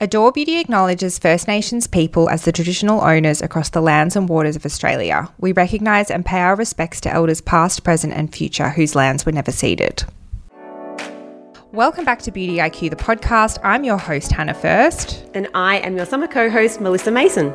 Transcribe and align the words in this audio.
Adore 0.00 0.30
Beauty 0.30 0.60
acknowledges 0.60 1.18
First 1.18 1.48
Nations 1.48 1.88
people 1.88 2.30
as 2.30 2.44
the 2.44 2.52
traditional 2.52 3.00
owners 3.00 3.42
across 3.42 3.70
the 3.70 3.80
lands 3.80 4.14
and 4.14 4.28
waters 4.28 4.54
of 4.54 4.64
Australia. 4.64 5.28
We 5.40 5.50
recognise 5.50 6.08
and 6.08 6.24
pay 6.24 6.38
our 6.38 6.54
respects 6.54 7.00
to 7.00 7.12
elders 7.12 7.40
past, 7.40 7.82
present, 7.82 8.12
and 8.12 8.32
future 8.32 8.70
whose 8.70 8.94
lands 8.94 9.26
were 9.26 9.32
never 9.32 9.50
ceded. 9.50 10.04
Welcome 11.72 12.04
back 12.04 12.22
to 12.22 12.30
Beauty 12.30 12.58
IQ, 12.58 12.90
the 12.90 12.96
podcast. 12.96 13.58
I'm 13.64 13.82
your 13.82 13.98
host, 13.98 14.30
Hannah 14.30 14.54
First. 14.54 15.26
And 15.34 15.48
I 15.52 15.78
am 15.78 15.96
your 15.96 16.06
summer 16.06 16.28
co 16.28 16.48
host, 16.48 16.80
Melissa 16.80 17.10
Mason. 17.10 17.52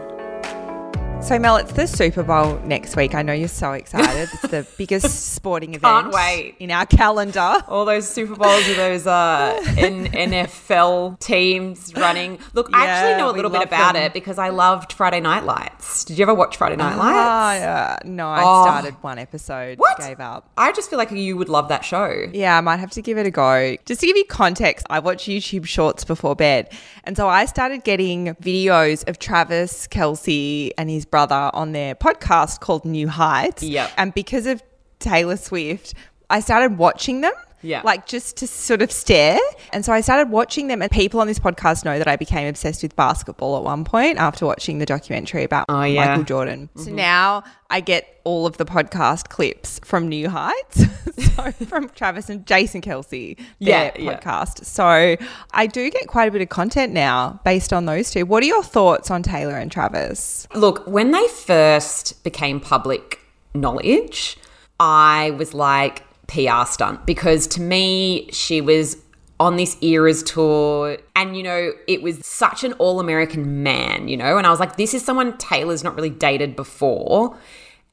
So, 1.23 1.39
Mel, 1.39 1.55
it's 1.55 1.71
the 1.71 1.87
Super 1.87 2.21
Bowl 2.21 2.59
next 2.65 2.97
week. 2.97 3.15
I 3.15 3.21
know 3.21 3.31
you're 3.31 3.47
so 3.47 3.71
excited. 3.71 4.29
It's 4.33 4.41
the 4.41 4.67
biggest 4.77 5.33
sporting 5.33 5.69
event 5.73 6.11
Can't 6.11 6.13
wait. 6.13 6.55
in 6.59 6.69
our 6.69 6.85
calendar. 6.85 7.63
All 7.69 7.85
those 7.85 8.07
Super 8.09 8.35
Bowls 8.35 8.67
with 8.67 8.75
those 8.75 9.07
uh, 9.07 9.57
N- 9.77 10.07
NFL 10.07 11.17
teams 11.19 11.95
running. 11.95 12.39
Look, 12.53 12.69
I 12.73 12.85
actually 12.87 13.11
Yeah, 13.11 13.17
know 13.17 13.29
a 13.29 13.31
we 13.31 13.37
little 13.37 13.49
bit 13.51 13.59
love 13.59 13.67
about 13.67 13.93
them. 13.93 14.03
it 14.03 14.13
because 14.13 14.37
I 14.37 14.49
loved 14.49 14.91
Friday 14.91 15.21
Night 15.21 15.45
Lights. 15.45 16.03
Did 16.03 16.17
you 16.19 16.23
ever 16.23 16.33
watch 16.33 16.57
Friday 16.57 16.75
Night 16.75 16.97
Lights? 16.97 17.15
Ah, 17.17 17.53
yeah. 17.55 17.97
no, 18.03 18.27
I 18.27 18.41
Oh. 18.43 18.63
started 18.65 18.95
one 19.01 19.17
episode, 19.17 19.79
What? 19.79 19.97
gave 19.99 20.19
up. 20.19 20.49
I 20.57 20.73
just 20.73 20.89
feel 20.89 20.99
like 20.99 21.09
you 21.09 21.37
would 21.37 21.49
love 21.49 21.69
that 21.69 21.85
show. 21.85 22.27
Yeah, 22.33 22.57
I 22.57 22.61
might 22.61 22.77
have 22.77 22.91
to 22.91 23.01
give 23.01 23.17
it 23.17 23.25
a 23.25 23.31
go. 23.31 23.77
Just 23.85 24.01
to 24.01 24.07
give 24.07 24.17
you 24.17 24.25
context, 24.25 24.85
I 24.89 24.99
watch 24.99 25.23
YouTube 25.23 25.65
shorts 25.65 26.03
before 26.03 26.35
bed. 26.35 26.69
And 27.05 27.15
so 27.15 27.29
I 27.29 27.45
started 27.45 27.85
getting 27.85 28.35
videos 28.35 29.07
of 29.07 29.19
Travis 29.19 29.87
Kelce 29.87 30.71
and 30.77 30.89
his 30.89 31.05
brother 31.13 31.51
on 31.53 31.73
their 31.73 31.93
podcast 31.93 32.59
called 32.59 32.85
New 32.85 33.07
Heights. 33.07 33.61
Yep. 33.61 33.91
And 33.97 34.15
because 34.15 34.47
of 34.47 34.63
Taylor 34.97 35.37
Swift, 35.37 35.93
I 36.27 36.39
started 36.39 36.79
watching 36.79 37.21
them. 37.21 37.33
Yeah. 37.63 37.81
Like 37.83 38.05
just 38.05 38.37
to 38.37 38.47
sort 38.47 38.81
of 38.81 38.91
stare. 38.91 39.39
And 39.71 39.83
so 39.83 39.91
I 39.93 40.01
started 40.01 40.29
watching 40.29 40.67
them. 40.67 40.81
And 40.81 40.91
people 40.91 41.19
on 41.19 41.27
this 41.27 41.39
podcast 41.39 41.85
know 41.85 41.97
that 41.97 42.07
I 42.07 42.15
became 42.15 42.47
obsessed 42.47 42.83
with 42.83 42.95
basketball 42.95 43.57
at 43.57 43.63
one 43.63 43.83
point 43.85 44.17
after 44.19 44.45
watching 44.45 44.77
the 44.79 44.85
documentary 44.85 45.43
about 45.43 45.65
Oh, 45.69 45.83
yeah. 45.83 46.05
Michael 46.07 46.23
Jordan. 46.25 46.69
Mm-hmm. 46.75 46.83
So 46.83 46.91
now 46.91 47.43
I 47.69 47.79
get 47.79 48.19
all 48.25 48.45
of 48.45 48.57
the 48.57 48.65
podcast 48.65 49.29
clips 49.29 49.79
from 49.83 50.07
New 50.09 50.29
Heights. 50.29 50.83
so 51.35 51.51
from 51.51 51.89
Travis 51.89 52.29
and 52.29 52.45
Jason 52.45 52.81
Kelce, 52.81 53.35
their 53.37 53.45
Yeah, 53.59 53.91
yeah. 53.97 54.19
podcast. 54.19 54.65
So 54.65 55.15
I 55.53 55.67
do 55.67 55.89
get 55.89 56.07
quite 56.07 56.27
a 56.27 56.31
bit 56.31 56.41
of 56.41 56.49
content 56.49 56.93
now 56.93 57.39
based 57.43 57.73
on 57.73 57.85
those 57.85 58.11
two. 58.11 58.25
What 58.25 58.43
are 58.43 58.47
your 58.47 58.63
thoughts 58.63 59.09
on 59.09 59.23
Taylor 59.23 59.55
and 59.55 59.71
Travis? 59.71 60.47
Look, 60.53 60.85
when 60.87 61.11
they 61.11 61.27
first 61.27 62.23
became 62.23 62.59
public 62.59 63.19
knowledge, 63.53 64.37
I 64.79 65.31
was 65.31 65.53
like 65.53 66.03
PR 66.27 66.65
stunt 66.65 67.05
because 67.05 67.47
to 67.47 67.61
me, 67.61 68.29
she 68.31 68.61
was 68.61 68.97
on 69.39 69.57
this 69.57 69.75
eras 69.81 70.23
tour 70.23 70.97
and 71.15 71.35
you 71.35 71.43
know 71.43 71.71
it 71.87 72.01
was 72.01 72.25
such 72.25 72.63
an 72.63 72.71
all-american 72.73 73.63
man 73.63 74.07
you 74.07 74.15
know 74.15 74.37
and 74.37 74.45
i 74.45 74.49
was 74.49 74.59
like 74.59 74.77
this 74.77 74.93
is 74.93 75.03
someone 75.03 75.35
taylor's 75.37 75.83
not 75.83 75.95
really 75.95 76.09
dated 76.09 76.55
before. 76.55 77.37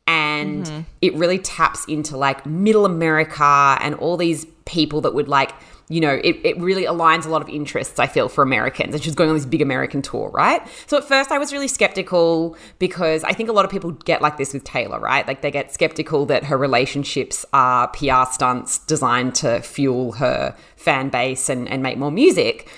And 0.06 0.66
mm-hmm. 0.66 0.80
it 1.00 1.14
really 1.14 1.38
taps 1.38 1.84
into 1.86 2.16
like 2.16 2.44
middle 2.44 2.84
america 2.84 3.78
and 3.80 3.94
all 3.94 4.16
these 4.16 4.44
people 4.64 5.00
that 5.02 5.14
would 5.14 5.28
like 5.28 5.52
you 5.90 6.00
know 6.00 6.20
it, 6.24 6.36
it 6.42 6.58
really 6.58 6.84
aligns 6.84 7.26
a 7.26 7.28
lot 7.28 7.42
of 7.42 7.48
interests 7.50 7.98
i 7.98 8.06
feel 8.06 8.28
for 8.30 8.42
americans. 8.42 8.94
And 8.94 9.02
she's 9.02 9.14
going 9.14 9.28
on 9.28 9.36
this 9.36 9.44
big 9.44 9.60
american 9.60 10.00
tour 10.00 10.30
right? 10.32 10.66
So 10.86 10.96
at 10.96 11.04
first 11.04 11.30
i 11.30 11.38
was 11.38 11.52
really 11.52 11.68
skeptical 11.68 12.56
because 12.78 13.22
i 13.24 13.32
think 13.32 13.50
a 13.50 13.52
lot 13.52 13.66
of 13.66 13.70
people 13.70 13.90
get 13.90 14.22
like 14.22 14.38
this 14.38 14.54
with 14.54 14.64
taylor 14.64 14.98
right? 14.98 15.26
Like 15.26 15.42
they 15.42 15.50
get 15.50 15.74
skeptical 15.74 16.24
that 16.26 16.44
her 16.44 16.56
relationships 16.56 17.44
are 17.52 17.88
pr 17.88 18.24
stunts 18.30 18.78
designed 18.78 19.34
to 19.36 19.60
fuel 19.60 20.12
her 20.12 20.56
fan 20.76 21.10
base 21.10 21.48
and, 21.48 21.68
and 21.68 21.82
make 21.82 21.98
more 21.98 22.10
music. 22.10 22.68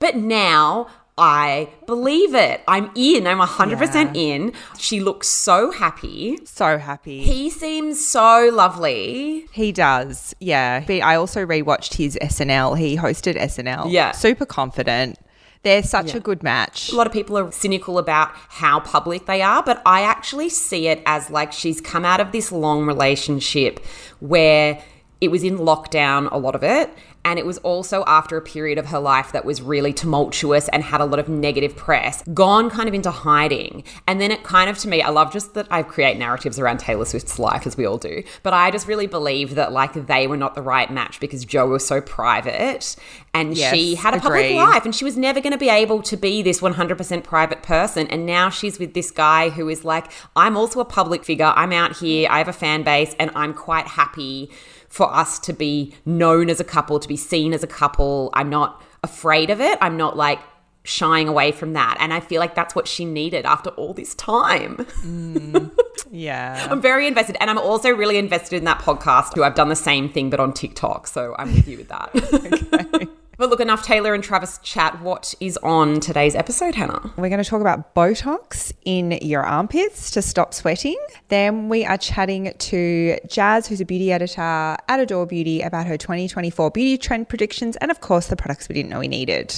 But 0.00 0.16
now 0.16 0.88
I 1.18 1.68
believe 1.86 2.34
it. 2.34 2.62
I'm 2.66 2.90
in. 2.94 3.26
I'm 3.26 3.38
100% 3.38 4.16
in. 4.16 4.52
She 4.78 5.00
looks 5.00 5.28
so 5.28 5.70
happy. 5.70 6.38
So 6.44 6.78
happy. 6.78 7.22
He 7.22 7.50
seems 7.50 8.06
so 8.06 8.50
lovely. 8.52 9.46
He 9.52 9.72
does, 9.72 10.34
yeah. 10.40 10.84
But 10.86 11.02
I 11.02 11.16
also 11.16 11.44
rewatched 11.44 11.94
his 11.94 12.18
SNL. 12.22 12.78
He 12.78 12.96
hosted 12.96 13.36
SNL. 13.36 13.92
Yeah. 13.92 14.12
Super 14.12 14.46
confident. 14.46 15.18
They're 15.62 15.84
such 15.84 16.12
a 16.14 16.18
good 16.18 16.42
match. 16.42 16.90
A 16.90 16.96
lot 16.96 17.06
of 17.06 17.12
people 17.12 17.38
are 17.38 17.52
cynical 17.52 17.98
about 17.98 18.30
how 18.32 18.80
public 18.80 19.26
they 19.26 19.42
are, 19.42 19.62
but 19.62 19.80
I 19.86 20.02
actually 20.02 20.48
see 20.48 20.88
it 20.88 21.00
as 21.06 21.30
like 21.30 21.52
she's 21.52 21.80
come 21.80 22.04
out 22.04 22.18
of 22.18 22.32
this 22.32 22.50
long 22.50 22.84
relationship 22.84 23.78
where 24.18 24.82
it 25.20 25.30
was 25.30 25.44
in 25.44 25.58
lockdown, 25.58 26.28
a 26.32 26.36
lot 26.36 26.56
of 26.56 26.64
it. 26.64 26.90
And 27.24 27.38
it 27.38 27.46
was 27.46 27.58
also 27.58 28.04
after 28.06 28.36
a 28.36 28.42
period 28.42 28.78
of 28.78 28.86
her 28.86 28.98
life 28.98 29.32
that 29.32 29.44
was 29.44 29.62
really 29.62 29.92
tumultuous 29.92 30.68
and 30.68 30.82
had 30.82 31.00
a 31.00 31.04
lot 31.04 31.18
of 31.18 31.28
negative 31.28 31.76
press, 31.76 32.22
gone 32.34 32.68
kind 32.68 32.88
of 32.88 32.94
into 32.94 33.10
hiding. 33.10 33.84
And 34.08 34.20
then 34.20 34.30
it 34.30 34.42
kind 34.42 34.68
of, 34.68 34.78
to 34.78 34.88
me, 34.88 35.02
I 35.02 35.10
love 35.10 35.32
just 35.32 35.54
that 35.54 35.66
I 35.70 35.82
create 35.82 36.18
narratives 36.18 36.58
around 36.58 36.78
Taylor 36.78 37.04
Swift's 37.04 37.38
life, 37.38 37.66
as 37.66 37.76
we 37.76 37.84
all 37.84 37.98
do. 37.98 38.22
But 38.42 38.54
I 38.54 38.70
just 38.70 38.88
really 38.88 39.06
believe 39.06 39.54
that, 39.54 39.72
like, 39.72 40.06
they 40.06 40.26
were 40.26 40.36
not 40.36 40.54
the 40.54 40.62
right 40.62 40.90
match 40.90 41.20
because 41.20 41.44
Joe 41.44 41.68
was 41.68 41.86
so 41.86 42.00
private 42.00 42.96
and 43.34 43.56
Yes, 43.56 43.74
she 43.74 43.94
had 43.94 44.14
a 44.14 44.20
public 44.20 44.54
life 44.54 44.84
and 44.84 44.94
she 44.94 45.04
was 45.04 45.16
never 45.16 45.40
going 45.40 45.52
to 45.52 45.58
be 45.58 45.68
able 45.68 46.02
to 46.02 46.16
be 46.16 46.42
this 46.42 46.60
100% 46.60 47.24
private 47.24 47.62
person. 47.62 48.06
And 48.08 48.26
now 48.26 48.50
she's 48.50 48.78
with 48.78 48.94
this 48.94 49.10
guy 49.10 49.48
who 49.50 49.68
is 49.68 49.84
like, 49.84 50.10
I'm 50.36 50.56
also 50.56 50.80
a 50.80 50.84
public 50.84 51.24
figure. 51.24 51.52
I'm 51.56 51.72
out 51.72 51.96
here. 51.96 52.28
I 52.30 52.38
have 52.38 52.48
a 52.48 52.52
fan 52.52 52.82
base 52.82 53.14
and 53.18 53.30
I'm 53.34 53.54
quite 53.54 53.86
happy 53.86 54.50
for 54.92 55.10
us 55.10 55.38
to 55.38 55.54
be 55.54 55.94
known 56.04 56.50
as 56.50 56.60
a 56.60 56.64
couple, 56.64 57.00
to 57.00 57.08
be 57.08 57.16
seen 57.16 57.54
as 57.54 57.62
a 57.62 57.66
couple. 57.66 58.28
I'm 58.34 58.50
not 58.50 58.82
afraid 59.02 59.48
of 59.48 59.58
it. 59.58 59.78
I'm 59.80 59.96
not 59.96 60.18
like 60.18 60.38
shying 60.84 61.28
away 61.28 61.50
from 61.50 61.72
that. 61.72 61.96
And 61.98 62.12
I 62.12 62.20
feel 62.20 62.40
like 62.40 62.54
that's 62.54 62.74
what 62.74 62.86
she 62.86 63.06
needed 63.06 63.46
after 63.46 63.70
all 63.70 63.94
this 63.94 64.14
time. 64.14 64.76
Mm, 64.76 65.70
yeah. 66.10 66.68
I'm 66.70 66.82
very 66.82 67.06
invested. 67.06 67.38
And 67.40 67.48
I'm 67.48 67.56
also 67.56 67.88
really 67.88 68.18
invested 68.18 68.56
in 68.56 68.64
that 68.64 68.80
podcast 68.80 69.34
who 69.34 69.42
I've 69.42 69.54
done 69.54 69.70
the 69.70 69.76
same 69.76 70.10
thing 70.10 70.28
but 70.28 70.40
on 70.40 70.52
TikTok. 70.52 71.06
So 71.06 71.34
I'm 71.38 71.54
with 71.54 71.66
you 71.66 71.78
with 71.78 71.88
that. 71.88 73.08
But 73.42 73.50
look, 73.50 73.58
enough 73.58 73.82
Taylor 73.82 74.14
and 74.14 74.22
Travis 74.22 74.58
chat. 74.58 75.02
What 75.02 75.34
is 75.40 75.56
on 75.64 75.98
today's 75.98 76.36
episode, 76.36 76.76
Hannah? 76.76 77.12
We're 77.16 77.28
going 77.28 77.42
to 77.42 77.50
talk 77.50 77.60
about 77.60 77.92
Botox 77.92 78.72
in 78.84 79.18
your 79.20 79.42
armpits 79.42 80.12
to 80.12 80.22
stop 80.22 80.54
sweating. 80.54 80.96
Then 81.26 81.68
we 81.68 81.84
are 81.84 81.98
chatting 81.98 82.54
to 82.56 83.18
Jazz, 83.26 83.66
who's 83.66 83.80
a 83.80 83.84
beauty 83.84 84.12
editor 84.12 84.40
at 84.40 85.00
Adore 85.00 85.26
Beauty, 85.26 85.60
about 85.60 85.88
her 85.88 85.96
2024 85.96 86.70
beauty 86.70 86.96
trend 86.96 87.28
predictions 87.28 87.74
and, 87.78 87.90
of 87.90 88.00
course, 88.00 88.28
the 88.28 88.36
products 88.36 88.68
we 88.68 88.76
didn't 88.76 88.90
know 88.90 89.00
we 89.00 89.08
needed. 89.08 89.52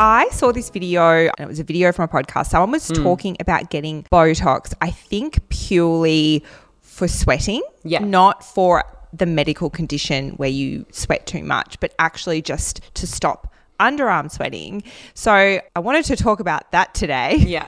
I 0.00 0.28
saw 0.32 0.50
this 0.50 0.68
video, 0.68 1.28
and 1.28 1.38
it 1.38 1.46
was 1.46 1.60
a 1.60 1.64
video 1.64 1.92
from 1.92 2.06
a 2.06 2.08
podcast. 2.08 2.48
Someone 2.48 2.72
was 2.72 2.88
hmm. 2.88 3.04
talking 3.04 3.36
about 3.38 3.70
getting 3.70 4.02
Botox, 4.10 4.74
I 4.80 4.90
think 4.90 5.48
purely 5.48 6.42
for 6.80 7.06
sweating, 7.06 7.62
Yeah. 7.84 8.00
not 8.00 8.42
for 8.42 8.82
the 9.12 9.26
medical 9.26 9.70
condition 9.70 10.30
where 10.30 10.48
you 10.48 10.86
sweat 10.90 11.26
too 11.26 11.44
much, 11.44 11.78
but 11.80 11.94
actually 11.98 12.42
just 12.42 12.80
to 12.94 13.06
stop 13.06 13.52
underarm 13.82 14.30
sweating. 14.30 14.82
So 15.14 15.32
I 15.32 15.80
wanted 15.80 16.04
to 16.06 16.16
talk 16.16 16.40
about 16.40 16.70
that 16.70 16.94
today. 16.94 17.36
Yeah. 17.36 17.66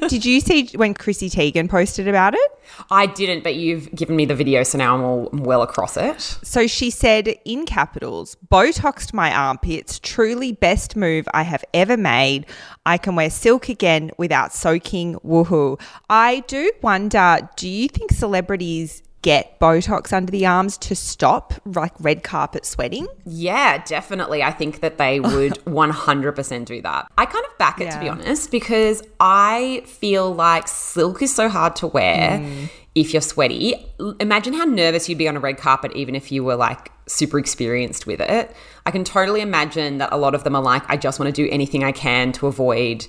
Did 0.08 0.24
you 0.24 0.40
see 0.40 0.68
when 0.74 0.94
Chrissy 0.94 1.30
Teigen 1.30 1.68
posted 1.68 2.06
about 2.06 2.34
it? 2.34 2.50
I 2.90 3.06
didn't, 3.06 3.42
but 3.42 3.54
you've 3.56 3.90
given 3.94 4.14
me 4.14 4.26
the 4.26 4.34
video, 4.34 4.62
so 4.62 4.76
now 4.76 4.94
I'm 4.94 5.02
all 5.02 5.30
well 5.32 5.62
across 5.62 5.96
it. 5.96 6.20
So 6.20 6.66
she 6.66 6.90
said 6.90 7.34
in 7.46 7.64
capitals, 7.64 8.36
Botoxed 8.52 9.14
my 9.14 9.34
armpits, 9.34 9.98
truly 9.98 10.52
best 10.52 10.94
move 10.94 11.26
I 11.32 11.42
have 11.42 11.64
ever 11.72 11.96
made. 11.96 12.46
I 12.84 12.98
can 12.98 13.16
wear 13.16 13.30
silk 13.30 13.70
again 13.70 14.10
without 14.18 14.52
soaking. 14.52 15.14
Woohoo. 15.24 15.80
I 16.10 16.40
do 16.40 16.70
wonder, 16.82 17.48
do 17.56 17.68
you 17.68 17.88
think 17.88 18.12
celebrities 18.12 19.02
get 19.22 19.58
Botox 19.58 20.12
under 20.12 20.30
the 20.30 20.46
arms 20.46 20.78
to 20.78 20.94
stop 20.94 21.54
like 21.64 21.92
red 21.98 22.22
carpet 22.22 22.64
sweating? 22.64 23.08
Yeah, 23.26 23.82
definitely. 23.84 24.42
I 24.42 24.52
think 24.52 24.80
that 24.80 24.98
they 24.98 25.20
would 25.20 25.52
100% 25.64 26.64
do 26.64 26.82
that. 26.82 27.10
I 27.18 27.26
kind 27.26 27.44
of 27.44 27.58
back 27.58 27.80
it, 27.80 27.90
to 27.90 28.00
be 28.00 28.08
honest, 28.08 28.50
because 28.50 29.02
I 29.20 29.82
feel 29.86 30.32
like 30.32 30.68
silk 30.68 31.22
is 31.22 31.34
so 31.34 31.48
hard 31.48 31.76
to 31.76 31.86
wear 31.86 32.38
mm. 32.38 32.68
if 32.94 33.12
you're 33.12 33.22
sweaty. 33.22 33.74
Imagine 34.20 34.52
how 34.54 34.64
nervous 34.64 35.08
you'd 35.08 35.18
be 35.18 35.28
on 35.28 35.36
a 35.36 35.40
red 35.40 35.58
carpet, 35.58 35.92
even 35.94 36.14
if 36.14 36.30
you 36.30 36.44
were 36.44 36.56
like 36.56 36.92
super 37.06 37.38
experienced 37.38 38.06
with 38.06 38.20
it. 38.20 38.54
I 38.86 38.90
can 38.90 39.04
totally 39.04 39.40
imagine 39.40 39.98
that 39.98 40.12
a 40.12 40.16
lot 40.16 40.34
of 40.34 40.44
them 40.44 40.54
are 40.54 40.62
like, 40.62 40.82
I 40.88 40.96
just 40.96 41.18
want 41.18 41.34
to 41.34 41.42
do 41.44 41.50
anything 41.50 41.82
I 41.82 41.92
can 41.92 42.32
to 42.32 42.46
avoid 42.46 43.06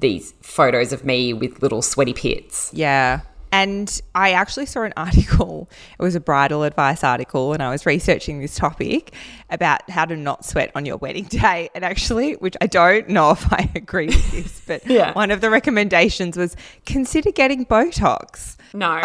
these 0.00 0.34
photos 0.42 0.92
of 0.92 1.04
me 1.04 1.32
with 1.32 1.62
little 1.62 1.80
sweaty 1.80 2.12
pits. 2.12 2.70
Yeah. 2.74 3.20
And 3.52 4.00
I 4.14 4.32
actually 4.32 4.66
saw 4.66 4.82
an 4.82 4.94
article, 4.96 5.68
it 5.98 6.02
was 6.02 6.14
a 6.14 6.20
bridal 6.20 6.62
advice 6.62 7.04
article, 7.04 7.52
and 7.52 7.62
I 7.62 7.70
was 7.70 7.84
researching 7.86 8.40
this 8.40 8.56
topic 8.56 9.14
about 9.50 9.88
how 9.90 10.06
to 10.06 10.16
not 10.16 10.44
sweat 10.44 10.72
on 10.74 10.86
your 10.86 10.96
wedding 10.96 11.24
day. 11.28 11.68
And 11.74 11.84
actually, 11.84 12.32
which 12.34 12.56
I 12.60 12.66
don't 12.66 13.08
know 13.10 13.30
if 13.32 13.52
I 13.52 13.70
agree 13.76 14.06
with 14.06 14.30
this, 14.32 14.62
but 14.66 14.86
Yeah. 14.86 15.12
one 15.12 15.30
of 15.30 15.40
the 15.42 15.50
recommendations 15.50 16.36
was 16.36 16.56
consider 16.86 17.30
getting 17.30 17.66
Botox. 17.66 18.56
No, 18.74 19.00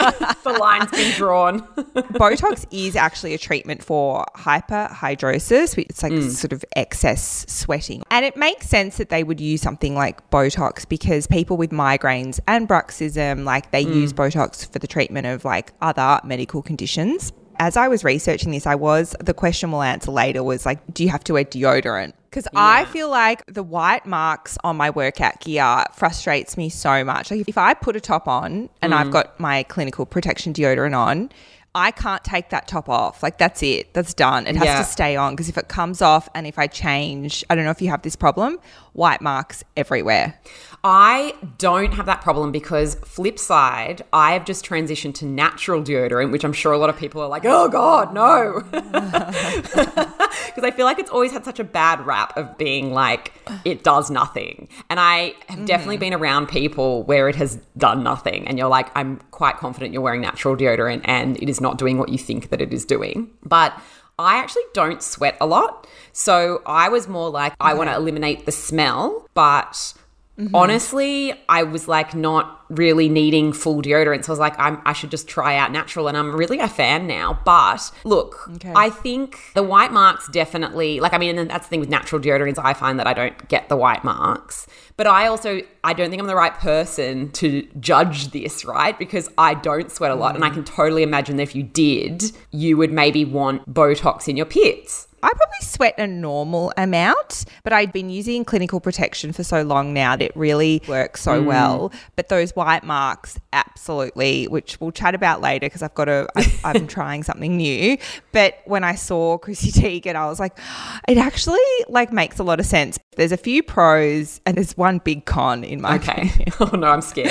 the 0.44 0.56
line's 0.58 0.90
been 0.90 1.12
drawn. 1.14 1.60
Botox 2.14 2.66
is 2.70 2.96
actually 2.96 3.34
a 3.34 3.38
treatment 3.38 3.82
for 3.82 4.24
hyperhidrosis. 4.36 5.76
which- 5.76 5.86
It's 5.90 6.02
like 6.02 6.12
mm. 6.12 6.30
sort 6.30 6.52
of 6.52 6.64
excess 6.76 7.44
sweating. 7.48 8.02
And 8.10 8.24
it 8.24 8.36
makes 8.36 8.68
sense 8.68 8.96
that 8.96 9.08
they 9.08 9.24
would 9.24 9.40
use 9.40 9.60
something 9.60 9.94
like 9.94 10.28
Botox 10.30 10.88
because 10.88 11.26
people 11.26 11.56
with 11.56 11.70
migraines 11.70 12.40
and 12.46 12.68
bruxism, 12.68 13.44
like 13.44 13.70
they 13.70 13.84
mm. 13.84 13.94
use 13.94 14.12
Botox 14.12 14.70
for 14.70 14.78
the 14.78 14.86
treatment 14.86 15.26
of 15.26 15.44
like 15.44 15.72
other 15.80 16.20
medical 16.24 16.62
conditions. 16.62 17.32
As 17.60 17.76
I 17.76 17.88
was 17.88 18.04
researching 18.04 18.52
this, 18.52 18.66
I 18.66 18.74
was, 18.74 19.14
the 19.20 19.34
question 19.34 19.70
we'll 19.70 19.82
answer 19.82 20.10
later 20.10 20.42
was 20.42 20.64
like, 20.64 20.78
do 20.94 21.04
you 21.04 21.10
have 21.10 21.22
to 21.24 21.34
wear 21.34 21.44
deodorant? 21.44 22.14
Because 22.30 22.48
I 22.56 22.86
feel 22.86 23.10
like 23.10 23.44
the 23.46 23.62
white 23.62 24.06
marks 24.06 24.56
on 24.64 24.78
my 24.78 24.88
workout 24.88 25.40
gear 25.40 25.84
frustrates 25.92 26.56
me 26.56 26.70
so 26.70 27.04
much. 27.04 27.30
Like 27.30 27.46
if 27.46 27.58
I 27.58 27.74
put 27.74 27.96
a 27.96 28.00
top 28.00 28.26
on 28.26 28.70
and 28.80 28.94
I've 28.94 29.08
mm. 29.08 29.12
got 29.12 29.38
my 29.38 29.64
clinical 29.64 30.06
protection 30.06 30.54
deodorant 30.54 30.96
on, 30.96 31.30
I 31.74 31.92
can't 31.92 32.24
take 32.24 32.50
that 32.50 32.66
top 32.66 32.88
off. 32.88 33.22
Like 33.22 33.38
that's 33.38 33.62
it. 33.62 33.94
That's 33.94 34.12
done. 34.12 34.46
It 34.46 34.56
has 34.56 34.64
Yeah. 34.64 34.78
to 34.78 34.84
stay 34.84 35.14
on 35.14 35.34
because 35.34 35.48
if 35.48 35.56
it 35.56 35.68
comes 35.68 36.02
off 36.02 36.28
and 36.34 36.46
if 36.46 36.58
I 36.58 36.66
change, 36.66 37.44
I 37.48 37.54
don't 37.54 37.64
know 37.64 37.70
if 37.70 37.80
you 37.80 37.90
have 37.90 38.02
this 38.02 38.16
problem, 38.16 38.58
white 38.92 39.20
marks 39.20 39.62
everywhere. 39.76 40.40
I 40.82 41.34
don't 41.58 41.92
have 41.92 42.06
that 42.06 42.22
problem 42.22 42.52
because, 42.52 42.94
flip 43.04 43.38
side, 43.38 44.02
I 44.14 44.32
have 44.32 44.46
just 44.46 44.64
transitioned 44.64 45.14
to 45.16 45.26
natural 45.26 45.82
deodorant, 45.82 46.32
which 46.32 46.42
I'm 46.42 46.54
sure 46.54 46.72
a 46.72 46.78
lot 46.78 46.88
of 46.88 46.96
people 46.96 47.20
are 47.20 47.28
like, 47.28 47.44
oh 47.44 47.68
God, 47.68 48.14
no. 48.14 48.62
Because 50.46 50.64
I 50.64 50.70
feel 50.72 50.84
like 50.84 50.98
it's 50.98 51.10
always 51.10 51.32
had 51.32 51.44
such 51.44 51.60
a 51.60 51.64
bad 51.64 52.04
rap 52.04 52.36
of 52.36 52.58
being 52.58 52.92
like, 52.92 53.32
it 53.64 53.84
does 53.84 54.10
nothing. 54.10 54.68
And 54.88 54.98
I 54.98 55.34
have 55.48 55.64
definitely 55.64 55.96
mm-hmm. 55.96 56.00
been 56.00 56.14
around 56.14 56.48
people 56.48 57.04
where 57.04 57.28
it 57.28 57.36
has 57.36 57.56
done 57.76 58.02
nothing. 58.02 58.48
And 58.48 58.58
you're 58.58 58.68
like, 58.68 58.88
I'm 58.96 59.18
quite 59.30 59.58
confident 59.58 59.92
you're 59.92 60.02
wearing 60.02 60.20
natural 60.20 60.56
deodorant 60.56 61.02
and 61.04 61.36
it 61.42 61.48
is 61.48 61.59
not 61.60 61.78
doing 61.78 61.98
what 61.98 62.08
you 62.08 62.18
think 62.18 62.50
that 62.50 62.60
it 62.60 62.72
is 62.72 62.84
doing. 62.84 63.30
But 63.44 63.78
I 64.18 64.36
actually 64.36 64.64
don't 64.74 65.02
sweat 65.02 65.36
a 65.40 65.46
lot. 65.46 65.86
So 66.12 66.62
I 66.66 66.88
was 66.88 67.08
more 67.08 67.30
like, 67.30 67.54
I 67.60 67.74
want 67.74 67.88
to 67.88 67.96
eliminate 67.96 68.46
the 68.46 68.52
smell, 68.52 69.26
but 69.34 69.94
Mm-hmm. 70.40 70.54
honestly, 70.54 71.34
I 71.50 71.64
was 71.64 71.86
like 71.86 72.14
not 72.14 72.64
really 72.70 73.10
needing 73.10 73.52
full 73.52 73.82
deodorant. 73.82 74.24
So 74.24 74.30
I 74.30 74.32
was 74.32 74.38
like, 74.38 74.58
I'm, 74.58 74.80
I 74.86 74.94
should 74.94 75.10
just 75.10 75.28
try 75.28 75.56
out 75.56 75.70
natural. 75.70 76.08
And 76.08 76.16
I'm 76.16 76.34
really 76.34 76.58
a 76.60 76.68
fan 76.68 77.06
now. 77.06 77.38
But 77.44 77.90
look, 78.04 78.50
I 78.74 78.88
think 78.88 79.38
the 79.54 79.62
white 79.62 79.92
marks 79.92 80.28
definitely, 80.28 81.00
like, 81.00 81.12
I 81.12 81.18
mean, 81.18 81.38
and 81.38 81.50
that's 81.50 81.66
the 81.66 81.70
thing 81.70 81.80
with 81.80 81.90
natural 81.90 82.22
deodorants. 82.22 82.58
I 82.58 82.72
find 82.72 82.98
that 82.98 83.06
I 83.06 83.12
don't 83.12 83.48
get 83.48 83.68
the 83.68 83.76
white 83.76 84.02
marks. 84.02 84.66
But 84.96 85.06
I 85.06 85.26
also, 85.26 85.60
I 85.84 85.92
don't 85.92 86.08
think 86.10 86.20
I'm 86.20 86.28
the 86.28 86.36
right 86.36 86.54
person 86.54 87.32
to 87.32 87.66
judge 87.78 88.30
this, 88.30 88.64
right? 88.64 88.98
Because 88.98 89.28
I 89.36 89.54
don't 89.54 89.90
sweat 89.90 90.10
a 90.10 90.14
lot. 90.14 90.36
And 90.36 90.44
I 90.44 90.50
mm. 90.50 90.54
can 90.54 90.64
totally 90.64 91.02
imagine 91.02 91.36
that 91.36 91.42
if 91.42 91.54
you 91.54 91.64
did, 91.64 92.22
you 92.50 92.76
would 92.78 92.92
maybe 92.92 93.24
want 93.24 93.72
Botox 93.72 94.28
in 94.28 94.36
your 94.36 94.46
pits. 94.46 95.06
I 95.22 95.28
probably 95.28 95.60
sweat 95.60 95.94
a 95.98 96.06
normal 96.06 96.72
amount, 96.76 97.44
but 97.62 97.72
I'd 97.72 97.92
been 97.92 98.10
using 98.10 98.44
clinical 98.44 98.80
protection 98.80 99.32
for 99.32 99.44
so 99.44 99.62
long 99.62 99.92
now 99.92 100.16
that 100.16 100.24
it 100.24 100.36
really 100.36 100.82
works 100.88 101.20
so 101.22 101.42
mm. 101.42 101.46
well. 101.46 101.92
But 102.16 102.28
those 102.28 102.56
white 102.56 102.84
marks, 102.84 103.38
absolutely, 103.52 104.46
which 104.48 104.80
we'll 104.80 104.92
chat 104.92 105.14
about 105.14 105.40
later 105.40 105.66
because 105.66 105.82
I've 105.82 105.94
got 105.94 106.08
I, 106.08 106.26
I'm 106.64 106.86
trying 106.86 107.22
something 107.22 107.56
new. 107.56 107.98
But 108.32 108.60
when 108.64 108.84
I 108.84 108.94
saw 108.94 109.38
Chrissy 109.38 109.70
Teigen, 110.02 110.14
I 110.16 110.26
was 110.26 110.40
like, 110.40 110.58
it 111.08 111.18
actually 111.18 111.58
like 111.88 112.12
makes 112.12 112.38
a 112.38 112.42
lot 112.42 112.60
of 112.60 112.66
sense. 112.66 112.98
There's 113.16 113.32
a 113.32 113.36
few 113.36 113.62
pros 113.62 114.40
and 114.46 114.56
there's 114.56 114.76
one 114.76 114.98
big 114.98 115.26
con 115.26 115.64
in 115.64 115.80
my 115.80 115.96
Okay. 115.96 116.28
opinion. 116.28 116.52
oh 116.60 116.76
no, 116.76 116.88
I'm 116.88 117.02
scared. 117.02 117.30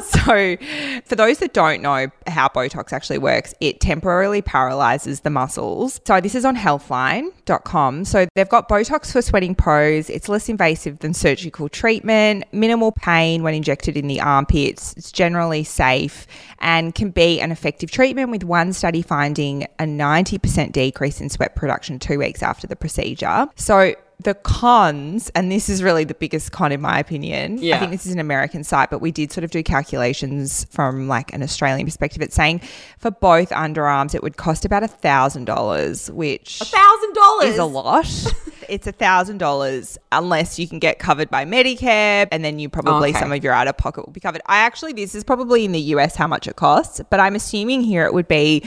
so, 0.04 0.56
for 1.04 1.16
those 1.16 1.38
that 1.38 1.52
don't 1.52 1.82
know 1.82 2.08
how 2.26 2.48
Botox 2.48 2.92
actually 2.92 3.18
works, 3.18 3.54
it 3.60 3.80
temporarily 3.80 4.42
paralyzes 4.42 5.20
the 5.20 5.30
muscles. 5.30 6.00
So, 6.06 6.20
this 6.20 6.34
is 6.34 6.44
on 6.44 6.56
healthline.com. 6.56 8.04
So, 8.04 8.26
they've 8.34 8.48
got 8.48 8.68
Botox 8.68 9.12
for 9.12 9.22
sweating 9.22 9.54
pros. 9.54 10.10
It's 10.10 10.28
less 10.28 10.48
invasive 10.48 11.00
than 11.00 11.14
surgical 11.14 11.68
treatment, 11.68 12.44
minimal 12.52 12.92
pain 12.92 13.42
when 13.42 13.54
injected 13.54 13.96
in 13.96 14.08
the 14.08 14.20
armpits. 14.20 14.94
It's 14.96 15.12
generally 15.12 15.64
safe 15.64 16.26
and 16.60 16.94
can 16.94 17.10
be 17.10 17.40
an 17.40 17.52
effective 17.52 17.90
treatment, 17.90 18.30
with 18.30 18.44
one 18.44 18.72
study 18.72 19.02
finding 19.02 19.64
a 19.78 19.84
90% 19.84 20.72
decrease 20.72 21.20
in 21.20 21.28
sweat 21.28 21.54
production 21.56 21.98
two 21.98 22.18
weeks 22.18 22.42
after 22.42 22.66
the 22.66 22.76
procedure. 22.76 23.48
So, 23.56 23.94
the 24.20 24.34
cons, 24.34 25.30
and 25.36 25.50
this 25.52 25.68
is 25.68 25.80
really 25.82 26.02
the 26.02 26.14
biggest 26.14 26.50
con 26.50 26.72
in 26.72 26.80
my 26.80 26.98
opinion. 26.98 27.58
Yeah. 27.58 27.76
I 27.76 27.78
think 27.78 27.92
this 27.92 28.04
is 28.04 28.12
an 28.12 28.18
American 28.18 28.64
site, 28.64 28.90
but 28.90 29.00
we 29.00 29.12
did 29.12 29.30
sort 29.30 29.44
of 29.44 29.50
do 29.52 29.62
calculations 29.62 30.64
from 30.70 31.06
like 31.06 31.32
an 31.32 31.42
Australian 31.42 31.86
perspective. 31.86 32.20
It's 32.22 32.34
saying 32.34 32.60
for 32.98 33.12
both 33.12 33.50
underarms, 33.50 34.14
it 34.16 34.22
would 34.22 34.36
cost 34.36 34.64
about 34.64 34.82
a 34.82 34.88
thousand 34.88 35.44
dollars, 35.44 36.10
which 36.10 36.60
a 36.60 36.64
Thousand 36.64 37.12
dollars 37.14 37.44
is 37.50 37.58
a 37.58 37.64
lot. 37.64 38.06
it's 38.68 38.86
a 38.88 38.92
thousand 38.92 39.38
dollars 39.38 39.96
unless 40.10 40.58
you 40.58 40.66
can 40.66 40.80
get 40.80 40.98
covered 40.98 41.30
by 41.30 41.44
Medicare, 41.44 42.26
and 42.32 42.44
then 42.44 42.58
you 42.58 42.68
probably 42.68 43.10
Okay. 43.10 43.20
some 43.20 43.30
of 43.32 43.44
your 43.44 43.52
out 43.52 43.68
of 43.68 43.76
pocket 43.76 44.04
will 44.04 44.12
be 44.12 44.20
covered. 44.20 44.42
I 44.46 44.58
actually, 44.58 44.94
this 44.94 45.14
is 45.14 45.22
probably 45.22 45.64
in 45.64 45.70
the 45.72 45.80
US 45.94 46.16
how 46.16 46.26
much 46.26 46.48
it 46.48 46.56
costs, 46.56 47.00
but 47.08 47.20
I'm 47.20 47.36
assuming 47.36 47.82
here 47.82 48.04
it 48.04 48.12
would 48.12 48.26
be 48.28 48.64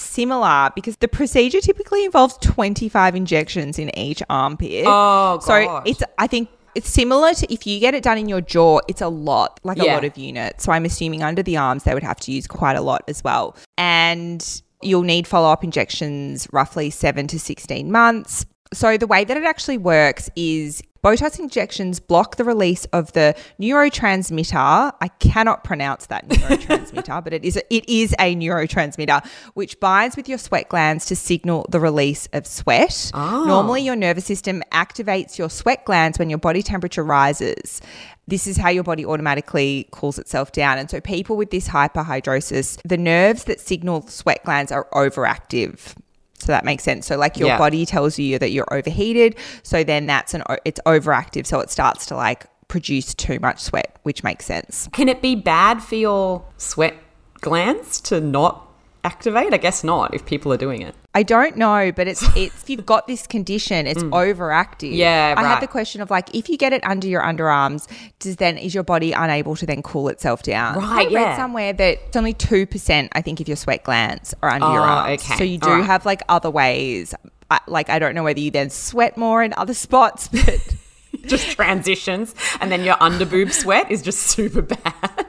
similar 0.00 0.70
because 0.74 0.96
the 0.96 1.08
procedure 1.08 1.60
typically 1.60 2.04
involves 2.04 2.36
25 2.38 3.14
injections 3.14 3.78
in 3.78 3.96
each 3.98 4.22
armpit. 4.28 4.84
Oh, 4.86 5.38
So 5.40 5.82
it's 5.84 6.02
I 6.18 6.26
think 6.26 6.48
it's 6.74 6.88
similar 6.88 7.34
to 7.34 7.52
if 7.52 7.66
you 7.66 7.80
get 7.80 7.94
it 7.94 8.02
done 8.02 8.18
in 8.18 8.28
your 8.28 8.40
jaw, 8.40 8.80
it's 8.88 9.00
a 9.00 9.08
lot, 9.08 9.60
like 9.64 9.78
a 9.78 9.84
lot 9.84 10.04
of 10.04 10.16
units. 10.16 10.64
So 10.64 10.72
I'm 10.72 10.84
assuming 10.84 11.22
under 11.22 11.42
the 11.42 11.56
arms 11.56 11.84
they 11.84 11.94
would 11.94 12.02
have 12.02 12.20
to 12.20 12.32
use 12.32 12.46
quite 12.46 12.76
a 12.76 12.80
lot 12.80 13.02
as 13.08 13.24
well. 13.24 13.56
And 13.76 14.62
you'll 14.82 15.02
need 15.02 15.26
follow-up 15.26 15.62
injections 15.62 16.48
roughly 16.52 16.90
7 16.90 17.26
to 17.28 17.38
16 17.38 17.90
months. 17.90 18.46
So 18.72 18.96
the 18.96 19.06
way 19.06 19.24
that 19.24 19.36
it 19.36 19.44
actually 19.44 19.78
works 19.78 20.30
is 20.36 20.82
Botox 21.02 21.38
injections 21.38 21.98
block 21.98 22.36
the 22.36 22.44
release 22.44 22.84
of 22.86 23.12
the 23.12 23.34
neurotransmitter. 23.58 24.92
I 25.00 25.08
cannot 25.18 25.64
pronounce 25.64 26.06
that 26.06 26.28
neurotransmitter, 26.28 27.24
but 27.24 27.32
it 27.32 27.44
is 27.44 27.56
a, 27.56 27.74
it 27.74 27.88
is 27.88 28.14
a 28.18 28.36
neurotransmitter 28.36 29.26
which 29.54 29.80
binds 29.80 30.16
with 30.16 30.28
your 30.28 30.36
sweat 30.36 30.68
glands 30.68 31.06
to 31.06 31.16
signal 31.16 31.66
the 31.70 31.80
release 31.80 32.28
of 32.34 32.46
sweat. 32.46 33.10
Ah. 33.14 33.44
Normally, 33.46 33.82
your 33.82 33.96
nervous 33.96 34.26
system 34.26 34.62
activates 34.72 35.38
your 35.38 35.48
sweat 35.48 35.84
glands 35.86 36.18
when 36.18 36.28
your 36.28 36.38
body 36.38 36.62
temperature 36.62 37.04
rises. 37.04 37.80
This 38.28 38.46
is 38.46 38.58
how 38.58 38.68
your 38.68 38.84
body 38.84 39.04
automatically 39.04 39.88
cools 39.90 40.18
itself 40.18 40.52
down. 40.52 40.76
And 40.78 40.90
so, 40.90 41.00
people 41.00 41.36
with 41.36 41.50
this 41.50 41.68
hyperhidrosis, 41.68 42.78
the 42.84 42.98
nerves 42.98 43.44
that 43.44 43.58
signal 43.58 44.06
sweat 44.06 44.44
glands 44.44 44.70
are 44.70 44.86
overactive. 44.92 45.94
So 46.40 46.52
that 46.52 46.64
makes 46.64 46.82
sense. 46.82 47.06
So 47.06 47.16
like 47.16 47.36
your 47.36 47.48
Yeah. 47.48 47.58
body 47.58 47.84
tells 47.86 48.18
you 48.18 48.38
that 48.38 48.50
you're 48.50 48.72
overheated, 48.72 49.36
so 49.62 49.84
then 49.84 50.06
that's 50.06 50.34
an 50.34 50.42
it's 50.64 50.80
overactive, 50.86 51.46
so 51.46 51.60
it 51.60 51.70
starts 51.70 52.06
to 52.06 52.16
like 52.16 52.46
produce 52.68 53.14
too 53.14 53.38
much 53.40 53.60
sweat, 53.60 53.96
which 54.04 54.24
makes 54.24 54.46
sense. 54.46 54.88
Can 54.92 55.08
it 55.08 55.20
be 55.20 55.34
bad 55.34 55.82
for 55.82 55.96
your 55.96 56.44
sweat 56.56 56.94
glands 57.40 58.00
to 58.02 58.20
not 58.20 58.66
activate? 59.04 59.52
I 59.52 59.56
guess 59.56 59.82
not 59.84 60.14
if 60.14 60.24
people 60.26 60.52
are 60.52 60.56
doing 60.56 60.82
it. 60.82 60.94
I 61.14 61.22
don't 61.22 61.56
know, 61.56 61.92
but 61.92 62.06
it's 62.06 62.22
it's 62.36 62.62
if 62.62 62.70
you've 62.70 62.86
got 62.86 63.06
this 63.06 63.26
condition, 63.26 63.86
it's 63.86 64.02
overactive. 64.02 64.92
Mm. 64.92 64.96
Yeah, 64.96 65.34
I 65.36 65.42
had 65.42 65.60
the 65.60 65.66
question 65.66 66.00
of 66.00 66.10
like 66.10 66.34
if 66.34 66.48
you 66.48 66.56
get 66.56 66.72
it 66.72 66.84
under 66.84 67.08
your 67.08 67.22
underarms, 67.22 67.88
does 68.18 68.36
then 68.36 68.58
is 68.58 68.74
your 68.74 68.84
body 68.84 69.12
unable 69.12 69.56
to 69.56 69.66
then 69.66 69.82
cool 69.82 70.08
itself 70.08 70.42
down? 70.42 70.76
Right, 70.78 71.08
I 71.08 71.14
read 71.14 71.36
somewhere 71.36 71.72
that 71.72 71.98
it's 72.06 72.16
only 72.16 72.34
two 72.34 72.66
percent, 72.66 73.10
I 73.12 73.22
think, 73.22 73.40
of 73.40 73.48
your 73.48 73.56
sweat 73.56 73.84
glands 73.84 74.34
are 74.42 74.50
under 74.50 74.66
your 74.66 74.80
Oh, 74.80 74.84
arms. 74.84 75.22
okay. 75.22 75.36
So 75.36 75.44
you 75.44 75.58
do 75.58 75.68
right. 75.70 75.84
have 75.84 76.06
like 76.06 76.22
other 76.28 76.50
ways. 76.50 77.14
I, 77.50 77.58
like 77.66 77.90
I 77.90 77.98
don't 77.98 78.14
know 78.14 78.22
whether 78.22 78.40
you 78.40 78.50
then 78.50 78.70
sweat 78.70 79.16
more 79.16 79.42
in 79.42 79.52
other 79.56 79.74
spots, 79.74 80.28
but 80.32 80.76
Just 81.26 81.50
transitions, 81.50 82.34
and 82.60 82.70
then 82.70 82.84
your 82.84 82.94
underboob 82.94 83.52
sweat 83.52 83.90
is 83.90 84.00
just 84.00 84.20
super 84.20 84.62
bad. 84.62 85.26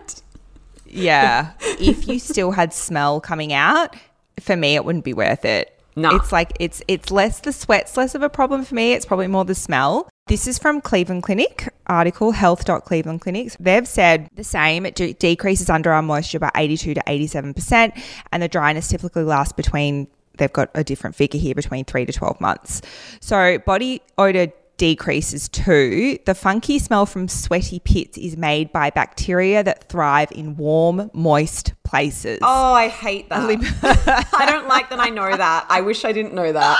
Yeah. 0.93 1.51
if 1.79 2.07
you 2.07 2.19
still 2.19 2.51
had 2.51 2.73
smell 2.73 3.21
coming 3.21 3.53
out, 3.53 3.95
for 4.39 4.55
me 4.55 4.75
it 4.75 4.85
wouldn't 4.85 5.05
be 5.05 5.13
worth 5.13 5.45
it. 5.45 5.77
No. 5.95 6.15
It's 6.15 6.31
like 6.31 6.53
it's 6.59 6.81
it's 6.87 7.11
less 7.11 7.41
the 7.41 7.51
sweat's 7.51 7.97
less 7.97 8.15
of 8.15 8.21
a 8.21 8.29
problem 8.29 8.63
for 8.63 8.75
me. 8.75 8.93
It's 8.93 9.05
probably 9.05 9.27
more 9.27 9.43
the 9.43 9.55
smell. 9.55 10.09
This 10.27 10.47
is 10.47 10.57
from 10.57 10.79
Cleveland 10.79 11.23
Clinic 11.23 11.67
article 11.87 12.31
health.cleveland 12.31 13.19
clinics. 13.19 13.57
They've 13.59 13.87
said 13.87 14.29
the 14.33 14.45
same. 14.45 14.85
It 14.85 14.95
de- 14.95 15.13
decreases 15.13 15.67
underarm 15.67 16.05
moisture 16.05 16.39
by 16.39 16.51
82 16.55 16.93
to 16.93 17.03
87% 17.05 18.01
and 18.31 18.41
the 18.41 18.47
dryness 18.47 18.87
typically 18.87 19.23
lasts 19.23 19.51
between 19.51 20.07
they've 20.37 20.53
got 20.53 20.69
a 20.73 20.83
different 20.83 21.15
figure 21.15 21.39
here 21.39 21.53
between 21.53 21.83
3 21.83 22.05
to 22.05 22.13
12 22.13 22.39
months. 22.39 22.81
So 23.19 23.57
body 23.59 24.01
odor 24.17 24.53
decreases 24.81 25.47
too. 25.47 26.17
The 26.25 26.33
funky 26.33 26.79
smell 26.79 27.05
from 27.05 27.27
sweaty 27.27 27.77
pits 27.77 28.17
is 28.17 28.35
made 28.35 28.71
by 28.71 28.89
bacteria 28.89 29.61
that 29.61 29.87
thrive 29.89 30.31
in 30.31 30.57
warm, 30.57 31.11
moist 31.13 31.73
places. 31.83 32.39
Oh, 32.41 32.73
I 32.73 32.87
hate 32.87 33.29
that. 33.29 33.41
I 34.33 34.47
don't 34.47 34.67
like 34.67 34.89
that 34.89 34.99
I 34.99 35.09
know 35.09 35.37
that. 35.37 35.67
I 35.69 35.81
wish 35.81 36.03
I 36.03 36.11
didn't 36.11 36.33
know 36.33 36.51
that. 36.51 36.79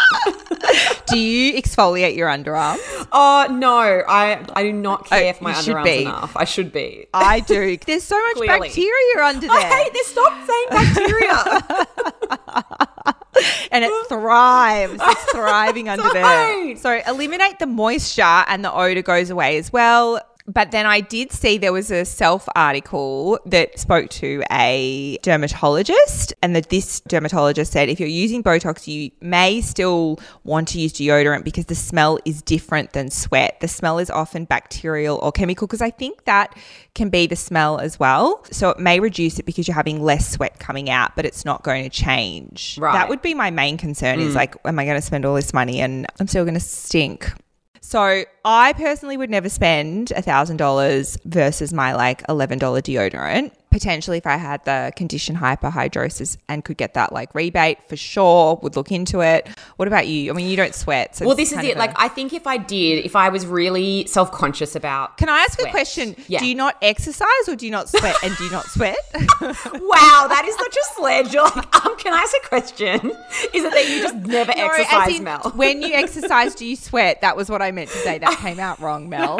do 1.09 1.19
you 1.19 1.53
exfoliate 1.53 2.15
your 2.15 2.27
underarms? 2.27 2.79
Oh 3.11 3.45
no, 3.51 4.01
I 4.07 4.43
I 4.53 4.63
do 4.63 4.73
not 4.73 5.01
oh, 5.01 5.03
care 5.09 5.25
Oh, 5.25 5.29
if 5.29 5.39
my 5.39 5.53
underarms 5.53 5.83
be. 5.83 6.01
enough. 6.01 6.35
I 6.35 6.45
should 6.45 6.73
be. 6.73 7.05
I 7.13 7.41
do. 7.41 7.77
There's 7.85 8.03
so 8.03 8.19
much 8.19 8.33
Clearly. 8.37 8.69
bacteria 8.69 9.23
under 9.23 9.45
oh, 9.47 9.59
there. 9.59 9.71
I 9.71 9.83
hate 9.83 9.93
this. 9.93 10.07
Stop 10.07 10.33
saying 10.49 10.69
bacteria. 10.71 12.87
and 13.71 13.83
it 13.83 14.07
thrives. 14.07 14.99
It's 15.01 15.23
thriving 15.31 15.89
under 15.89 16.09
there. 16.11 16.75
So 16.77 17.01
eliminate 17.07 17.59
the 17.59 17.67
moisture 17.67 18.21
and 18.23 18.63
the 18.63 18.73
odor 18.73 19.01
goes 19.01 19.29
away 19.29 19.57
as 19.57 19.71
well. 19.71 20.21
But 20.53 20.71
then 20.71 20.85
I 20.85 20.99
did 20.99 21.31
see 21.31 21.57
there 21.57 21.71
was 21.71 21.91
a 21.91 22.03
self 22.03 22.47
article 22.55 23.39
that 23.45 23.79
spoke 23.79 24.09
to 24.09 24.43
a 24.51 25.17
dermatologist, 25.21 26.33
and 26.41 26.55
that 26.55 26.69
this 26.69 26.99
dermatologist 27.01 27.71
said 27.71 27.89
if 27.89 27.99
you're 27.99 28.09
using 28.09 28.43
Botox, 28.43 28.87
you 28.87 29.11
may 29.21 29.61
still 29.61 30.19
want 30.43 30.67
to 30.69 30.79
use 30.79 30.93
deodorant 30.93 31.45
because 31.45 31.65
the 31.67 31.75
smell 31.75 32.19
is 32.25 32.41
different 32.41 32.91
than 32.93 33.09
sweat. 33.09 33.59
The 33.61 33.67
smell 33.67 33.99
is 33.99 34.09
often 34.09 34.45
bacterial 34.45 35.19
or 35.21 35.31
chemical 35.31 35.67
because 35.67 35.81
I 35.81 35.89
think 35.89 36.25
that 36.25 36.55
can 36.95 37.09
be 37.09 37.27
the 37.27 37.35
smell 37.35 37.79
as 37.79 37.99
well. 37.99 38.43
So 38.51 38.69
it 38.69 38.79
may 38.79 38.99
reduce 38.99 39.39
it 39.39 39.45
because 39.45 39.67
you're 39.67 39.75
having 39.75 40.01
less 40.01 40.29
sweat 40.29 40.59
coming 40.59 40.89
out, 40.89 41.15
but 41.15 41.25
it's 41.25 41.45
not 41.45 41.63
going 41.63 41.83
to 41.83 41.89
change. 41.89 42.77
Right. 42.77 42.93
That 42.93 43.07
would 43.07 43.21
be 43.21 43.33
my 43.33 43.51
main 43.51 43.77
concern 43.77 44.19
is 44.19 44.33
mm. 44.33 44.35
like, 44.35 44.55
am 44.65 44.77
I 44.77 44.85
going 44.85 44.97
to 44.97 45.01
spend 45.01 45.25
all 45.25 45.35
this 45.35 45.53
money 45.53 45.79
and 45.79 46.05
I'm 46.19 46.27
still 46.27 46.43
going 46.43 46.55
to 46.55 46.59
stink? 46.59 47.31
So 47.81 48.23
I 48.45 48.73
personally 48.73 49.17
would 49.17 49.29
never 49.29 49.49
spend 49.49 50.11
a 50.11 50.21
thousand 50.21 50.57
dollars 50.57 51.17
versus 51.25 51.73
my 51.73 51.93
like 51.95 52.23
eleven 52.29 52.59
dollar 52.59 52.81
deodorant. 52.81 53.51
Potentially, 53.71 54.17
if 54.17 54.27
I 54.27 54.35
had 54.35 54.63
the 54.65 54.91
condition 54.95 55.35
hyperhidrosis 55.37 56.37
and 56.47 56.63
could 56.63 56.77
get 56.77 56.93
that 56.93 57.11
like 57.13 57.33
rebate 57.33 57.77
for 57.87 57.95
sure, 57.95 58.59
would 58.61 58.75
look 58.75 58.91
into 58.91 59.21
it. 59.21 59.47
What 59.77 59.87
about 59.87 60.07
you? 60.07 60.29
I 60.31 60.33
mean, 60.35 60.47
you 60.49 60.57
don't 60.57 60.75
sweat. 60.75 61.15
So 61.15 61.25
well, 61.25 61.35
this 61.35 61.51
is 61.51 61.57
it. 61.59 61.75
a- 61.75 61.79
Like 61.79 61.93
I 61.95 62.07
think 62.09 62.33
if 62.33 62.45
I 62.45 62.57
did, 62.57 63.05
if 63.05 63.15
I 63.15 63.29
was 63.29 63.45
really 63.45 64.05
self 64.07 64.31
conscious 64.31 64.75
about, 64.75 65.17
can 65.17 65.29
I 65.29 65.39
ask 65.39 65.61
a 65.61 65.69
question? 65.71 66.15
Yeah. 66.27 66.39
Do 66.39 66.47
you 66.47 66.55
not 66.55 66.75
exercise 66.81 67.47
or 67.47 67.55
do 67.55 67.65
you 67.65 67.71
not 67.71 67.89
sweat? 67.89 68.15
and 68.23 68.35
do 68.37 68.43
you 68.43 68.51
not 68.51 68.65
sweat? 68.65 68.97
Wow, 69.91 70.27
that 70.29 70.45
is 70.47 70.55
such 70.55 70.75
a 70.75 70.95
sledge. 70.95 71.33
You're 71.33 71.43
like, 71.43 71.85
um, 71.85 71.97
can 71.97 72.13
I 72.13 72.17
ask 72.17 72.33
a 72.43 72.47
question? 72.47 73.11
Is 73.53 73.63
it 73.63 73.71
that 73.73 73.89
you 73.89 74.01
just 74.01 74.15
never 74.15 74.53
No, 74.55 74.67
exercise, 74.67 75.17
in, 75.17 75.23
Mel? 75.23 75.51
When 75.55 75.81
you 75.81 75.93
exercise, 75.93 76.55
do 76.55 76.65
you 76.65 76.75
sweat? 76.75 77.21
That 77.21 77.35
was 77.35 77.49
what 77.49 77.61
I 77.61 77.71
meant 77.71 77.89
to 77.89 77.97
say. 77.97 78.19
That 78.19 78.37
came 78.39 78.59
out 78.59 78.79
wrong, 78.79 79.09
Mel. 79.09 79.37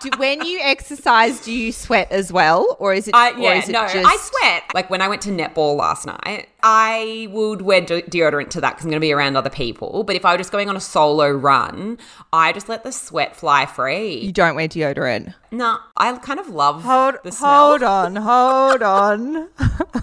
do, 0.00 0.10
when 0.16 0.42
you 0.44 0.58
exercise, 0.62 1.40
do 1.40 1.52
you 1.52 1.72
sweat 1.72 2.10
as 2.10 2.32
well, 2.32 2.76
or 2.78 2.92
is 2.94 3.08
it? 3.08 3.14
I, 3.14 3.31
yeah, 3.38 3.54
no, 3.68 3.86
just- 3.88 3.96
I 3.96 4.16
sweat. 4.16 4.62
Like 4.74 4.90
when 4.90 5.00
I 5.02 5.08
went 5.08 5.22
to 5.22 5.30
netball 5.30 5.76
last 5.76 6.06
night, 6.06 6.48
I 6.62 7.28
would 7.30 7.62
wear 7.62 7.80
de- 7.80 8.02
deodorant 8.02 8.50
to 8.50 8.60
that 8.60 8.70
because 8.72 8.84
I'm 8.84 8.90
going 8.90 9.00
to 9.00 9.04
be 9.04 9.12
around 9.12 9.36
other 9.36 9.50
people. 9.50 10.04
But 10.04 10.16
if 10.16 10.24
I 10.24 10.32
were 10.32 10.38
just 10.38 10.52
going 10.52 10.68
on 10.68 10.76
a 10.76 10.80
solo 10.80 11.30
run, 11.30 11.98
I 12.32 12.52
just 12.52 12.68
let 12.68 12.84
the 12.84 12.92
sweat 12.92 13.36
fly 13.36 13.66
free. 13.66 14.16
You 14.18 14.32
don't 14.32 14.54
wear 14.54 14.68
deodorant. 14.68 15.34
No, 15.50 15.78
I 15.96 16.16
kind 16.18 16.40
of 16.40 16.48
love 16.48 16.82
Hold, 16.82 17.16
the 17.24 17.32
smell. 17.32 17.68
hold 17.70 17.82
on, 17.82 18.16
hold 18.16 18.82
on. 18.82 19.48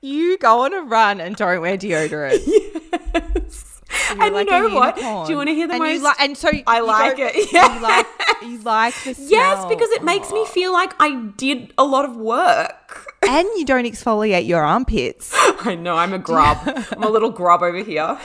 you 0.00 0.38
go 0.38 0.64
on 0.64 0.74
a 0.74 0.82
run 0.82 1.20
and 1.20 1.36
don't 1.36 1.60
wear 1.60 1.76
deodorant. 1.76 2.42
And 4.10 4.34
like 4.34 4.46
you 4.50 4.52
know 4.68 4.74
what? 4.74 4.96
unicorn. 4.96 5.26
Do 5.26 5.32
you 5.32 5.36
want 5.36 5.48
to 5.48 5.54
hear 5.54 5.66
the 5.66 5.74
and 5.74 5.82
most? 5.82 6.00
You 6.00 6.04
li- 6.04 6.14
and 6.20 6.36
so 6.38 6.50
I 6.66 6.80
like 6.80 7.16
go- 7.16 7.26
it. 7.32 7.48
Yeah. 7.52 7.74
You 7.76 7.80
like 7.82 8.06
you 8.42 8.58
like 8.58 8.94
the 9.04 9.14
smell. 9.14 9.28
yes, 9.30 9.66
because 9.68 9.90
it 9.90 10.02
makes 10.02 10.30
me 10.32 10.44
feel 10.46 10.72
like 10.72 10.92
I 11.00 11.14
did 11.36 11.72
a 11.78 11.84
lot 11.84 12.04
of 12.04 12.16
work. 12.16 13.06
and 13.28 13.46
you 13.56 13.64
don't 13.64 13.84
exfoliate 13.84 14.46
your 14.46 14.62
armpits. 14.62 15.32
I 15.34 15.74
know 15.74 15.96
I'm 15.96 16.12
a 16.12 16.18
grub. 16.18 16.58
I'm 16.92 17.02
a 17.02 17.08
little 17.10 17.30
grub 17.30 17.62
over 17.62 17.78
here. 17.82 18.18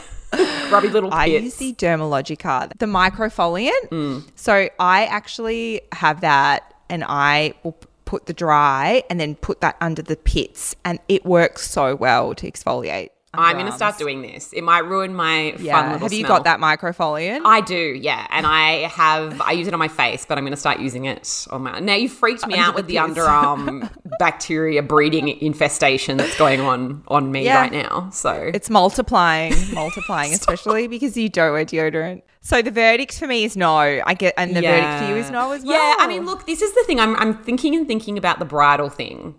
Grubby 0.69 0.89
little 0.89 1.09
pits. 1.09 1.19
I 1.19 1.25
use 1.25 1.55
the 1.55 1.73
Dermalogica, 1.73 2.77
the 2.79 2.85
microfoliant. 2.85 3.89
Mm. 3.89 4.27
So 4.35 4.69
I 4.79 5.05
actually 5.05 5.81
have 5.93 6.21
that, 6.21 6.73
and 6.89 7.05
I 7.07 7.53
will 7.63 7.77
put 8.05 8.25
the 8.25 8.33
dry 8.33 9.03
and 9.09 9.19
then 9.19 9.35
put 9.35 9.61
that 9.61 9.77
under 9.79 10.01
the 10.01 10.15
pits, 10.17 10.75
and 10.83 10.99
it 11.07 11.25
works 11.25 11.69
so 11.69 11.95
well 11.95 12.33
to 12.35 12.49
exfoliate. 12.51 13.09
I'm 13.37 13.55
going 13.57 13.65
to 13.67 13.71
start 13.71 13.97
doing 13.97 14.21
this. 14.21 14.51
It 14.53 14.63
might 14.63 14.79
ruin 14.85 15.13
my 15.13 15.51
fun 15.57 15.61
little 15.61 15.99
Have 15.99 16.13
you 16.13 16.25
smell. 16.25 16.37
got 16.37 16.43
that 16.45 16.59
microfoliant? 16.59 17.41
I 17.45 17.61
do, 17.61 17.75
yeah, 17.75 18.25
and 18.29 18.45
I 18.45 18.87
have. 18.87 19.39
I 19.41 19.51
use 19.51 19.67
it 19.67 19.73
on 19.73 19.79
my 19.79 19.87
face, 19.87 20.25
but 20.25 20.37
I'm 20.37 20.43
going 20.43 20.51
to 20.53 20.57
start 20.59 20.79
using 20.79 21.05
it 21.05 21.47
on 21.51 21.63
my. 21.63 21.79
Now 21.79 21.93
you 21.95 22.09
freaked 22.09 22.45
me 22.47 22.55
Under 22.55 22.65
out 22.65 22.71
the 22.75 22.81
with 22.81 22.87
the 22.87 22.95
underarm 22.95 23.89
bacteria 24.19 24.81
breeding 24.83 25.27
infestation 25.41 26.17
that's 26.17 26.37
going 26.37 26.61
on 26.61 27.03
on 27.07 27.31
me 27.31 27.45
Yeah. 27.45 27.61
right 27.61 27.71
now. 27.71 28.09
So 28.11 28.31
It's 28.53 28.69
multiplying, 28.69 29.53
multiplying, 29.73 30.33
especially 30.39 30.87
because 30.87 31.15
you 31.17 31.29
don't 31.29 31.53
wear 31.53 31.65
deodorant. 31.65 32.23
So 32.41 32.61
the 32.61 32.71
verdict 32.71 33.17
for 33.19 33.27
me 33.27 33.43
is 33.43 33.57
no. 33.57 33.77
I 33.77 34.13
get, 34.13 34.33
and 34.37 34.55
the 34.55 34.61
verdict 34.61 35.03
for 35.03 35.09
you 35.09 35.15
is 35.15 35.29
no 35.29 35.51
as 35.51 35.63
well. 35.65 35.73
Yeah, 35.73 35.95
I 35.99 36.07
mean, 36.07 36.25
look, 36.25 36.45
this 36.45 36.61
is 36.61 36.73
the 36.73 36.83
thing. 36.85 36.99
I'm, 36.99 37.15
I'm 37.17 37.33
thinking 37.43 37.75
and 37.75 37.85
thinking 37.87 38.17
about 38.17 38.39
the 38.39 38.45
bridal 38.45 38.89
thing. 38.89 39.35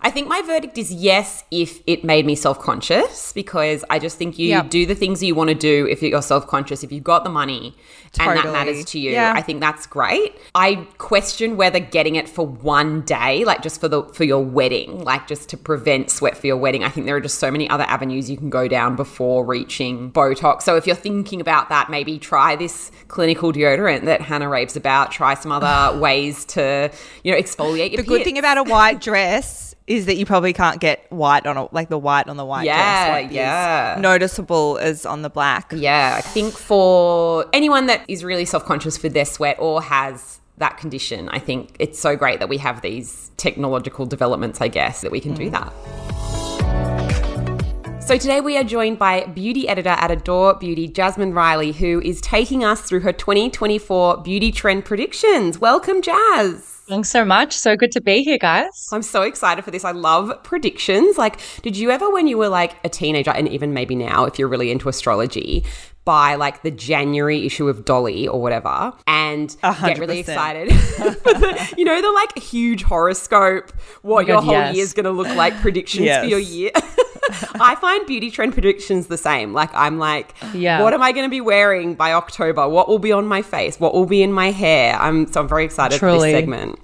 I 0.00 0.10
think 0.10 0.26
my 0.28 0.42
verdict 0.42 0.78
is 0.78 0.92
yes 0.92 1.44
if 1.50 1.80
it 1.86 2.02
made 2.04 2.26
me 2.26 2.34
self 2.34 2.58
conscious 2.60 3.32
because 3.32 3.84
I 3.88 3.98
just 3.98 4.18
think 4.18 4.38
you 4.38 4.48
Yeah. 4.48 4.62
do 4.62 4.84
the 4.84 4.94
things 4.94 5.22
you 5.22 5.34
want 5.34 5.48
to 5.48 5.54
do 5.54 5.86
if 5.88 6.02
you're 6.02 6.20
self 6.22 6.46
conscious. 6.46 6.82
If 6.82 6.90
you've 6.90 7.04
got 7.04 7.24
the 7.24 7.30
money 7.30 7.74
and 8.18 8.36
that 8.38 8.44
matters 8.52 8.84
to 8.86 8.98
you, 8.98 9.12
Yeah. 9.12 9.32
I 9.34 9.42
think 9.42 9.60
that's 9.60 9.86
great. 9.86 10.34
I 10.54 10.86
question 10.98 11.56
whether 11.56 11.78
getting 11.78 12.16
it 12.16 12.28
for 12.28 12.46
one 12.46 13.02
day, 13.02 13.44
like 13.44 13.62
just 13.62 13.80
for 13.80 13.88
the 13.88 14.02
for 14.04 14.24
your 14.24 14.44
wedding, 14.44 15.04
like 15.04 15.26
just 15.28 15.48
to 15.50 15.56
prevent 15.56 16.10
sweat 16.10 16.36
for 16.36 16.46
your 16.46 16.56
wedding. 16.56 16.82
I 16.82 16.88
think 16.88 17.06
there 17.06 17.16
are 17.16 17.20
just 17.20 17.38
so 17.38 17.50
many 17.50 17.70
other 17.70 17.84
avenues 17.84 18.28
you 18.28 18.36
can 18.36 18.50
go 18.50 18.66
down 18.68 18.96
before 18.96 19.44
reaching 19.44 20.10
Botox. 20.10 20.62
So 20.62 20.76
if 20.76 20.86
you're 20.86 20.96
thinking 20.96 21.40
about 21.40 21.68
that, 21.68 21.90
maybe 21.90 22.18
try 22.18 22.56
this 22.56 22.90
clinical 23.08 23.52
deodorant 23.52 24.04
that 24.06 24.20
Hannah 24.20 24.48
raves 24.48 24.76
about. 24.76 25.12
Try 25.12 25.34
some 25.34 25.52
other 25.52 25.98
ways 26.00 26.44
to, 26.46 26.90
you 27.22 27.32
know, 27.32 27.38
exfoliate 27.38 27.92
your 27.92 27.98
the 28.02 28.08
good 28.08 28.24
thing 28.24 28.38
about 28.38 28.58
a 28.58 28.62
white 28.64 29.00
dress 29.00 29.71
is 29.86 30.06
that 30.06 30.16
you 30.16 30.24
probably 30.24 30.52
can't 30.52 30.80
get 30.80 31.10
white 31.10 31.46
on 31.46 31.56
a, 31.56 31.74
like 31.74 31.88
the 31.88 31.98
white 31.98 32.28
on 32.28 32.36
the 32.36 32.44
white 32.44 32.64
Yeah, 32.64 32.76
dress. 32.76 33.22
Like, 33.22 33.30
is 33.30 33.36
yeah. 33.36 33.96
noticeable 33.98 34.78
as 34.78 35.04
on 35.04 35.22
the 35.22 35.30
black. 35.30 35.72
Yeah, 35.74 36.14
I 36.16 36.20
think 36.20 36.54
for 36.54 37.46
anyone 37.52 37.86
that 37.86 38.04
is 38.08 38.24
really 38.24 38.44
self 38.44 38.64
conscious 38.64 39.02
with 39.02 39.12
their 39.12 39.24
sweat 39.24 39.56
or 39.58 39.82
has 39.82 40.40
that 40.58 40.76
condition, 40.76 41.28
I 41.30 41.38
think 41.38 41.74
it's 41.78 41.98
so 41.98 42.16
great 42.16 42.38
that 42.40 42.48
we 42.48 42.58
have 42.58 42.82
these 42.82 43.30
technological 43.36 44.06
developments, 44.06 44.60
I 44.60 44.68
guess, 44.68 45.00
that 45.00 45.10
we 45.10 45.20
can 45.20 45.34
do 45.34 45.50
mm. 45.50 45.52
that. 45.52 45.72
So 48.02 48.18
today 48.18 48.40
we 48.40 48.56
are 48.58 48.64
joined 48.64 48.98
by 48.98 49.24
beauty 49.26 49.68
editor 49.68 49.90
at 49.90 50.10
Adore 50.10 50.54
Beauty, 50.54 50.88
Jasmine 50.88 51.34
Riley, 51.34 51.72
who 51.72 52.00
is 52.02 52.20
taking 52.20 52.64
us 52.64 52.82
through 52.82 53.00
her 53.00 53.12
2024 53.12 54.18
beauty 54.18 54.50
trend 54.50 54.84
predictions. 54.84 55.58
Welcome, 55.60 56.02
Jazz. 56.02 56.71
Thanks 56.88 57.10
so 57.10 57.24
much. 57.24 57.56
So 57.56 57.76
good 57.76 57.92
to 57.92 58.00
be 58.00 58.22
here, 58.22 58.38
guys. 58.38 58.88
I'm 58.92 59.02
so 59.02 59.22
excited 59.22 59.64
for 59.64 59.70
this. 59.70 59.84
I 59.84 59.92
love 59.92 60.42
predictions. 60.42 61.16
Like, 61.16 61.38
did 61.62 61.76
you 61.76 61.90
ever, 61.90 62.10
when 62.10 62.26
you 62.26 62.36
were 62.38 62.48
like 62.48 62.74
a 62.84 62.88
teenager, 62.88 63.30
and 63.30 63.48
even 63.48 63.72
maybe 63.72 63.94
now, 63.94 64.24
if 64.24 64.38
you're 64.38 64.48
really 64.48 64.70
into 64.70 64.88
astrology, 64.88 65.64
buy 66.04 66.34
like 66.34 66.62
the 66.62 66.70
January 66.72 67.46
issue 67.46 67.68
of 67.68 67.84
Dolly 67.84 68.26
or 68.26 68.42
whatever 68.42 68.92
and 69.06 69.56
get 69.62 69.98
really 69.98 70.18
excited? 70.18 70.68
the- 70.70 71.74
you 71.78 71.84
know, 71.84 72.02
the 72.02 72.10
like 72.10 72.36
huge 72.38 72.82
horoscope, 72.82 73.72
what 74.02 74.24
oh 74.24 74.26
your 74.26 74.36
God, 74.38 74.44
whole 74.44 74.54
yes. 74.54 74.76
is 74.76 74.92
going 74.92 75.04
to 75.04 75.12
look 75.12 75.28
like, 75.36 75.54
predictions 75.60 76.08
for 76.18 76.24
your 76.24 76.40
year. 76.40 76.72
I 77.60 77.76
find 77.80 78.06
beauty 78.06 78.30
trend 78.30 78.52
predictions 78.52 79.06
the 79.06 79.16
same. 79.18 79.52
Like, 79.52 79.70
I'm 79.74 79.98
like, 79.98 80.34
Yeah. 80.52 80.82
what 80.82 80.92
am 80.94 81.02
I 81.02 81.12
going 81.12 81.26
to 81.26 81.30
be 81.30 81.40
wearing 81.40 81.94
by 81.94 82.12
October? 82.12 82.68
What 82.68 82.88
will 82.88 82.98
be 82.98 83.12
on 83.12 83.26
my 83.26 83.42
face? 83.42 83.78
What 83.78 83.94
will 83.94 84.06
be 84.06 84.22
in 84.22 84.32
my 84.32 84.50
hair? 84.50 84.96
I'm 84.96 85.30
so 85.32 85.40
I'm 85.40 85.48
very 85.48 85.64
excited 85.64 85.98
for 85.98 86.06
Truly. 86.10 86.32
this 86.32 86.40
segment. 86.40 86.78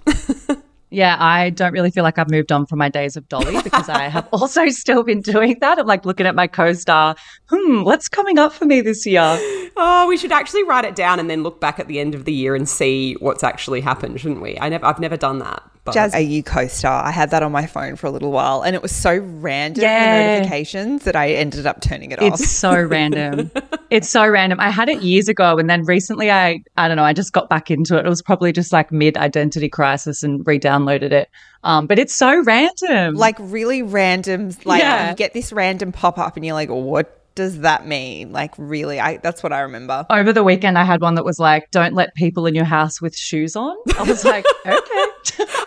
Yeah, 0.91 1.17
I 1.21 1.51
don't 1.51 1.73
really 1.73 1.91
feel 1.91 2.03
like 2.03 2.19
I've 2.19 2.31
moved 2.31 2.51
on 2.51 2.65
from 2.65 2.79
my 2.79 2.89
days 2.89 3.15
of 3.17 3.29
Dolly 3.29 3.61
because 3.63 3.91
I 3.91 4.05
have 4.05 4.27
also 4.33 4.69
still 4.71 5.03
been 5.03 5.21
doing 5.21 5.57
that. 5.61 5.79
I'm 5.79 5.87
like 5.87 6.07
looking 6.07 6.25
at 6.27 6.35
my 6.35 6.47
co 6.47 6.73
star, 6.73 7.15
hmm, 7.51 7.83
what's 7.83 8.09
coming 8.09 8.39
up 8.39 8.55
for 8.55 8.65
me 8.65 8.81
this 8.81 9.05
year? 9.05 9.37
Oh, 9.77 10.07
we 10.09 10.17
should 10.17 10.33
actually 10.33 10.65
write 10.65 10.87
it 10.87 10.97
down 10.97 11.21
and 11.21 11.29
then 11.29 11.43
look 11.43 11.61
back 11.61 11.79
at 11.79 11.89
the 11.89 12.01
end 12.01 12.15
of 12.15 12.25
the 12.25 12.33
year 12.33 12.55
and 12.55 12.67
see 12.67 13.15
what's 13.21 13.45
actually 13.45 13.83
happened, 13.83 14.19
shouldn't 14.19 14.41
we? 14.41 14.59
I 14.61 14.71
never, 14.71 14.87
I've 14.87 14.99
never 14.99 15.19
done 15.19 15.41
that. 15.41 15.63
But 15.89 15.95
Jazz 15.95 16.15
AU 16.15 16.43
co-star. 16.43 17.05
I 17.05 17.11
had 17.11 17.31
that 17.31 17.43
on 17.43 17.53
my 17.53 17.67
phone 17.67 17.97
for 17.97 18.07
a 18.07 18.11
little 18.11 18.31
while, 18.33 18.63
and 18.63 18.75
it 18.75 18.83
was 18.83 18.93
so 18.93 19.17
random 19.19 19.83
Yeah. 19.83 20.17
the 20.35 20.39
notifications 20.39 21.05
that 21.05 21.17
I 21.17 21.31
ended 21.33 21.67
up 21.67 21.81
turning 21.81 22.11
it 22.13 22.21
off. 22.23 22.35
It's 22.41 22.51
so 22.51 22.81
random. 22.83 23.51
It's 23.91 24.11
so 24.11 24.29
random. 24.29 24.61
I 24.61 24.69
had 24.69 24.91
it 24.91 25.01
years 25.01 25.29
ago 25.29 25.57
and 25.57 25.71
then 25.71 25.83
recently 25.85 26.31
I 26.31 26.63
I 26.77 26.89
don't 26.89 26.99
know, 26.99 27.05
I 27.05 27.15
just 27.15 27.33
got 27.33 27.49
back 27.49 27.71
into 27.71 27.97
it. 27.97 28.05
It 28.05 28.09
was 28.11 28.21
probably 28.21 28.53
just 28.53 28.71
like 28.71 28.93
mid 28.93 29.17
identity 29.17 29.71
crisis 29.71 30.23
and 30.23 30.47
re-downloaded 30.47 31.11
it. 31.11 31.31
Um, 31.65 31.87
but 31.87 31.99
it's 31.99 32.15
so 32.15 32.39
random. 32.43 33.15
Like 33.15 33.37
really 33.41 33.81
random. 33.83 34.51
Like 34.67 34.83
Yeah. 34.83 35.09
you 35.09 35.17
get 35.17 35.33
this 35.33 35.55
random 35.55 35.91
pop 35.93 36.19
up, 36.19 36.37
and 36.37 36.45
you're 36.45 36.53
like, 36.55 36.69
"What 36.69 37.18
does 37.39 37.61
that 37.61 37.87
mean? 37.87 38.33
Like, 38.33 38.53
really? 38.59 38.99
I 38.99 39.19
that's 39.19 39.45
what 39.45 39.53
I 39.53 39.61
remember. 39.61 40.05
Over 40.11 40.33
the 40.33 40.43
weekend, 40.43 40.77
I 40.77 40.83
had 40.83 41.01
one 41.01 41.15
that 41.15 41.25
was 41.25 41.39
like, 41.39 41.71
"Don't 41.71 41.95
let 41.95 42.13
people 42.17 42.47
in 42.47 42.55
your 42.57 42.65
house 42.65 43.01
with 43.01 43.17
shoes 43.17 43.55
on." 43.55 43.77
I 43.97 44.03
was 44.03 44.25
like, 44.25 44.45
"Okay." 44.67 45.05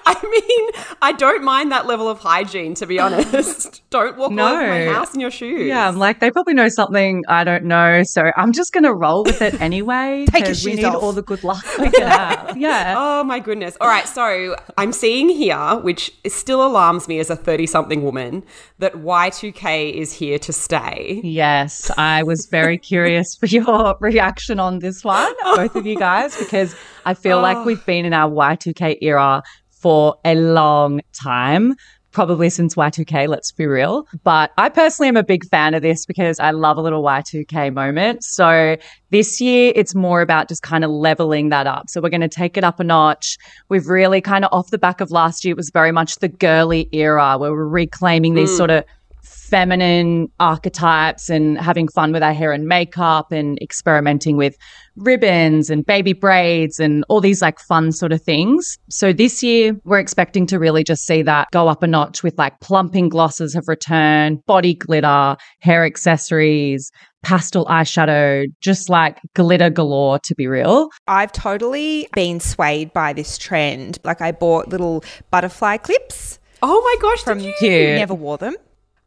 I 0.06 0.16
mean, 0.24 0.70
I 1.02 1.12
don't 1.14 1.44
mind 1.44 1.72
that 1.72 1.88
level 1.88 2.10
of 2.10 2.20
hygiene, 2.20 2.74
to 2.76 2.86
be 2.86 3.00
honest. 3.00 3.82
don't 3.90 4.18
walk 4.18 4.32
all 4.32 4.40
over 4.40 4.68
my 4.68 4.86
house 4.86 5.14
in 5.14 5.20
your 5.22 5.32
shoes. 5.32 5.68
Yeah, 5.68 5.88
I'm 5.88 5.98
like, 5.98 6.20
they 6.20 6.30
probably 6.32 6.54
know 6.54 6.68
something 6.70 7.24
I 7.30 7.44
don't 7.44 7.66
know, 7.66 8.04
so 8.04 8.32
I'm 8.36 8.52
just 8.52 8.74
gonna 8.74 8.94
roll 8.94 9.24
with 9.24 9.42
it 9.42 9.60
anyway. 9.62 10.26
Take 10.30 10.42
your 10.42 10.48
'cause 10.48 10.66
we 10.66 10.74
need 10.76 10.84
off. 10.86 11.02
all 11.02 11.14
the 11.14 11.22
good 11.22 11.44
luck 11.44 11.64
we 11.80 11.90
can 11.90 12.08
have. 12.08 12.58
Yeah. 12.58 12.96
Oh 12.98 13.24
my 13.24 13.40
goodness. 13.40 13.78
All 13.80 13.88
right, 13.88 14.08
so 14.08 14.56
I'm 14.78 14.92
seeing 14.92 15.30
here, 15.30 15.76
which 15.82 16.12
still 16.28 16.66
alarms 16.66 17.08
me 17.08 17.20
as 17.20 17.30
a 17.30 17.36
30 17.36 17.66
something 17.68 18.04
woman, 18.04 18.44
that 18.80 18.94
Y2K 18.96 19.94
is 19.94 20.14
here 20.14 20.40
to 20.40 20.52
stay. 20.52 21.22
Yes, 21.62 21.92
I 21.96 22.24
was 22.24 22.48
very 22.48 22.80
curious 22.80 23.36
for 23.36 23.46
your 23.46 23.96
reaction 24.00 24.60
on 24.60 24.80
this 24.80 25.04
one, 25.04 25.32
both 25.56 25.76
of 25.76 25.86
you 25.86 25.96
guys, 25.96 26.36
because 26.36 26.76
I 27.06 27.14
feel 27.14 27.38
Oh. 27.38 27.42
like 27.42 27.64
we've 27.68 27.86
been 27.86 28.04
in 28.04 28.14
our 28.14 28.32
Y2K 28.32 28.98
era 29.00 29.44
for 29.70 30.16
a 30.26 30.34
long 30.34 31.02
time. 31.14 31.76
Probably 32.12 32.50
since 32.50 32.74
Y2K, 32.76 33.28
let's 33.28 33.52
be 33.52 33.68
real. 33.68 34.08
But 34.24 34.52
I 34.58 34.70
personally 34.70 35.08
am 35.08 35.18
a 35.18 35.24
big 35.24 35.46
fan 35.46 35.76
of 35.76 35.84
this 35.84 36.06
because 36.06 36.40
I 36.40 36.50
love 36.50 36.78
a 36.78 36.82
little 36.82 37.04
Y2K 37.04 37.72
moment. 37.72 38.24
So 38.24 38.76
this 39.12 39.40
year, 39.40 39.72
it's 39.76 39.94
more 39.94 40.22
about 40.22 40.50
just 40.50 40.64
kind 40.64 40.84
of 40.84 40.90
leveling 40.90 41.50
that 41.50 41.68
up. 41.68 41.90
So 41.90 42.02
we're 42.02 42.10
going 42.10 42.22
to 42.22 42.28
take 42.28 42.58
it 42.58 42.64
up 42.64 42.80
a 42.80 42.84
notch. 42.84 43.38
We've 43.70 43.88
really 43.88 44.20
kind 44.20 44.44
of 44.44 44.50
off 44.52 44.72
the 44.72 44.80
back 44.80 45.00
of 45.00 45.12
last 45.12 45.46
year, 45.46 45.52
it 45.52 45.58
was 45.58 45.70
very 45.70 45.92
much 45.92 46.16
the 46.18 46.28
girly 46.28 46.90
era 46.92 47.38
where 47.38 47.52
we're 47.52 47.68
reclaiming 47.68 48.34
these 48.34 48.52
mm. 48.52 48.58
sort 48.58 48.72
of 48.72 48.84
feminine 49.24 50.28
archetypes 50.40 51.30
and 51.30 51.58
having 51.58 51.88
fun 51.88 52.12
with 52.12 52.24
our 52.24 52.34
hair 52.34 52.52
and 52.52 52.68
makeup 52.68 53.32
and 53.32 53.58
experimenting 53.62 54.38
with 54.38 54.56
ribbons 54.96 55.70
and 55.70 55.86
baby 55.86 56.14
braids 56.14 56.80
and 56.80 57.04
all 57.10 57.22
these 57.22 57.42
like 57.42 57.60
fun 57.60 57.92
sort 57.92 58.12
of 58.12 58.22
things. 58.22 58.78
So 58.90 59.14
this 59.14 59.42
year 59.44 59.76
we're 59.84 60.00
expecting 60.00 60.46
to 60.48 60.60
really 60.60 60.84
just 60.84 61.06
see 61.06 61.22
that 61.24 61.50
go 61.52 61.68
up 61.68 61.84
a 61.84 61.88
notch 61.88 62.24
with 62.24 62.38
like 62.38 62.60
plumping 62.60 63.10
glosses 63.10 63.54
have 63.54 63.68
returned, 63.68 64.46
body 64.46 64.74
glitter, 64.74 65.36
hair 65.60 65.86
accessories, 65.86 66.92
pastel 67.24 67.66
eyeshadow, 67.66 68.46
just 68.62 68.90
like 68.90 69.20
glitter 69.36 69.70
galore 69.70 70.20
to 70.20 70.36
be 70.36 70.48
real. 70.48 70.90
I've 71.08 71.32
totally 71.32 72.08
been 72.14 72.40
swayed 72.40 72.94
by 72.94 73.14
this 73.14 73.38
trend. 73.38 74.00
Like, 74.04 74.22
I 74.22 74.32
bought 74.32 74.70
little 74.70 75.04
butterfly 75.30 75.78
clips. 75.78 76.40
Oh 76.64 76.82
my 76.82 76.96
gosh, 77.02 77.24
from 77.24 77.40
did 77.40 77.54
you? 77.62 77.96
Never 77.96 78.14
wore 78.14 78.38
them. 78.38 78.56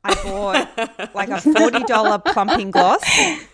I 0.04 0.14
bought 0.22 1.14
like 1.14 1.30
a 1.30 1.40
forty 1.40 1.82
dollar 1.84 2.18
plumping 2.18 2.70
gloss. 2.70 3.02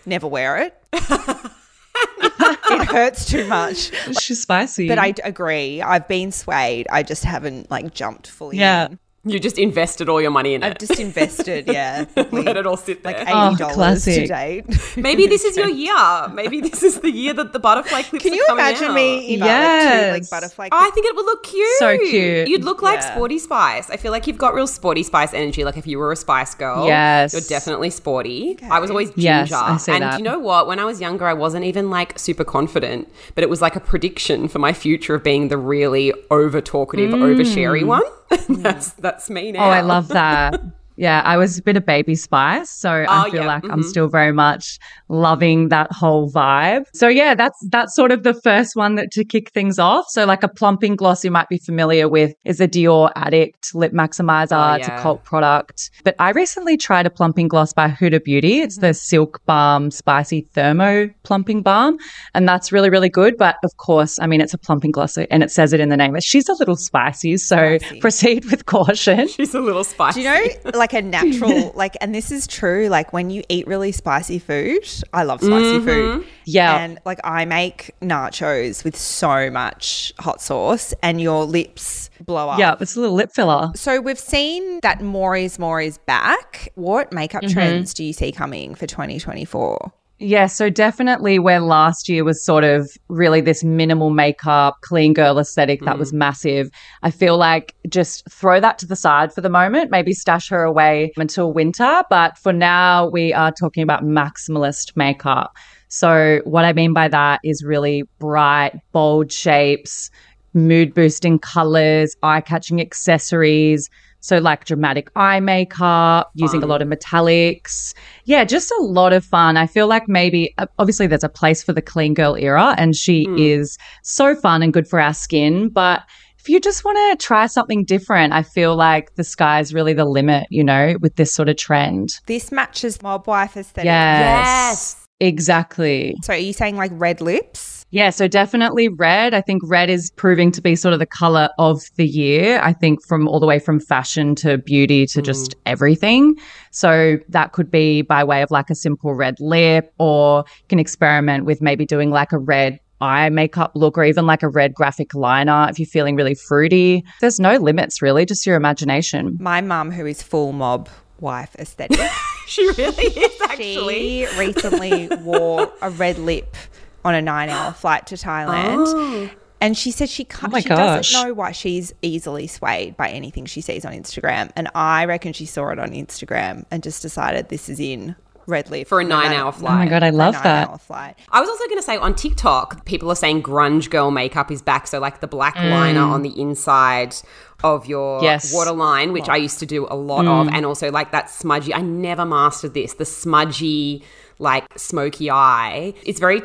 Never 0.05 0.27
wear 0.27 0.57
it. 0.57 0.77
it 0.93 2.87
hurts 2.87 3.25
too 3.25 3.47
much. 3.47 3.91
She's 4.19 4.41
spicy. 4.41 4.87
But 4.87 4.99
I 4.99 5.13
agree. 5.23 5.81
I've 5.81 6.07
been 6.07 6.31
swayed. 6.31 6.87
I 6.89 7.03
just 7.03 7.23
haven't 7.23 7.71
like 7.71 7.93
jumped 7.93 8.27
fully. 8.27 8.57
Yeah. 8.57 8.87
in. 8.87 8.99
You 9.23 9.39
just 9.39 9.59
invested 9.59 10.09
all 10.09 10.19
your 10.19 10.31
money 10.31 10.55
in 10.55 10.63
it. 10.63 10.65
I've 10.65 10.77
just 10.79 10.99
invested. 10.99 11.67
Yeah, 11.67 12.05
probably 12.05 12.41
Let 12.49 12.57
it 12.57 12.65
all 12.65 12.75
sit 12.75 13.03
there. 13.03 13.13
like 13.13 13.27
Oh, 13.29 13.49
eighty 13.49 13.57
dollars 13.57 14.03
to 14.05 14.25
classic. 14.25 14.27
date. 14.27 14.97
Maybe 14.97 15.27
this 15.27 15.43
is 15.43 15.55
your 15.55 15.69
year. 15.85 16.27
Maybe 16.33 16.59
this 16.59 16.81
is 16.81 16.99
the 17.01 17.11
year 17.11 17.33
that 17.35 17.53
the 17.53 17.59
butterfly 17.59 18.01
clips 18.01 18.23
Can 18.23 18.33
you 18.33 18.43
coming 18.47 18.65
imagine 18.65 18.87
out. 18.87 18.93
me 18.95 19.35
in 19.35 19.39
like, 19.41 19.49
two, 19.49 20.11
like 20.11 20.21
Yes. 20.23 20.29
butterfly? 20.31 20.69
Oh, 20.71 20.77
I 20.87 20.89
think 20.89 21.05
it 21.05 21.15
would 21.15 21.25
look 21.25 21.43
cute. 21.43 21.67
So 21.77 21.97
cute. 21.99 22.47
You'd 22.47 22.63
look 22.63 22.81
like 22.81 22.99
Yeah. 23.01 23.11
Sporty 23.13 23.37
Spice. 23.37 23.91
I 23.91 23.97
feel 23.97 24.11
like 24.11 24.25
you've 24.25 24.39
got 24.39 24.55
real 24.55 24.65
Sporty 24.65 25.03
Spice 25.03 25.35
energy. 25.35 25.63
Like 25.65 25.77
if 25.77 25.85
you 25.85 25.99
were 25.99 26.11
a 26.11 26.15
Spice 26.15 26.55
Girl, 26.55 26.87
Yes. 26.87 27.33
you're 27.33 27.41
definitely 27.43 27.91
sporty. 27.91 28.57
I 28.71 28.79
was 28.79 28.89
always 28.89 29.09
ginger. 29.11 29.21
Yes, 29.21 29.51
I 29.53 29.77
see 29.77 29.91
and 29.91 30.01
that. 30.01 30.17
you 30.17 30.23
know 30.23 30.39
what? 30.39 30.65
When 30.65 30.79
I 30.79 30.85
was 30.85 30.99
younger, 30.99 31.27
I 31.27 31.33
wasn't 31.33 31.65
even 31.65 31.91
like 31.91 32.17
super 32.17 32.43
confident, 32.43 33.07
but 33.35 33.43
it 33.43 33.51
was 33.51 33.61
like 33.61 33.75
a 33.75 33.79
prediction 33.81 34.47
for 34.47 34.57
my 34.57 34.73
future 34.73 35.13
of 35.13 35.23
being 35.23 35.49
the 35.49 35.59
really 35.59 36.11
over 36.31 36.59
talkative, 36.59 37.11
mm. 37.11 37.21
over 37.21 37.45
sherry 37.45 37.83
one. 37.83 38.01
that's 38.47 38.91
that's 38.93 39.10
me 39.29 39.51
now. 39.51 39.65
Oh, 39.65 39.69
I 39.69 39.81
love 39.81 40.07
that. 40.09 40.61
Yeah, 40.97 41.21
I 41.25 41.37
was 41.37 41.57
a 41.57 41.63
bit 41.63 41.77
of 41.77 41.85
baby 41.85 42.15
spice, 42.15 42.69
so 42.69 42.89
I 42.91 43.05
Oh, 43.27 43.31
feel 43.31 43.41
yeah, 43.41 43.47
like 43.47 43.63
I'm 43.65 43.81
mhm. 43.81 43.83
still 43.85 44.07
very 44.07 44.31
much 44.31 44.77
loving 45.09 45.69
that 45.69 45.91
whole 45.91 46.31
vibe. 46.31 46.85
So 46.93 47.07
yeah, 47.07 47.35
that's 47.35 47.57
that's 47.69 47.95
sort 47.95 48.11
of 48.11 48.23
the 48.23 48.33
first 48.33 48.75
one 48.75 48.95
that 48.95 49.11
to 49.11 49.25
kick 49.25 49.51
things 49.51 49.79
off. 49.79 50.05
So 50.09 50.25
like 50.25 50.43
a 50.43 50.47
plumping 50.47 50.95
gloss 50.95 51.23
you 51.23 51.31
might 51.31 51.49
be 51.49 51.57
familiar 51.57 52.07
with 52.07 52.33
is 52.45 52.59
a 52.61 52.67
Dior 52.67 53.11
Addict 53.15 53.73
Lip 53.75 53.91
Maximizer. 53.93 54.51
Oh, 54.73 54.75
It's 54.75 54.87
a 54.87 54.97
cult 54.99 55.23
product. 55.23 55.89
But 56.03 56.15
I 56.19 56.31
recently 56.31 56.77
tried 56.77 57.05
a 57.05 57.09
plumping 57.09 57.47
gloss 57.47 57.73
by 57.73 57.89
Huda 57.89 58.23
Beauty. 58.23 58.61
It's 58.61 58.77
Mm-hmm. 58.77 58.87
the 58.87 58.93
Silk 58.93 59.41
Balm 59.45 59.91
Spicy 59.91 60.41
Thermo 60.53 61.09
Plumping 61.23 61.61
Balm, 61.61 61.97
and 62.33 62.47
that's 62.47 62.71
really 62.71 62.89
really 62.89 63.09
good. 63.09 63.35
But 63.37 63.55
of 63.63 63.75
course, 63.77 64.17
I 64.19 64.27
mean 64.27 64.39
it's 64.41 64.53
a 64.53 64.57
plumping 64.57 64.91
gloss, 64.91 65.17
and 65.17 65.43
it 65.43 65.51
says 65.51 65.73
it 65.73 65.79
in 65.79 65.89
the 65.89 65.97
name. 65.97 66.15
She's 66.21 66.47
a 66.49 66.53
little 66.53 66.75
spicy, 66.75 67.37
so 67.37 67.77
Spicy. 67.77 67.99
proceed 68.05 68.45
with 68.45 68.65
caution. 68.65 69.27
She's 69.27 69.53
a 69.53 69.59
little 69.59 69.83
spicy. 69.83 70.21
Do 70.21 70.27
you 70.29 70.33
know, 70.33 70.71
like 70.81 70.93
a 70.93 71.01
natural, 71.19 71.71
like, 71.75 71.95
and 72.01 72.13
this 72.13 72.31
is 72.31 72.47
true, 72.47 72.89
like 72.89 73.13
when 73.13 73.29
you 73.29 73.43
eat 73.49 73.67
really 73.67 73.91
spicy 73.91 74.39
food, 74.39 74.83
I 75.13 75.23
love 75.23 75.41
spicy 75.41 75.77
mm-hmm. 75.77 75.85
food. 75.85 76.27
Yeah. 76.45 76.77
And 76.77 76.99
like 77.05 77.19
I 77.23 77.45
make 77.45 77.91
nachos 78.01 78.83
with 78.83 78.97
so 78.97 79.51
much 79.51 80.11
hot 80.19 80.41
sauce 80.41 80.93
and 81.03 81.21
your 81.21 81.45
lips 81.45 82.09
blow 82.19 82.49
up. 82.49 82.59
Yeah, 82.59 82.75
it's 82.79 82.95
a 82.95 82.99
little 82.99 83.15
lip 83.15 83.31
filler. 83.33 83.71
So 83.75 84.01
we've 84.01 84.19
seen 84.19 84.79
that 84.81 85.01
more 85.01 85.35
is 85.35 85.59
more 85.59 85.79
is 85.79 85.99
back. 85.99 86.69
What 86.75 87.13
makeup 87.13 87.43
mm-hmm. 87.43 87.53
trends 87.53 87.93
do 87.93 88.03
you 88.03 88.13
see 88.13 88.31
coming 88.31 88.73
for 88.73 88.87
2024? 88.87 89.93
Yeah, 90.23 90.45
so 90.45 90.69
definitely 90.69 91.39
where 91.39 91.59
last 91.59 92.07
year 92.07 92.23
was 92.23 92.45
sort 92.45 92.63
of 92.63 92.91
really 93.07 93.41
this 93.41 93.63
minimal 93.63 94.11
makeup, 94.11 94.77
clean 94.81 95.13
girl 95.13 95.39
aesthetic 95.39 95.81
that 95.81 95.97
was 95.97 96.09
mm-hmm. 96.09 96.19
massive. 96.19 96.69
I 97.01 97.09
feel 97.09 97.39
like 97.39 97.73
just 97.89 98.29
throw 98.29 98.59
that 98.59 98.77
to 98.79 98.85
the 98.85 98.95
side 98.95 99.33
for 99.33 99.41
the 99.41 99.49
moment, 99.49 99.89
maybe 99.89 100.13
stash 100.13 100.47
her 100.49 100.61
away 100.61 101.11
until 101.17 101.51
winter. 101.51 102.03
But 102.07 102.37
for 102.37 102.53
now, 102.53 103.09
we 103.09 103.33
are 103.33 103.51
talking 103.51 103.81
about 103.81 104.03
maximalist 104.03 104.95
makeup. 104.95 105.55
So, 105.87 106.41
what 106.43 106.65
I 106.65 106.73
mean 106.73 106.93
by 106.93 107.07
that 107.07 107.39
is 107.43 107.63
really 107.63 108.03
bright, 108.19 108.79
bold 108.91 109.31
shapes, 109.31 110.11
mood 110.53 110.93
boosting 110.93 111.39
colors, 111.39 112.15
eye 112.21 112.41
catching 112.41 112.79
accessories. 112.79 113.89
So, 114.21 114.37
like 114.37 114.65
dramatic 114.65 115.09
eye 115.15 115.39
makeup, 115.39 116.31
using 116.35 116.63
a 116.63 116.67
lot 116.67 116.81
of 116.81 116.87
metallics. 116.87 117.93
Yeah, 118.25 118.43
just 118.43 118.71
a 118.71 118.81
lot 118.81 119.13
of 119.13 119.25
fun. 119.25 119.57
I 119.57 119.67
feel 119.67 119.87
like 119.87 120.07
maybe, 120.07 120.53
uh, 120.57 120.67
obviously, 120.79 121.07
there's 121.07 121.23
a 121.23 121.29
place 121.29 121.63
for 121.63 121.73
the 121.73 121.81
clean 121.81 122.13
girl 122.13 122.35
era, 122.35 122.75
and 122.77 122.95
she 122.95 123.25
is 123.35 123.77
so 124.03 124.35
fun 124.35 124.61
and 124.61 124.71
good 124.71 124.87
for 124.87 124.99
our 124.99 125.13
skin. 125.13 125.69
But 125.69 126.03
if 126.39 126.49
you 126.49 126.59
just 126.59 126.83
want 126.83 126.97
to 126.97 127.23
try 127.23 127.45
something 127.47 127.83
different, 127.83 128.33
I 128.33 128.41
feel 128.41 128.75
like 128.75 129.13
the 129.15 129.23
sky's 129.23 129.73
really 129.73 129.93
the 129.93 130.05
limit, 130.05 130.47
you 130.49 130.63
know, 130.63 130.95
with 130.99 131.15
this 131.15 131.33
sort 131.33 131.49
of 131.49 131.57
trend. 131.57 132.09
This 132.25 132.51
matches 132.51 133.01
mob 133.01 133.27
wife 133.27 133.57
aesthetic. 133.57 133.85
Yes. 133.85 134.47
Yes. 134.47 135.07
Exactly. 135.19 136.15
So 136.23 136.33
are 136.33 136.37
you 136.37 136.51
saying 136.51 136.77
like 136.77 136.91
red 136.95 137.21
lips? 137.21 137.80
Yeah, 137.91 138.09
so 138.09 138.27
definitely 138.27 138.87
red. 138.87 139.33
I 139.33 139.41
think 139.41 139.61
red 139.65 139.89
is 139.89 140.11
proving 140.11 140.51
to 140.53 140.61
be 140.61 140.75
sort 140.75 140.93
of 140.93 140.99
the 140.99 141.05
color 141.05 141.49
of 141.59 141.81
the 141.97 142.07
year. 142.07 142.59
I 142.63 142.71
think 142.71 143.05
from 143.05 143.27
all 143.27 143.39
the 143.39 143.45
way 143.45 143.59
from 143.59 143.81
fashion 143.81 144.33
to 144.35 144.57
beauty 144.57 145.05
to 145.07 145.19
hmm. 145.19 145.25
just 145.25 145.55
everything. 145.65 146.37
So 146.71 147.17
that 147.29 147.51
could 147.51 147.69
be 147.69 148.01
by 148.01 148.23
way 148.23 148.41
of 148.41 148.49
like 148.49 148.69
a 148.69 148.75
simple 148.75 149.13
red 149.13 149.35
lip, 149.39 149.93
or 149.99 150.45
you 150.47 150.67
can 150.69 150.79
experiment 150.79 151.45
with 151.45 151.61
maybe 151.61 151.85
doing 151.85 152.09
like 152.11 152.31
a 152.31 152.37
red 152.37 152.79
eye 153.01 153.29
makeup 153.29 153.71
look 153.75 153.97
or 153.97 154.05
even 154.05 154.25
like 154.25 154.43
a 154.43 154.47
red 154.47 154.73
graphic 154.73 155.13
liner 155.13 155.67
if 155.69 155.79
you're 155.79 155.85
feeling 155.85 156.15
really 156.15 156.35
fruity. 156.35 157.03
There's 157.19 157.39
no 157.39 157.57
limits 157.57 158.01
really, 158.01 158.25
just 158.25 158.45
your 158.45 158.55
imagination. 158.55 159.37
My 159.39 159.59
mum, 159.59 159.91
who 159.91 160.05
is 160.05 160.21
full 160.21 160.53
mob 160.53 160.87
wife 161.19 161.55
aesthetic, 161.59 161.99
She 162.47 162.67
really 162.67 163.05
is 163.05 163.41
actually. 163.41 164.25
she 164.25 164.37
recently 164.37 165.07
wore 165.21 165.71
a 165.81 165.89
red 165.89 166.17
lip 166.17 166.55
on 167.03 167.15
a 167.15 167.21
nine 167.21 167.49
hour 167.49 167.71
flight 167.83 168.07
to 168.07 168.15
Thailand. 168.15 168.85
Oh. 168.87 169.29
And 169.59 169.77
she 169.77 169.91
said 169.91 170.09
she 170.09 170.23
can't, 170.23 170.51
Oh 170.53 170.59
she 170.59 170.67
gosh. 170.69 171.11
doesn't 171.11 171.27
know 171.27 171.33
why 171.35 171.51
she's 171.51 171.93
easily 172.01 172.47
swayed 172.47 172.97
by 172.97 173.09
anything 173.09 173.45
she 173.45 173.61
sees 173.61 173.85
on 173.85 173.93
Instagram. 173.93 174.51
And 174.55 174.69
I 174.73 175.05
reckon 175.05 175.33
she 175.33 175.45
saw 175.45 175.69
it 175.69 175.77
on 175.77 175.91
Instagram 175.91 176.65
and 176.71 176.81
just 176.81 177.03
decided 177.03 177.49
this 177.49 177.69
is 177.69 177.79
in 177.79 178.15
red 178.47 178.71
leaf 178.71 178.87
For 178.87 178.99
a 178.99 179.03
nine 179.03 179.29
nine- 179.29 179.39
hour 179.39 179.51
flight. 179.51 179.73
Oh 179.73 179.77
my 179.77 179.87
god, 179.87 180.01
I 180.01 180.09
for 180.09 180.15
a 180.15 180.17
love 180.17 180.33
nine 180.33 180.43
that. 180.43 180.69
hour 180.69 180.77
flight. 180.79 181.15
I 181.31 181.39
was 181.39 181.47
also 181.47 181.63
going 181.65 181.77
to 181.77 181.83
say 181.83 181.95
on 181.97 182.15
TikTok, 182.15 182.85
people 182.85 183.11
are 183.11 183.15
saying 183.15 183.43
grunge 183.43 183.91
girl 183.91 184.09
makeup 184.09 184.49
is 184.49 184.63
back. 184.63 184.87
So, 184.87 184.99
like 184.99 185.19
the 185.21 185.27
black 185.27 185.55
mm. 185.55 185.69
liner 185.69 186.01
on 186.01 186.23
the 186.23 186.41
inside 186.41 187.15
of 187.63 187.85
your 187.85 188.23
Yes. 188.23 188.51
waterline, 188.51 189.13
which 189.13 189.29
I 189.29 189.35
used 189.35 189.59
to 189.59 189.67
do 189.67 189.85
a 189.91 189.95
lot 189.95 190.25
of, 190.25 190.47
mm. 190.47 190.53
and 190.53 190.65
also 190.65 190.89
like 190.89 191.11
that 191.11 191.29
smudgy. 191.29 191.71
I 191.71 191.81
never 191.81 192.25
mastered 192.25 192.73
this. 192.73 192.95
The 192.95 193.05
smudgy, 193.05 194.03
like 194.39 194.65
smoky 194.75 195.29
eye. 195.29 195.93
It's 196.03 196.19
very 196.19 196.41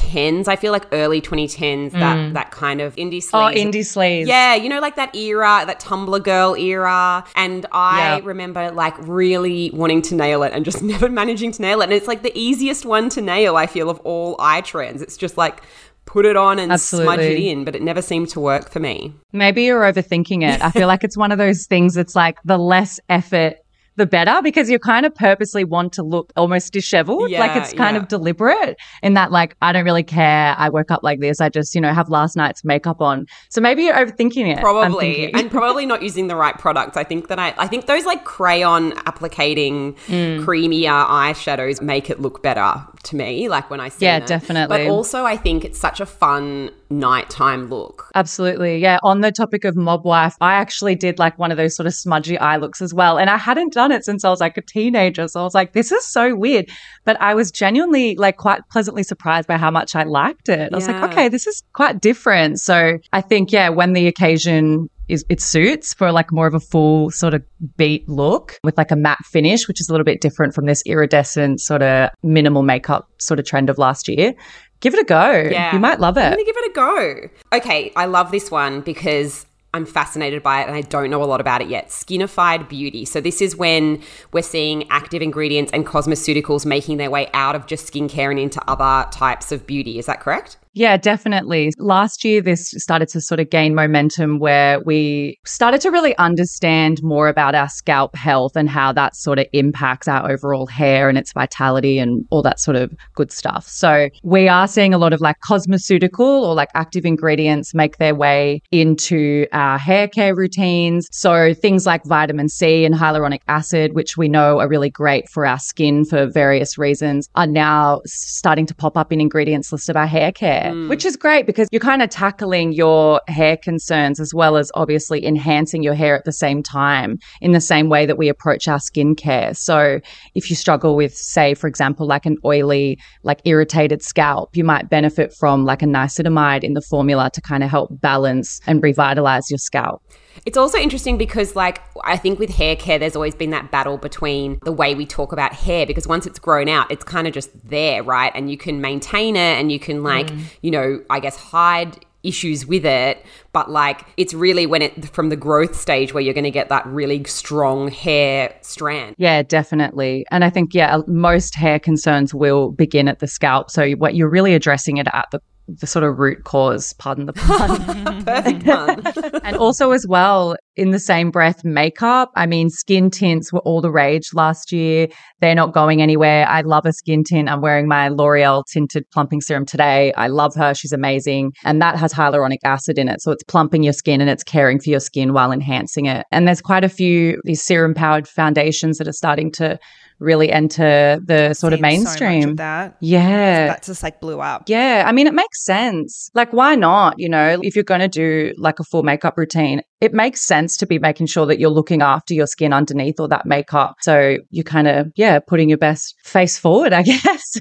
2010s. 0.00 0.48
I 0.48 0.56
feel 0.56 0.72
like 0.72 0.86
early 0.92 1.20
2010s, 1.20 1.92
that 1.92 2.16
mm. 2.16 2.32
that 2.34 2.50
kind 2.50 2.80
of 2.80 2.94
indie 2.96 3.22
oh, 3.32 3.38
sleaze. 3.38 3.52
Oh, 3.52 3.56
indie 3.56 3.80
sleaze. 3.80 4.26
Yeah, 4.26 4.54
you 4.54 4.68
know, 4.68 4.80
like 4.80 4.96
that 4.96 5.14
era, 5.14 5.64
that 5.66 5.80
Tumblr 5.80 6.22
girl 6.22 6.54
era. 6.56 7.24
And 7.36 7.66
I 7.72 8.18
Yeah. 8.18 8.20
remember 8.24 8.70
like 8.70 8.94
really 9.06 9.70
wanting 9.72 10.02
to 10.02 10.14
nail 10.14 10.42
it 10.42 10.52
and 10.52 10.64
just 10.64 10.82
never 10.94 11.08
managing 11.08 11.52
to 11.52 11.62
nail 11.62 11.80
it. 11.80 11.84
And 11.84 11.92
it's 11.92 12.08
like 12.08 12.22
the 12.22 12.32
easiest 12.38 12.84
one 12.84 13.08
to 13.10 13.20
nail, 13.20 13.56
I 13.56 13.66
feel, 13.66 13.90
of 13.90 13.98
all 14.00 14.36
eye 14.38 14.60
trends. 14.60 15.02
It's 15.02 15.16
just 15.16 15.36
like 15.36 15.62
put 16.04 16.24
it 16.24 16.36
on 16.36 16.58
and 16.58 16.80
smudge 16.80 17.20
it 17.20 17.38
in, 17.38 17.64
but 17.66 17.76
it 17.76 17.82
never 17.82 18.00
seemed 18.00 18.30
to 18.30 18.40
work 18.40 18.70
for 18.70 18.80
me. 18.80 19.12
Maybe 19.32 19.64
you're 19.64 19.82
overthinking 19.82 20.42
it. 20.42 20.62
I 20.62 20.70
feel 20.70 20.86
like 20.86 21.04
it's 21.04 21.18
one 21.18 21.32
of 21.32 21.38
those 21.38 21.66
things 21.66 21.92
that's 21.92 22.16
like 22.16 22.38
the 22.46 22.56
less 22.56 22.98
effort, 23.10 23.56
the 23.98 24.06
better, 24.06 24.40
because 24.42 24.70
you 24.70 24.78
kind 24.78 25.04
of 25.04 25.14
purposely 25.14 25.64
want 25.64 25.92
to 25.94 26.02
look 26.02 26.32
almost 26.36 26.72
disheveled. 26.72 27.30
like 27.30 27.54
it's 27.56 27.72
kind 27.74 27.94
yeah. 27.96 28.02
of 28.02 28.08
deliberate 28.08 28.78
in 29.02 29.14
that, 29.14 29.30
like, 29.30 29.56
I 29.60 29.72
don't 29.72 29.84
really 29.84 30.02
care. 30.02 30.54
I 30.56 30.68
woke 30.70 30.90
up 30.90 31.02
like 31.02 31.20
this. 31.20 31.40
I 31.40 31.48
just, 31.50 31.74
you 31.74 31.80
know, 31.80 31.92
have 31.92 32.08
last 32.08 32.36
night's 32.36 32.64
makeup 32.64 33.00
on. 33.00 33.26
So 33.50 33.60
maybe 33.60 33.82
you're 33.82 33.94
overthinking 33.94 34.48
it. 34.56 34.60
Probably, 34.60 35.32
and 35.34 35.50
probably 35.50 35.84
not 35.84 36.02
using 36.02 36.28
the 36.28 36.36
right 36.36 36.56
products. 36.56 36.96
I 36.96 37.04
think 37.04 37.28
that 37.28 37.38
I, 37.38 37.54
I 37.58 37.66
think 37.66 37.86
those 37.86 38.06
like 38.06 38.24
crayon 38.24 38.92
applicating 38.92 39.96
Mm. 40.08 40.44
creamier 40.44 41.04
eyeshadows 41.06 41.82
make 41.82 42.08
it 42.10 42.20
look 42.20 42.42
better 42.42 42.72
to 43.04 43.16
me. 43.16 43.48
Like 43.48 43.68
when 43.70 43.80
I 43.80 43.88
see 43.88 44.06
Yeah, 44.06 44.18
it. 44.18 44.26
definitely. 44.26 44.76
But 44.84 44.86
also, 44.86 45.24
I 45.24 45.36
think 45.36 45.64
it's 45.64 45.78
such 45.78 46.00
a 46.00 46.06
fun 46.06 46.70
nighttime 46.90 47.68
look. 47.68 48.10
Absolutely. 48.14 48.78
Yeah. 48.78 48.98
On 49.02 49.20
the 49.20 49.30
topic 49.30 49.64
of 49.64 49.76
mob 49.76 50.04
wife, 50.04 50.36
I 50.40 50.54
actually 50.54 50.94
did 50.94 51.18
like 51.18 51.38
one 51.38 51.50
of 51.50 51.56
those 51.56 51.76
sort 51.76 51.86
of 51.86 51.94
smudgy 51.94 52.38
eye 52.38 52.56
looks 52.56 52.80
as 52.80 52.94
well. 52.94 53.18
And 53.18 53.28
I 53.30 53.36
hadn't 53.36 53.72
done 53.72 53.92
it 53.92 54.04
since 54.04 54.24
I 54.24 54.30
was 54.30 54.40
like 54.40 54.56
a 54.56 54.62
teenager. 54.62 55.28
So 55.28 55.40
I 55.40 55.44
was 55.44 55.54
like, 55.54 55.72
this 55.72 55.92
is 55.92 56.06
so 56.06 56.34
weird. 56.34 56.70
But 57.04 57.20
I 57.20 57.34
was 57.34 57.50
genuinely 57.50 58.16
like 58.16 58.36
quite 58.36 58.62
pleasantly 58.70 59.02
surprised 59.02 59.48
by 59.48 59.56
how 59.56 59.70
much 59.70 59.94
I 59.94 60.04
liked 60.04 60.48
it. 60.48 60.72
I 60.72 60.76
was 60.76 60.88
like, 60.88 61.02
okay, 61.10 61.28
this 61.28 61.46
is 61.46 61.62
quite 61.72 62.00
different. 62.00 62.60
So 62.60 62.98
I 63.12 63.20
think, 63.20 63.52
yeah, 63.52 63.68
when 63.68 63.92
the 63.92 64.06
occasion 64.06 64.88
is 65.08 65.24
it 65.28 65.40
suits 65.40 65.94
for 65.94 66.12
like 66.12 66.32
more 66.32 66.46
of 66.46 66.54
a 66.54 66.60
full 66.60 67.10
sort 67.10 67.34
of 67.34 67.42
beat 67.76 68.08
look 68.08 68.58
with 68.62 68.76
like 68.76 68.90
a 68.90 68.96
matte 68.96 69.24
finish, 69.24 69.66
which 69.68 69.80
is 69.80 69.88
a 69.88 69.92
little 69.92 70.04
bit 70.04 70.20
different 70.20 70.54
from 70.54 70.66
this 70.66 70.82
iridescent 70.86 71.60
sort 71.60 71.82
of 71.82 72.10
minimal 72.22 72.62
makeup 72.62 73.08
sort 73.18 73.40
of 73.40 73.46
trend 73.46 73.70
of 73.70 73.78
last 73.78 74.08
year. 74.08 74.34
Give 74.80 74.94
it 74.94 75.00
a 75.00 75.04
go. 75.04 75.32
Yeah. 75.50 75.72
You 75.72 75.80
might 75.80 75.98
love 75.98 76.16
it. 76.16 76.22
I'm 76.22 76.34
going 76.34 76.44
to 76.44 76.52
give 76.52 76.56
it 76.56 76.70
a 76.70 76.74
go. 76.74 77.28
Okay, 77.52 77.92
I 77.96 78.06
love 78.06 78.30
this 78.30 78.50
one 78.50 78.80
because 78.80 79.44
I'm 79.74 79.84
fascinated 79.84 80.42
by 80.42 80.62
it 80.62 80.68
and 80.68 80.76
I 80.76 80.80
don't 80.82 81.10
know 81.10 81.22
a 81.22 81.26
lot 81.26 81.40
about 81.40 81.60
it 81.60 81.68
yet. 81.68 81.88
Skinified 81.88 82.68
beauty. 82.68 83.04
So, 83.04 83.20
this 83.20 83.42
is 83.42 83.56
when 83.56 84.00
we're 84.32 84.42
seeing 84.42 84.88
active 84.90 85.20
ingredients 85.20 85.72
and 85.72 85.84
cosmeceuticals 85.84 86.64
making 86.64 86.96
their 86.96 87.10
way 87.10 87.28
out 87.34 87.54
of 87.54 87.66
just 87.66 87.92
skincare 87.92 88.30
and 88.30 88.38
into 88.38 88.62
other 88.70 89.08
types 89.10 89.52
of 89.52 89.66
beauty. 89.66 89.98
Is 89.98 90.06
that 90.06 90.20
correct? 90.20 90.56
Yeah, 90.78 90.96
definitely. 90.96 91.72
Last 91.76 92.24
year, 92.24 92.40
this 92.40 92.72
started 92.78 93.08
to 93.08 93.20
sort 93.20 93.40
of 93.40 93.50
gain 93.50 93.74
momentum 93.74 94.38
where 94.38 94.78
we 94.78 95.36
started 95.44 95.80
to 95.80 95.90
really 95.90 96.16
understand 96.18 97.02
more 97.02 97.26
about 97.26 97.56
our 97.56 97.68
scalp 97.68 98.14
health 98.14 98.54
and 98.54 98.70
how 98.70 98.92
that 98.92 99.16
sort 99.16 99.40
of 99.40 99.46
impacts 99.52 100.06
our 100.06 100.30
overall 100.30 100.68
hair 100.68 101.08
and 101.08 101.18
its 101.18 101.32
vitality 101.32 101.98
and 101.98 102.24
all 102.30 102.42
that 102.42 102.60
sort 102.60 102.76
of 102.76 102.92
good 103.16 103.32
stuff. 103.32 103.66
So, 103.66 104.08
we 104.22 104.46
are 104.46 104.68
seeing 104.68 104.94
a 104.94 104.98
lot 104.98 105.12
of 105.12 105.20
like 105.20 105.34
cosmeceutical 105.40 106.20
or 106.20 106.54
like 106.54 106.68
active 106.76 107.04
ingredients 107.04 107.74
make 107.74 107.96
their 107.96 108.14
way 108.14 108.60
into 108.70 109.46
our 109.50 109.78
hair 109.78 110.06
care 110.06 110.36
routines. 110.36 111.08
So, 111.10 111.54
things 111.54 111.86
like 111.86 112.04
vitamin 112.04 112.48
C 112.48 112.84
and 112.84 112.94
hyaluronic 112.94 113.40
acid, 113.48 113.94
which 113.94 114.16
we 114.16 114.28
know 114.28 114.60
are 114.60 114.68
really 114.68 114.90
great 114.90 115.28
for 115.28 115.44
our 115.44 115.58
skin 115.58 116.04
for 116.04 116.28
various 116.28 116.78
reasons, 116.78 117.28
are 117.34 117.48
now 117.48 118.00
starting 118.06 118.66
to 118.66 118.76
pop 118.76 118.96
up 118.96 119.12
in 119.12 119.20
ingredients 119.20 119.72
list 119.72 119.88
of 119.88 119.96
our 119.96 120.06
hair 120.06 120.30
care, 120.30 120.67
Mm. 120.72 120.88
which 120.88 121.04
is 121.04 121.16
great 121.16 121.46
because 121.46 121.68
you're 121.70 121.80
kind 121.80 122.02
of 122.02 122.10
tackling 122.10 122.72
your 122.72 123.20
hair 123.28 123.56
concerns 123.56 124.20
as 124.20 124.32
well 124.34 124.56
as 124.56 124.70
obviously 124.74 125.24
enhancing 125.24 125.82
your 125.82 125.94
hair 125.94 126.16
at 126.16 126.24
the 126.24 126.32
same 126.32 126.62
time 126.62 127.18
in 127.40 127.52
the 127.52 127.60
same 127.60 127.88
way 127.88 128.06
that 128.06 128.18
we 128.18 128.28
approach 128.28 128.68
our 128.68 128.78
skincare. 128.78 129.56
So 129.56 130.00
if 130.34 130.50
you 130.50 130.56
struggle 130.56 130.96
with, 130.96 131.14
say, 131.14 131.54
for 131.54 131.66
example, 131.66 132.06
like 132.06 132.26
an 132.26 132.36
oily, 132.44 132.98
like 133.22 133.40
irritated 133.44 134.02
scalp, 134.02 134.56
you 134.56 134.64
might 134.64 134.88
benefit 134.88 135.34
from 135.34 135.64
like 135.64 135.82
a 135.82 135.86
niacinamide 135.86 136.64
in 136.64 136.74
the 136.74 136.82
formula 136.82 137.30
to 137.32 137.40
kind 137.40 137.62
of 137.62 137.70
help 137.70 137.90
balance 138.00 138.60
and 138.66 138.82
revitalize 138.82 139.50
your 139.50 139.58
scalp. 139.58 140.02
It's 140.46 140.56
also 140.56 140.78
interesting 140.78 141.18
because, 141.18 141.56
like, 141.56 141.80
I 142.04 142.16
think 142.16 142.38
with 142.38 142.50
hair 142.50 142.76
care, 142.76 142.98
there's 142.98 143.16
always 143.16 143.34
been 143.34 143.50
that 143.50 143.70
battle 143.70 143.98
between 143.98 144.58
the 144.64 144.72
way 144.72 144.94
we 144.94 145.06
talk 145.06 145.32
about 145.32 145.52
hair 145.52 145.86
because 145.86 146.06
once 146.06 146.26
it's 146.26 146.38
grown 146.38 146.68
out, 146.68 146.90
it's 146.90 147.04
kind 147.04 147.26
of 147.26 147.32
just 147.32 147.50
there, 147.68 148.02
right? 148.02 148.32
And 148.34 148.50
you 148.50 148.56
can 148.56 148.80
maintain 148.80 149.36
it 149.36 149.58
and 149.58 149.70
you 149.72 149.78
can, 149.78 150.02
like, 150.02 150.28
mm. 150.28 150.44
you 150.62 150.70
know, 150.70 151.02
I 151.10 151.20
guess 151.20 151.36
hide 151.36 152.04
issues 152.24 152.66
with 152.66 152.84
it 152.84 153.24
but 153.52 153.70
like 153.70 154.04
it's 154.16 154.34
really 154.34 154.66
when 154.66 154.82
it 154.82 155.08
from 155.10 155.28
the 155.28 155.36
growth 155.36 155.76
stage 155.76 156.12
where 156.12 156.20
you're 156.20 156.34
going 156.34 156.42
to 156.42 156.50
get 156.50 156.68
that 156.68 156.84
really 156.86 157.22
strong 157.24 157.88
hair 157.88 158.52
strand 158.60 159.14
Yeah, 159.18 159.42
definitely. 159.42 160.26
And 160.30 160.44
I 160.44 160.50
think, 160.50 160.74
yeah, 160.74 160.98
most 161.06 161.54
hair 161.54 161.78
concerns 161.78 162.34
will 162.34 162.70
begin 162.70 163.08
at 163.08 163.18
the 163.18 163.26
scalp. 163.26 163.70
So 163.70 163.92
what 163.92 164.14
you're 164.14 164.28
really 164.28 164.54
addressing 164.54 164.96
it 164.98 165.06
at 165.12 165.28
the 165.32 165.40
the 165.68 165.86
sort 165.86 166.02
of 166.02 166.18
root 166.18 166.44
cause, 166.44 166.94
pardon 166.94 167.26
the 167.26 167.32
pun. 167.34 168.24
perfect 168.24 168.64
pun 168.64 169.40
and 169.44 169.56
also 169.56 169.90
as 169.90 170.06
well, 170.08 170.56
in 170.76 170.90
the 170.90 170.98
same 170.98 171.30
breath, 171.30 171.64
makeup. 171.64 172.30
I 172.36 172.46
mean, 172.46 172.70
skin 172.70 173.10
tints 173.10 173.52
were 173.52 173.60
all 173.60 173.80
the 173.80 173.90
rage 173.90 174.30
last 174.32 174.72
year. 174.72 175.08
They're 175.40 175.54
not 175.54 175.72
going 175.72 176.00
anywhere. 176.00 176.46
I 176.46 176.62
love 176.62 176.86
a 176.86 176.92
skin 176.92 177.22
tint. 177.24 177.48
I'm 177.48 177.60
wearing 177.60 177.86
my 177.86 178.08
L'Oreal 178.08 178.64
tinted 178.72 179.04
plumping 179.12 179.40
serum 179.40 179.66
today. 179.66 180.12
I 180.14 180.28
love 180.28 180.54
her. 180.54 180.74
She's 180.74 180.92
amazing. 180.92 181.52
And 181.64 181.82
that 181.82 181.96
has 181.96 182.12
hyaluronic 182.12 182.58
acid 182.64 182.98
in 182.98 183.08
it. 183.08 183.20
So 183.20 183.32
it's 183.32 183.44
plumping 183.44 183.82
your 183.82 183.92
skin 183.92 184.20
and 184.20 184.30
it's 184.30 184.44
caring 184.44 184.80
for 184.80 184.90
your 184.90 185.00
skin 185.00 185.32
while 185.32 185.52
enhancing 185.52 186.06
it. 186.06 186.26
And 186.32 186.46
there's 186.46 186.62
quite 186.62 186.84
a 186.84 186.88
few 186.88 187.40
these 187.44 187.62
serum 187.62 187.94
powered 187.94 188.26
foundations 188.26 188.98
that 188.98 189.08
are 189.08 189.12
starting 189.12 189.52
to 189.52 189.78
really 190.20 190.50
enter 190.50 191.20
the 191.24 191.54
sort 191.54 191.72
of 191.72 191.78
so 191.78 191.82
mainstream. 191.82 192.50
of 192.50 192.56
that. 192.56 192.96
yeah. 193.00 193.68
That 193.68 193.82
just 193.82 194.02
like 194.02 194.20
blew 194.20 194.40
up. 194.40 194.64
Yeah, 194.66 195.04
I 195.06 195.12
mean, 195.12 195.26
it 195.26 195.34
makes 195.34 195.64
sense. 195.64 196.30
Like, 196.34 196.52
why 196.52 196.74
not? 196.74 197.14
You 197.18 197.28
know, 197.28 197.60
if 197.62 197.74
you're 197.74 197.84
going 197.84 198.00
to 198.00 198.08
do 198.08 198.52
like 198.58 198.80
a 198.80 198.84
full 198.84 199.02
makeup 199.02 199.36
routine, 199.36 199.82
it 200.00 200.12
makes 200.12 200.40
sense 200.40 200.76
to 200.78 200.86
be 200.86 200.98
making 200.98 201.26
sure 201.26 201.46
that 201.46 201.58
you're 201.58 201.70
looking 201.70 202.02
after 202.02 202.34
your 202.34 202.46
skin 202.46 202.72
underneath 202.72 203.20
all 203.20 203.28
that 203.28 203.46
makeup. 203.46 203.96
So 204.00 204.38
you're 204.50 204.64
kind 204.64 204.88
of, 204.88 205.12
yeah, 205.16 205.38
putting 205.38 205.68
your 205.68 205.78
best 205.78 206.14
face 206.24 206.58
forward, 206.58 206.92
I 206.92 207.02
guess. 207.04 207.56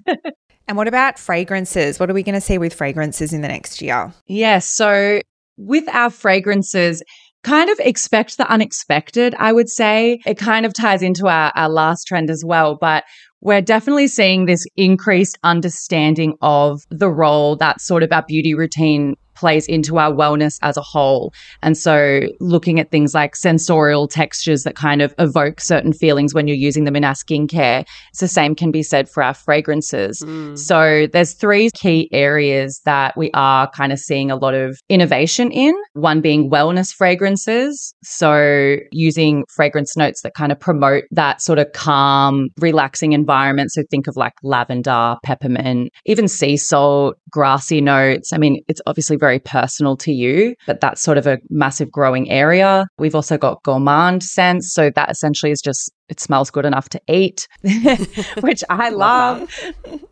And 0.67 0.76
what 0.78 0.88
about 0.88 1.17
fragrances? 1.17 2.00
What 2.00 2.10
are 2.10 2.13
we 2.13 2.24
going 2.24 2.36
to 2.36 2.41
see 2.41 2.58
with 2.58 2.74
fragrances 2.74 3.34
in 3.34 3.41
the 3.41 3.48
next 3.48 3.82
year? 3.82 4.13
yeah. 4.28 4.60
So 4.60 5.22
with 5.60 5.88
our 5.89 6.10
fragrances, 6.12 7.02
kind 7.43 7.69
of 7.69 7.80
expect 7.80 8.38
the 8.38 8.50
unexpected, 8.50 9.36
I 9.38 9.54
would 9.54 9.69
say. 9.69 10.19
It 10.26 10.38
kind 10.38 10.65
of 10.65 10.73
ties 10.73 11.02
into 11.02 11.28
our, 11.28 11.52
our 11.56 11.69
last 11.69 12.06
trend 12.06 12.30
as 12.30 12.43
well, 12.45 12.78
but 12.80 13.04
we're 13.41 13.62
definitely 13.62 14.08
seeing 14.08 14.45
this 14.45 14.65
increased 14.76 15.38
understanding 15.43 16.36
of 16.41 16.82
the 16.89 17.10
role 17.10 17.56
that 17.58 17.82
sort 17.82 18.04
of 18.04 18.12
our 18.12 18.23
beauty 18.28 18.54
routine 18.54 19.15
plays 19.38 19.67
into 19.67 19.97
our 19.97 20.12
wellness 20.12 20.60
as 20.62 20.78
a 20.78 20.82
whole. 20.82 21.34
And 21.62 21.78
so 21.78 22.21
looking 22.39 22.80
at 22.80 22.91
things 22.91 23.13
like 23.13 23.36
sensorial 23.36 24.08
textures 24.08 24.63
that 24.63 24.76
kind 24.76 25.02
of 25.02 25.13
evoke 25.19 25.62
certain 25.62 25.93
feelings 25.93 26.34
when 26.34 26.47
you're 26.47 26.58
using 26.58 26.84
them 26.86 26.95
in 26.95 27.04
our 27.04 27.13
skincare, 27.13 27.86
it's 28.10 28.19
the 28.19 28.28
same 28.28 28.56
can 28.56 28.71
be 28.71 28.84
said 28.84 29.10
for 29.10 29.21
our 29.21 29.34
fragrances. 29.34 30.21
Mm. 30.21 30.58
So 30.58 31.08
there's 31.12 31.34
three 31.34 31.69
key 31.73 32.10
areas 32.12 32.82
that 32.86 33.17
we 33.17 33.30
are 33.34 33.69
kind 33.71 33.91
of 33.91 34.00
seeing 34.00 34.32
a 34.32 34.36
lot 34.36 34.54
of 34.54 34.80
innovation 34.89 35.52
in. 35.52 35.76
One 35.93 36.21
being 36.21 36.50
wellness 36.50 36.93
fragrances. 36.93 37.93
So 38.04 38.78
using 38.91 39.43
fragrance 39.50 39.95
notes 39.97 40.21
that 40.21 40.34
kind 40.34 40.52
of 40.52 40.60
promote 40.60 41.04
that 41.12 41.41
sort 41.41 41.60
of 41.60 41.71
calm, 41.73 42.50
relaxing 42.60 43.13
environment. 43.13 43.71
So 43.71 43.84
think 43.89 44.08
of 44.08 44.15
like 44.15 44.34
lavender, 44.43 45.17
peppermint, 45.23 45.91
even 46.06 46.28
sea 46.28 46.58
salt, 46.58 47.17
grassy 47.30 47.82
notes. 47.82 48.34
I 48.34 48.38
mean, 48.38 48.63
it's 48.67 48.82
obviously 48.86 49.17
very 49.17 49.27
personal 49.40 49.98
to 49.98 50.12
you, 50.12 50.56
but 50.66 50.80
that's 50.82 51.02
sort 51.02 51.18
of 51.18 51.28
a 51.28 51.38
massive 51.50 51.92
growing 51.92 52.30
area. 52.32 52.86
We've 52.98 53.16
also 53.16 53.38
got 53.38 53.62
gourmand 53.63 54.24
scents. 54.24 54.74
So 54.74 54.90
that 54.96 55.12
essentially 55.12 55.52
is 55.52 55.62
just 55.62 55.92
it 56.10 56.20
smells 56.22 56.50
good 56.50 56.66
enough 56.66 56.88
to 56.90 57.02
eat, 57.10 57.48
which 58.40 58.63
I 58.70 58.90
love. 58.90 59.50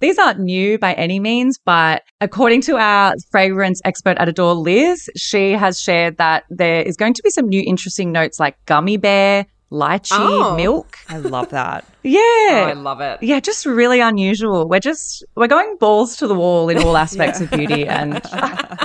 These 0.02 0.18
aren't 0.20 0.40
new 0.42 0.78
by 0.78 0.94
any 0.94 1.20
means, 1.20 1.58
but 1.66 2.02
according 2.20 2.62
to 2.64 2.76
our 2.78 3.14
fragrance 3.32 3.80
expert 3.86 4.18
at 4.18 4.28
Adore, 4.28 4.56
Liz, 4.56 5.10
she 5.16 5.54
has 5.54 5.80
shared 5.80 6.18
that 6.18 6.44
there 6.50 6.82
is 6.82 6.98
going 6.98 7.14
to 7.14 7.24
be 7.24 7.30
some 7.30 7.48
new 7.48 7.64
interesting 7.66 8.12
notes 8.12 8.40
like 8.42 8.58
gummy 8.66 8.98
bear, 8.98 9.46
lychee, 9.72 10.12
Oh. 10.12 10.56
milk. 10.58 10.98
I 11.10 11.18
love 11.18 11.50
that. 11.50 11.86
Yeah. 12.06 12.20
oh, 12.22 12.66
i 12.70 12.74
love 12.74 13.02
it 13.02 13.18
yeah, 13.24 13.40
just 13.40 13.66
really 13.66 14.00
unusual. 14.00 14.70
We're 14.70 14.80
just 14.80 15.24
we're 15.36 15.48
going 15.48 15.76
balls 15.80 16.16
to 16.18 16.28
the 16.28 16.36
wall 16.36 16.70
in 16.70 16.78
all 16.78 16.98
aspects 16.98 17.42
of 17.42 17.50
beauty, 17.50 17.88
and 17.88 18.22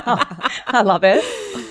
I 0.67 0.81
love 0.83 1.03
it. 1.03 1.23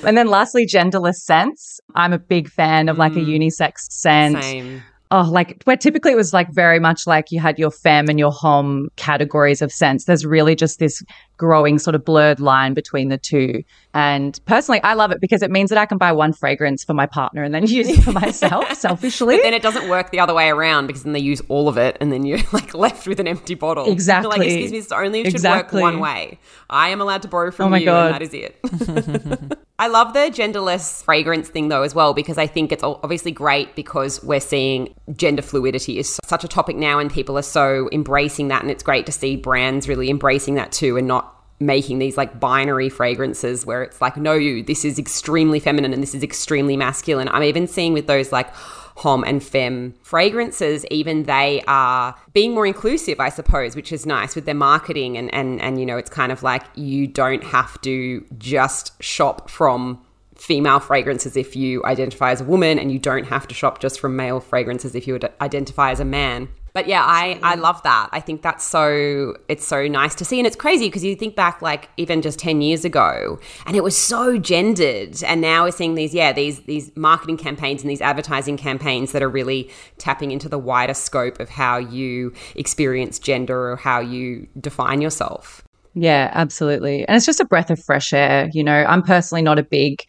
And 0.04 0.16
then 0.16 0.28
lastly, 0.28 0.66
genderless 0.66 1.16
scents. 1.16 1.80
I'm 1.94 2.12
a 2.12 2.18
big 2.18 2.48
fan 2.48 2.88
of 2.88 2.98
like 2.98 3.12
a 3.12 3.20
mm. 3.20 3.38
unisex 3.38 3.90
scent. 3.90 4.42
same 4.42 4.82
Oh, 5.12 5.28
like 5.28 5.60
where 5.64 5.76
typically 5.76 6.12
it 6.12 6.16
was 6.16 6.32
like 6.32 6.52
very 6.52 6.78
much 6.78 7.04
like 7.04 7.32
you 7.32 7.40
had 7.40 7.58
your 7.58 7.72
femme 7.72 8.08
and 8.08 8.16
your 8.16 8.30
homme 8.30 8.90
categories 8.94 9.60
of 9.60 9.72
scents. 9.72 10.04
There's 10.04 10.24
really 10.24 10.54
just 10.54 10.78
this 10.78 11.02
growing 11.40 11.78
sort 11.78 11.94
of 11.94 12.04
blurred 12.04 12.38
line 12.38 12.74
between 12.74 13.08
the 13.08 13.16
two. 13.16 13.64
And 13.94 14.38
personally, 14.44 14.80
I 14.82 14.92
love 14.92 15.10
it 15.10 15.20
because 15.22 15.40
it 15.42 15.50
means 15.50 15.70
that 15.70 15.78
I 15.78 15.86
can 15.86 15.96
buy 15.96 16.12
one 16.12 16.34
fragrance 16.34 16.84
for 16.84 16.92
my 16.92 17.06
partner 17.06 17.42
and 17.42 17.54
then 17.54 17.66
use 17.78 17.88
it 17.88 18.02
for 18.02 18.12
myself 18.12 18.74
selfishly. 18.76 19.36
But 19.36 19.42
then 19.42 19.54
it 19.54 19.62
doesn't 19.62 19.88
work 19.88 20.10
the 20.10 20.20
other 20.20 20.34
way 20.34 20.50
around 20.50 20.86
because 20.86 21.02
then 21.02 21.14
they 21.14 21.18
use 21.20 21.40
all 21.48 21.66
of 21.66 21.78
it 21.78 21.96
and 21.98 22.12
then 22.12 22.26
you're 22.26 22.38
like 22.52 22.74
left 22.74 23.08
with 23.08 23.18
an 23.20 23.26
empty 23.26 23.54
bottle. 23.54 23.84
You're 23.86 23.94
Exactly. 23.94 24.28
like, 24.38 24.46
excuse 24.46 24.70
me, 24.70 24.78
this 24.80 24.92
only 24.92 25.24
should 25.24 25.32
Exactly. 25.34 25.82
work 25.82 25.92
one 25.92 26.00
way. 26.00 26.38
I 26.68 26.90
am 26.90 27.00
allowed 27.00 27.22
to 27.22 27.28
borrow 27.28 27.50
from 27.50 27.66
Oh 27.66 27.70
my 27.70 27.78
you 27.78 27.86
God. 27.86 28.06
and 28.06 28.14
that 28.14 28.22
is 28.22 28.34
it. 28.34 29.58
I 29.78 29.86
love 29.88 30.12
the 30.12 30.20
genderless 30.30 31.02
fragrance 31.02 31.48
thing 31.48 31.68
though 31.68 31.82
as 31.82 31.94
well 31.94 32.12
because 32.12 32.36
I 32.36 32.46
think 32.46 32.70
it's 32.70 32.84
obviously 32.84 33.32
great 33.32 33.74
because 33.74 34.22
we're 34.22 34.38
seeing 34.40 34.94
gender 35.16 35.40
fluidity 35.40 35.98
is 35.98 36.18
such 36.22 36.44
a 36.44 36.48
topic 36.48 36.76
now 36.76 36.98
and 36.98 37.10
people 37.10 37.38
are 37.38 37.42
so 37.42 37.88
embracing 37.90 38.48
that 38.48 38.60
and 38.60 38.70
it's 38.70 38.82
great 38.82 39.06
to 39.06 39.12
see 39.12 39.36
brands 39.36 39.88
really 39.88 40.10
embracing 40.10 40.54
that 40.56 40.70
too 40.70 40.98
and 40.98 41.08
not 41.08 41.29
making 41.60 41.98
these 41.98 42.16
like 42.16 42.40
binary 42.40 42.88
fragrances 42.88 43.66
where 43.66 43.82
it's 43.82 44.00
like 44.00 44.16
no 44.16 44.32
you 44.32 44.62
this 44.62 44.84
is 44.84 44.98
extremely 44.98 45.60
feminine 45.60 45.92
and 45.92 46.02
this 46.02 46.14
is 46.14 46.22
extremely 46.22 46.76
masculine. 46.76 47.28
I'm 47.28 47.42
even 47.42 47.66
seeing 47.66 47.92
with 47.92 48.06
those 48.06 48.32
like 48.32 48.52
homme 48.96 49.24
and 49.24 49.42
fem 49.42 49.94
fragrances 50.02 50.84
even 50.90 51.22
they 51.24 51.62
are 51.66 52.14
being 52.34 52.52
more 52.52 52.66
inclusive 52.66 53.18
i 53.18 53.30
suppose 53.30 53.74
which 53.74 53.92
is 53.92 54.04
nice 54.04 54.34
with 54.34 54.44
their 54.44 54.54
marketing 54.54 55.16
and 55.16 55.32
and 55.32 55.58
and 55.62 55.80
you 55.80 55.86
know 55.86 55.96
it's 55.96 56.10
kind 56.10 56.30
of 56.30 56.42
like 56.42 56.62
you 56.74 57.06
don't 57.06 57.42
have 57.42 57.80
to 57.80 58.22
just 58.36 59.00
shop 59.02 59.48
from 59.48 59.98
female 60.36 60.80
fragrances 60.80 61.36
if 61.36 61.54
you 61.54 61.82
identify 61.84 62.30
as 62.30 62.40
a 62.40 62.44
woman 62.44 62.78
and 62.78 62.92
you 62.92 62.98
don't 62.98 63.24
have 63.24 63.46
to 63.46 63.54
shop 63.54 63.78
just 63.78 64.00
from 64.00 64.16
male 64.16 64.40
fragrances 64.40 64.94
if 64.94 65.06
you 65.06 65.18
identify 65.40 65.90
as 65.90 66.00
a 66.00 66.04
man 66.04 66.48
but 66.72 66.86
yeah 66.86 67.02
i 67.04 67.38
i 67.42 67.54
love 67.54 67.82
that. 67.82 68.08
I 68.12 68.20
think 68.20 68.42
that's 68.42 68.64
so 68.64 69.34
it's 69.48 69.66
so 69.66 69.86
nice 69.86 70.14
to 70.16 70.24
see. 70.24 70.38
And 70.38 70.46
it's 70.46 70.56
crazy 70.56 70.86
because 70.86 71.04
you 71.04 71.16
think 71.16 71.36
back 71.36 71.62
like 71.62 71.88
even 71.96 72.22
just 72.22 72.38
10 72.38 72.60
years 72.60 72.84
ago 72.84 73.38
and 73.66 73.76
it 73.76 73.84
was 73.84 73.96
so 73.96 74.38
gendered. 74.38 75.22
And 75.24 75.40
now 75.40 75.64
we're 75.64 75.72
seeing 75.72 75.94
these 75.94 76.14
yeah 76.14 76.32
these 76.32 76.60
these 76.60 76.94
marketing 76.96 77.36
campaigns 77.36 77.82
and 77.82 77.90
these 77.90 78.00
advertising 78.00 78.56
campaigns 78.56 79.12
that 79.12 79.22
are 79.22 79.28
really 79.28 79.70
tapping 79.98 80.30
into 80.30 80.48
the 80.48 80.58
wider 80.58 80.94
scope 80.94 81.40
of 81.40 81.48
how 81.48 81.78
you 81.78 82.32
experience 82.54 83.18
gender 83.18 83.72
or 83.72 83.76
how 83.76 84.00
you 84.00 84.46
define 84.58 85.00
yourself. 85.00 85.62
Yeah, 85.94 86.30
absolutely. 86.34 87.06
And 87.06 87.16
it's 87.16 87.26
just 87.26 87.40
a 87.40 87.44
breath 87.44 87.70
of 87.70 87.82
fresh 87.82 88.12
air. 88.12 88.48
You 88.52 88.62
know, 88.62 88.84
I'm 88.84 89.02
personally 89.02 89.42
not 89.42 89.58
a 89.58 89.62
big, 89.62 90.04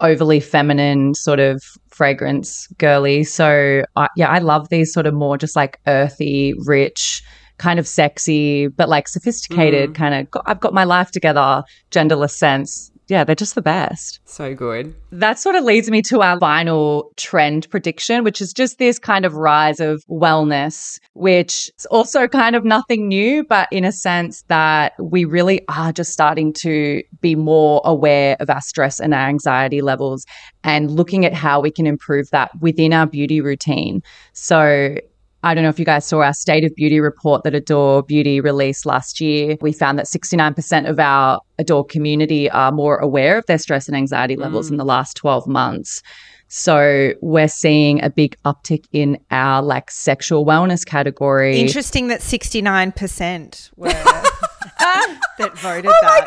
overly 0.00 0.40
feminine 0.40 1.14
sort 1.14 1.40
of 1.40 1.62
fragrance 1.88 2.66
girly. 2.78 3.24
So, 3.24 3.82
I, 3.96 4.08
yeah, 4.16 4.28
I 4.28 4.38
love 4.38 4.68
these 4.68 4.92
sort 4.92 5.06
of 5.06 5.14
more 5.14 5.36
just 5.36 5.56
like 5.56 5.80
earthy, 5.86 6.54
rich, 6.64 7.22
kind 7.58 7.78
of 7.78 7.86
sexy, 7.88 8.68
but 8.68 8.88
like 8.88 9.08
sophisticated 9.08 9.90
mm. 9.90 9.94
kind 9.94 10.14
of, 10.14 10.42
I've 10.46 10.60
got 10.60 10.72
my 10.72 10.84
life 10.84 11.10
together, 11.10 11.64
genderless 11.90 12.30
sense. 12.30 12.90
Yeah, 13.08 13.24
they're 13.24 13.34
just 13.34 13.54
the 13.54 13.62
best. 13.62 14.20
so 14.24 14.54
good 14.54 14.94
That 15.10 15.38
sort 15.38 15.56
of 15.56 15.64
leads 15.64 15.90
me 15.90 16.02
to 16.02 16.20
our 16.20 16.38
final 16.38 17.10
trend 17.16 17.68
prediction, 17.70 18.22
which 18.22 18.40
is 18.40 18.52
just 18.52 18.78
this 18.78 18.98
kind 18.98 19.24
of 19.24 19.34
rise 19.34 19.80
of 19.80 20.04
wellness, 20.08 20.98
which 21.14 21.70
is 21.78 21.86
also 21.86 22.28
kind 22.28 22.54
of 22.54 22.64
nothing 22.64 23.08
new, 23.08 23.44
but 23.44 23.66
in 23.72 23.84
a 23.84 23.92
sense 23.92 24.44
that 24.48 24.92
we 25.00 25.24
really 25.24 25.62
are 25.68 25.92
just 25.92 26.12
starting 26.12 26.52
to 26.52 27.02
be 27.20 27.34
more 27.34 27.80
aware 27.84 28.36
of 28.40 28.50
our 28.50 28.60
stress 28.60 29.00
and 29.00 29.14
our 29.14 29.26
anxiety 29.28 29.80
levels 29.80 30.26
and 30.62 30.90
looking 30.90 31.24
at 31.24 31.32
how 31.32 31.60
we 31.60 31.70
can 31.70 31.86
improve 31.86 32.28
that 32.30 32.50
within 32.60 32.92
our 32.92 33.06
beauty 33.06 33.40
routine. 33.40 34.02
So, 34.34 34.96
I 35.42 35.54
don't 35.54 35.62
know 35.62 35.70
if 35.70 35.78
you 35.78 35.84
guys 35.84 36.04
saw 36.04 36.20
our 36.20 36.32
State 36.32 36.64
of 36.64 36.74
Beauty 36.74 36.98
report 36.98 37.44
that 37.44 37.54
Adore 37.54 38.02
Beauty 38.02 38.40
released 38.40 38.84
last 38.84 39.20
year. 39.20 39.56
We 39.60 39.72
found 39.72 39.98
that 39.98 40.06
69% 40.06 40.88
of 40.88 40.98
our 40.98 41.40
Adore 41.58 41.84
community 41.84 42.50
are 42.50 42.72
more 42.72 42.96
aware 42.96 43.38
of 43.38 43.46
their 43.46 43.58
stress 43.58 43.86
and 43.86 43.96
anxiety 43.96 44.34
levels 44.34 44.68
in 44.68 44.74
mm. 44.74 44.78
the 44.78 44.84
last 44.84 45.16
12 45.16 45.46
months. 45.46 46.02
So 46.48 47.12
we're 47.20 47.48
seeing 47.48 48.02
a 48.02 48.10
big 48.10 48.36
uptick 48.44 48.86
in 48.90 49.18
our 49.30 49.62
like 49.62 49.90
sexual 49.90 50.44
wellness 50.46 50.84
category. 50.84 51.58
Interesting 51.58 52.08
that 52.08 52.20
69% 52.20 53.70
were 53.76 53.88
that 54.78 55.20
oh 55.38 55.56
voted 55.56 55.90
that. 56.02 56.26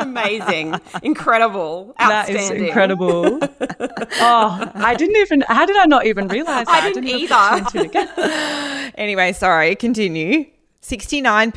amazing 0.00 0.74
incredible 1.02 1.94
That 1.98 2.28
is 2.28 2.50
incredible. 2.50 3.38
oh, 3.40 4.70
I 4.74 4.94
didn't 4.94 5.16
even, 5.16 5.40
how 5.42 5.64
did 5.64 5.76
I 5.76 5.86
not 5.86 6.06
even 6.06 6.28
realize 6.28 6.66
that? 6.66 6.82
I 6.82 6.92
didn't 6.92 7.08
either. 7.08 7.58
into 7.58 7.78
it 7.78 7.86
again. 7.86 8.92
Anyway, 8.94 9.32
sorry, 9.32 9.74
continue. 9.74 10.44
69% 10.82 11.52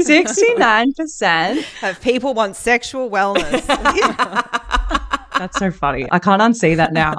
69%. 0.00 1.88
of 1.88 2.00
people 2.00 2.34
want 2.34 2.56
sexual 2.56 3.08
wellness. 3.08 3.64
That's 5.40 5.58
so 5.58 5.70
funny. 5.70 6.06
I 6.12 6.18
can't 6.18 6.42
unsee 6.42 6.76
that 6.76 6.92
now. 6.92 7.14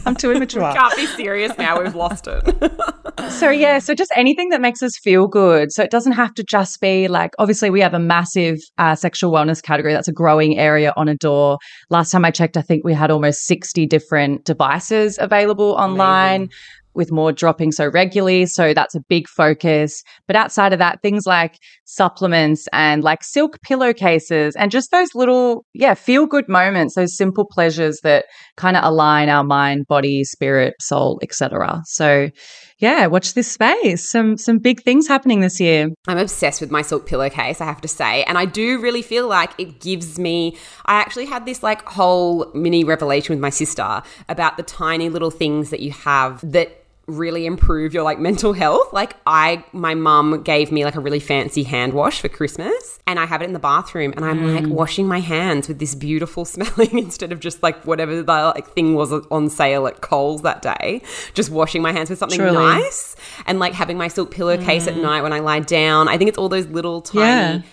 I'm 0.06 0.16
too 0.16 0.32
immature. 0.32 0.62
can't 0.72 0.96
be 0.96 1.04
serious 1.04 1.52
now 1.58 1.78
we've 1.82 1.94
lost 1.94 2.26
it 2.26 2.42
So 3.30 3.50
yeah, 3.50 3.78
so 3.80 3.94
just 3.94 4.10
anything 4.16 4.48
that 4.48 4.60
makes 4.60 4.82
us 4.82 4.96
feel 4.98 5.28
good. 5.28 5.72
So 5.72 5.82
it 5.82 5.90
doesn't 5.90 6.12
have 6.12 6.32
to 6.34 6.42
just 6.42 6.80
be 6.80 7.06
like 7.06 7.32
obviously 7.38 7.68
we 7.68 7.80
have 7.80 7.92
a 7.92 7.98
massive 7.98 8.58
uh, 8.78 8.94
sexual 8.94 9.30
wellness 9.30 9.62
category 9.62 9.92
that's 9.92 10.08
a 10.08 10.12
growing 10.12 10.58
area 10.58 10.92
on 10.96 11.08
Adore. 11.08 11.58
Last 11.90 12.10
time 12.10 12.24
I 12.24 12.30
checked, 12.30 12.56
I 12.56 12.62
think 12.62 12.82
we 12.82 12.94
had 12.94 13.10
almost 13.10 13.44
sixty 13.46 13.86
different 13.86 14.44
devices 14.44 15.18
available 15.20 15.72
online. 15.72 16.48
With 16.94 17.10
more 17.10 17.32
dropping 17.32 17.72
so 17.72 17.88
regularly. 17.88 18.46
So 18.46 18.74
that's 18.74 18.94
a 18.94 19.00
big 19.08 19.28
focus. 19.28 20.02
But 20.26 20.36
outside 20.36 20.72
of 20.72 20.78
that, 20.78 21.02
things 21.02 21.26
like 21.26 21.56
supplements 21.84 22.66
and 22.72 23.02
like 23.02 23.22
silk 23.22 23.60
pillowcases 23.62 24.56
and 24.56 24.70
just 24.70 24.90
those 24.90 25.14
little, 25.14 25.64
yeah, 25.74 25.94
feel 25.94 26.26
good 26.26 26.48
moments, 26.48 26.94
those 26.94 27.16
simple 27.16 27.44
pleasures 27.44 28.00
that 28.02 28.26
kind 28.56 28.76
of 28.76 28.84
align 28.84 29.28
our 29.28 29.44
mind, 29.44 29.86
body, 29.88 30.24
spirit, 30.24 30.74
soul, 30.80 31.18
etc. 31.22 31.82
So 31.84 32.30
yeah, 32.78 33.06
watch 33.06 33.34
this 33.34 33.50
space. 33.50 34.08
Some 34.10 34.36
some 34.36 34.58
big 34.58 34.82
things 34.82 35.06
happening 35.06 35.40
this 35.40 35.60
year. 35.60 35.88
I'm 36.06 36.18
obsessed 36.18 36.60
with 36.60 36.70
my 36.70 36.82
silk 36.82 37.06
pillowcase, 37.06 37.60
I 37.60 37.64
have 37.64 37.80
to 37.82 37.88
say. 37.88 38.24
And 38.24 38.36
I 38.36 38.44
do 38.44 38.80
really 38.80 39.02
feel 39.02 39.28
like 39.28 39.52
it 39.58 39.80
gives 39.80 40.18
me. 40.18 40.56
I 40.86 40.96
actually 40.96 41.26
had 41.26 41.46
this 41.46 41.62
like 41.62 41.86
whole 41.86 42.50
mini 42.54 42.84
revelation 42.84 43.34
with 43.34 43.40
my 43.40 43.50
sister 43.50 44.02
about 44.28 44.56
the 44.56 44.62
tiny 44.62 45.08
little 45.08 45.30
things 45.30 45.70
that 45.70 45.80
you 45.80 45.92
have 45.92 46.40
that 46.52 46.83
really 47.06 47.46
improve 47.46 47.92
your 47.92 48.02
like 48.02 48.18
mental 48.18 48.52
health. 48.52 48.92
Like 48.92 49.16
I 49.26 49.64
my 49.72 49.94
mum 49.94 50.42
gave 50.42 50.72
me 50.72 50.84
like 50.84 50.94
a 50.94 51.00
really 51.00 51.20
fancy 51.20 51.62
hand 51.62 51.92
wash 51.92 52.20
for 52.20 52.28
Christmas 52.28 52.98
and 53.06 53.18
I 53.18 53.26
have 53.26 53.42
it 53.42 53.46
in 53.46 53.52
the 53.52 53.58
bathroom 53.58 54.12
and 54.16 54.24
I'm 54.24 54.54
like 54.54 54.64
mm. 54.64 54.70
washing 54.70 55.06
my 55.06 55.20
hands 55.20 55.68
with 55.68 55.78
this 55.78 55.94
beautiful 55.94 56.44
smelling 56.44 56.98
instead 56.98 57.32
of 57.32 57.40
just 57.40 57.62
like 57.62 57.84
whatever 57.84 58.22
the 58.22 58.22
like 58.22 58.68
thing 58.70 58.94
was 58.94 59.12
on 59.12 59.50
sale 59.50 59.86
at 59.86 60.00
Coles 60.00 60.42
that 60.42 60.62
day. 60.62 61.02
Just 61.34 61.50
washing 61.50 61.82
my 61.82 61.92
hands 61.92 62.10
with 62.10 62.18
something 62.18 62.38
Truly. 62.38 62.54
nice 62.54 63.16
and 63.46 63.58
like 63.58 63.74
having 63.74 63.98
my 63.98 64.08
silk 64.08 64.30
pillowcase 64.30 64.86
at 64.86 64.94
mm. 64.94 65.02
night 65.02 65.22
when 65.22 65.32
I 65.32 65.40
lie 65.40 65.60
down. 65.60 66.08
I 66.08 66.16
think 66.16 66.28
it's 66.28 66.38
all 66.38 66.48
those 66.48 66.66
little 66.68 67.02
tiny 67.02 67.64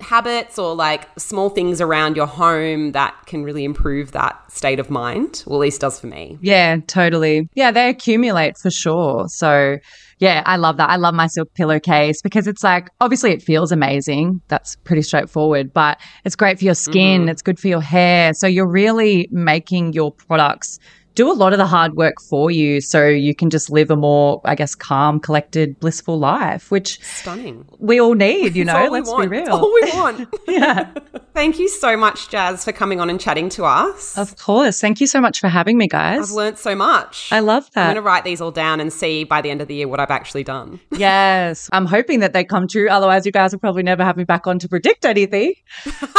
habits 0.00 0.58
or 0.58 0.74
like 0.74 1.08
small 1.18 1.50
things 1.50 1.80
around 1.80 2.16
your 2.16 2.26
home 2.26 2.92
that 2.92 3.14
can 3.26 3.44
really 3.44 3.64
improve 3.64 4.12
that 4.12 4.50
state 4.50 4.78
of 4.78 4.90
mind. 4.90 5.44
Well, 5.46 5.58
at 5.58 5.62
least 5.62 5.80
does 5.80 6.00
for 6.00 6.06
me. 6.06 6.38
Yeah, 6.40 6.78
totally. 6.86 7.48
Yeah, 7.54 7.70
they 7.70 7.88
accumulate 7.88 8.56
for 8.58 8.70
sure. 8.70 9.28
So 9.28 9.78
yeah, 10.18 10.42
I 10.46 10.56
love 10.56 10.76
that. 10.76 10.88
I 10.88 10.96
love 10.96 11.14
my 11.14 11.26
silk 11.26 11.52
pillowcase 11.54 12.22
because 12.22 12.46
it's 12.46 12.62
like 12.62 12.90
obviously 13.00 13.32
it 13.32 13.42
feels 13.42 13.72
amazing. 13.72 14.40
That's 14.48 14.76
pretty 14.76 15.02
straightforward, 15.02 15.72
but 15.72 15.98
it's 16.24 16.36
great 16.36 16.58
for 16.58 16.64
your 16.64 16.74
skin, 16.74 17.22
mm-hmm. 17.22 17.30
it's 17.30 17.42
good 17.42 17.58
for 17.58 17.66
your 17.66 17.80
hair. 17.80 18.32
So 18.34 18.46
you're 18.46 18.70
really 18.70 19.28
making 19.32 19.94
your 19.94 20.12
products 20.12 20.78
do 21.14 21.30
a 21.30 21.34
lot 21.34 21.52
of 21.52 21.58
the 21.58 21.66
hard 21.66 21.94
work 21.94 22.14
for 22.28 22.50
you 22.50 22.80
so 22.80 23.06
you 23.06 23.34
can 23.34 23.50
just 23.50 23.70
live 23.70 23.90
a 23.90 23.96
more, 23.96 24.40
I 24.44 24.54
guess, 24.54 24.74
calm, 24.74 25.20
collected, 25.20 25.78
blissful 25.80 26.18
life, 26.18 26.70
which 26.70 26.98
Stunning. 27.02 27.66
we 27.78 28.00
all 28.00 28.14
need, 28.14 28.56
you 28.56 28.64
know, 28.64 28.76
all 28.76 28.84
we 28.84 28.98
let's 29.00 29.10
want. 29.10 29.30
be 29.30 29.36
It's 29.38 29.48
real. 29.48 29.56
all 29.56 29.72
we 29.74 29.90
want. 29.92 30.28
yeah. 30.48 30.92
Thank 31.34 31.58
you 31.58 31.68
so 31.68 31.96
much, 31.96 32.28
Jazz, 32.28 32.64
for 32.64 32.72
coming 32.72 33.00
on 33.00 33.08
and 33.10 33.20
chatting 33.20 33.48
to 33.50 33.64
us. 33.64 34.16
Of 34.18 34.36
course. 34.36 34.80
Thank 34.80 35.00
you 35.00 35.06
so 35.06 35.20
much 35.20 35.40
for 35.40 35.48
having 35.48 35.78
me, 35.78 35.88
guys. 35.88 36.30
I've 36.30 36.36
learned 36.36 36.58
so 36.58 36.74
much. 36.74 37.28
I 37.32 37.40
love 37.40 37.70
that. 37.72 37.80
I'm 37.82 37.86
going 37.94 37.96
to 37.96 38.02
write 38.02 38.24
these 38.24 38.40
all 38.40 38.50
down 38.50 38.80
and 38.80 38.92
see 38.92 39.24
by 39.24 39.40
the 39.40 39.50
end 39.50 39.60
of 39.62 39.68
the 39.68 39.74
year 39.74 39.88
what 39.88 40.00
I've 40.00 40.10
actually 40.10 40.44
done. 40.44 40.80
Yes. 40.92 41.68
I'm 41.72 41.86
hoping 41.86 42.20
that 42.20 42.32
they 42.32 42.44
come 42.44 42.68
true. 42.68 42.88
Otherwise, 42.88 43.26
you 43.26 43.32
guys 43.32 43.52
will 43.52 43.58
probably 43.58 43.82
never 43.82 44.04
have 44.04 44.16
me 44.16 44.24
back 44.24 44.46
on 44.46 44.58
to 44.60 44.68
predict 44.68 45.04
anything. 45.04 45.54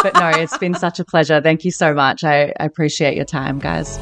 But 0.02 0.14
no, 0.16 0.30
it's 0.30 0.58
been 0.58 0.74
such 0.74 1.00
a 1.00 1.06
pleasure. 1.06 1.40
Thank 1.42 1.64
you 1.64 1.72
so 1.72 1.94
much. 1.94 2.24
I, 2.24 2.54
I 2.60 2.66
appreciate 2.66 3.16
your 3.16 3.26
time, 3.26 3.60
guys. 3.60 3.98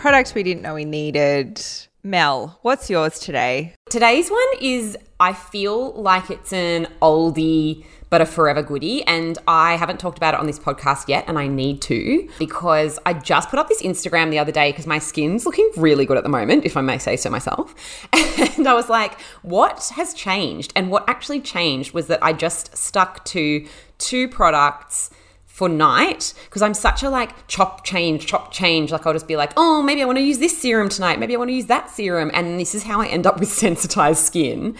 Products 0.00 0.34
we 0.34 0.42
didn't 0.42 0.62
know 0.62 0.72
we 0.72 0.86
needed. 0.86 1.62
Mel, 2.02 2.58
what's 2.62 2.88
yours 2.88 3.18
today? 3.18 3.74
Today's 3.90 4.30
one 4.30 4.48
is, 4.58 4.96
I 5.20 5.34
feel 5.34 5.92
like 5.92 6.30
it's 6.30 6.54
an 6.54 6.86
oldie 7.02 7.84
but 8.08 8.22
a 8.22 8.24
forever 8.26 8.62
goodie. 8.62 9.04
And 9.06 9.36
I 9.46 9.76
haven't 9.76 10.00
talked 10.00 10.16
about 10.16 10.32
it 10.32 10.40
on 10.40 10.46
this 10.46 10.58
podcast 10.58 11.08
yet, 11.08 11.26
and 11.28 11.38
I 11.38 11.48
need 11.48 11.82
to 11.82 12.26
because 12.38 12.98
I 13.04 13.12
just 13.12 13.50
put 13.50 13.58
up 13.58 13.68
this 13.68 13.82
Instagram 13.82 14.30
the 14.30 14.38
other 14.38 14.52
day 14.52 14.70
because 14.70 14.86
my 14.86 14.98
skin's 14.98 15.44
looking 15.44 15.70
really 15.76 16.06
good 16.06 16.16
at 16.16 16.22
the 16.22 16.30
moment, 16.30 16.64
if 16.64 16.78
I 16.78 16.80
may 16.80 16.96
say 16.96 17.18
so 17.18 17.28
myself. 17.28 17.74
And 18.56 18.66
I 18.66 18.74
was 18.74 18.88
like, 18.88 19.20
what 19.42 19.90
has 19.96 20.14
changed? 20.14 20.72
And 20.76 20.90
what 20.90 21.08
actually 21.08 21.40
changed 21.40 21.92
was 21.92 22.06
that 22.06 22.22
I 22.22 22.32
just 22.32 22.74
stuck 22.74 23.24
to 23.26 23.66
two 23.98 24.28
products 24.28 25.10
for 25.50 25.68
night 25.68 26.32
because 26.44 26.62
I'm 26.62 26.72
such 26.72 27.02
a 27.02 27.10
like 27.10 27.46
chop 27.46 27.84
change, 27.84 28.26
chop 28.26 28.50
change. 28.50 28.92
Like 28.92 29.06
I'll 29.06 29.12
just 29.12 29.28
be 29.28 29.36
like, 29.36 29.52
oh, 29.56 29.82
maybe 29.82 30.00
I 30.00 30.06
want 30.06 30.16
to 30.16 30.24
use 30.24 30.38
this 30.38 30.56
serum 30.56 30.88
tonight. 30.88 31.18
Maybe 31.18 31.34
I 31.34 31.38
want 31.38 31.50
to 31.50 31.54
use 31.54 31.66
that 31.66 31.90
serum. 31.90 32.30
And 32.32 32.58
this 32.58 32.74
is 32.74 32.84
how 32.84 33.00
I 33.00 33.08
end 33.08 33.26
up 33.26 33.38
with 33.38 33.48
sensitized 33.52 34.24
skin 34.24 34.76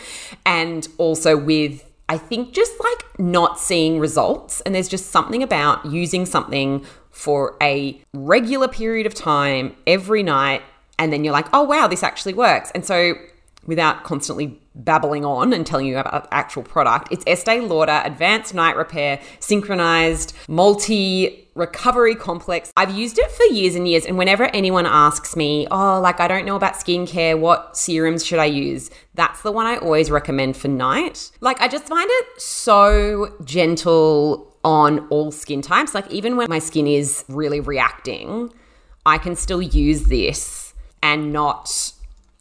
and 0.47 0.89
also 0.97 1.37
with 1.37 1.85
I 2.09 2.19
think 2.19 2.55
just 2.55 2.73
like 2.81 3.21
not 3.21 3.61
seeing 3.61 3.99
results. 3.99 4.63
And 4.63 4.75
there's 4.75 4.89
just 4.89 5.11
something 5.11 5.43
about 5.43 5.85
using 5.85 6.25
something 6.25 6.85
for 7.11 7.57
a 7.61 8.01
regular 8.15 8.67
period 8.67 9.07
of 9.07 9.15
time 9.15 9.77
every 9.87 10.23
night. 10.23 10.63
And 10.99 11.13
then 11.13 11.25
you're 11.25 11.33
like, 11.33 11.47
oh, 11.53 11.63
wow, 11.63 11.89
this 11.89 12.03
actually 12.03 12.35
works. 12.35 12.71
And 12.75 12.85
so 12.85 13.15
without 13.67 14.05
constantly 14.05 14.59
babbling 14.75 15.25
on 15.25 15.53
and 15.53 15.67
telling 15.67 15.87
you 15.87 15.99
about 15.99 16.29
actual 16.31 16.63
product, 16.63 17.09
it's 17.11 17.25
Estee 17.27 17.61
Lauder 17.61 18.03
Advanced 18.05 18.55
Night 18.55 18.77
Repair 18.77 19.21
Synchronized 19.41 20.35
Multi 20.49 21.49
Recovery 21.55 22.15
Complex. 22.15 22.73
I've 22.77 22.97
used 22.97 23.19
it 23.19 23.31
for 23.31 23.45
years 23.45 23.75
and 23.75 23.87
years. 23.87 24.07
And 24.07 24.17
whenever 24.17 24.45
anyone 24.45 24.87
asks 24.87 25.37
me, 25.37 25.67
oh, 25.71 26.01
like 26.01 26.21
I 26.21 26.29
don't 26.29 26.47
know 26.47 26.57
about 26.57 26.75
skincare, 26.75 27.39
what 27.39 27.77
serums 27.77 28.25
should 28.25 28.39
I 28.39 28.47
use? 28.47 28.91
That's 29.15 29.43
the 29.43 29.53
one 29.53 29.67
I 29.67 29.77
always 29.77 30.11
recommend 30.11 30.57
for 30.57 30.69
night. 30.69 31.31
Like 31.41 31.61
I 31.61 31.69
just 31.69 31.87
find 31.87 32.09
it 32.11 32.41
so 32.41 33.37
gentle 33.45 34.57
on 34.65 35.07
all 35.09 35.33
skin 35.33 35.63
types. 35.63 35.95
Like 35.95 36.11
even 36.11 36.37
when 36.37 36.49
my 36.49 36.59
skin 36.59 36.87
is 36.87 37.25
really 37.29 37.61
reacting, 37.61 38.53
I 39.05 39.19
can 39.19 39.35
still 39.37 39.63
use 39.63 40.05
this 40.05 40.75
and 41.03 41.33
not 41.33 41.93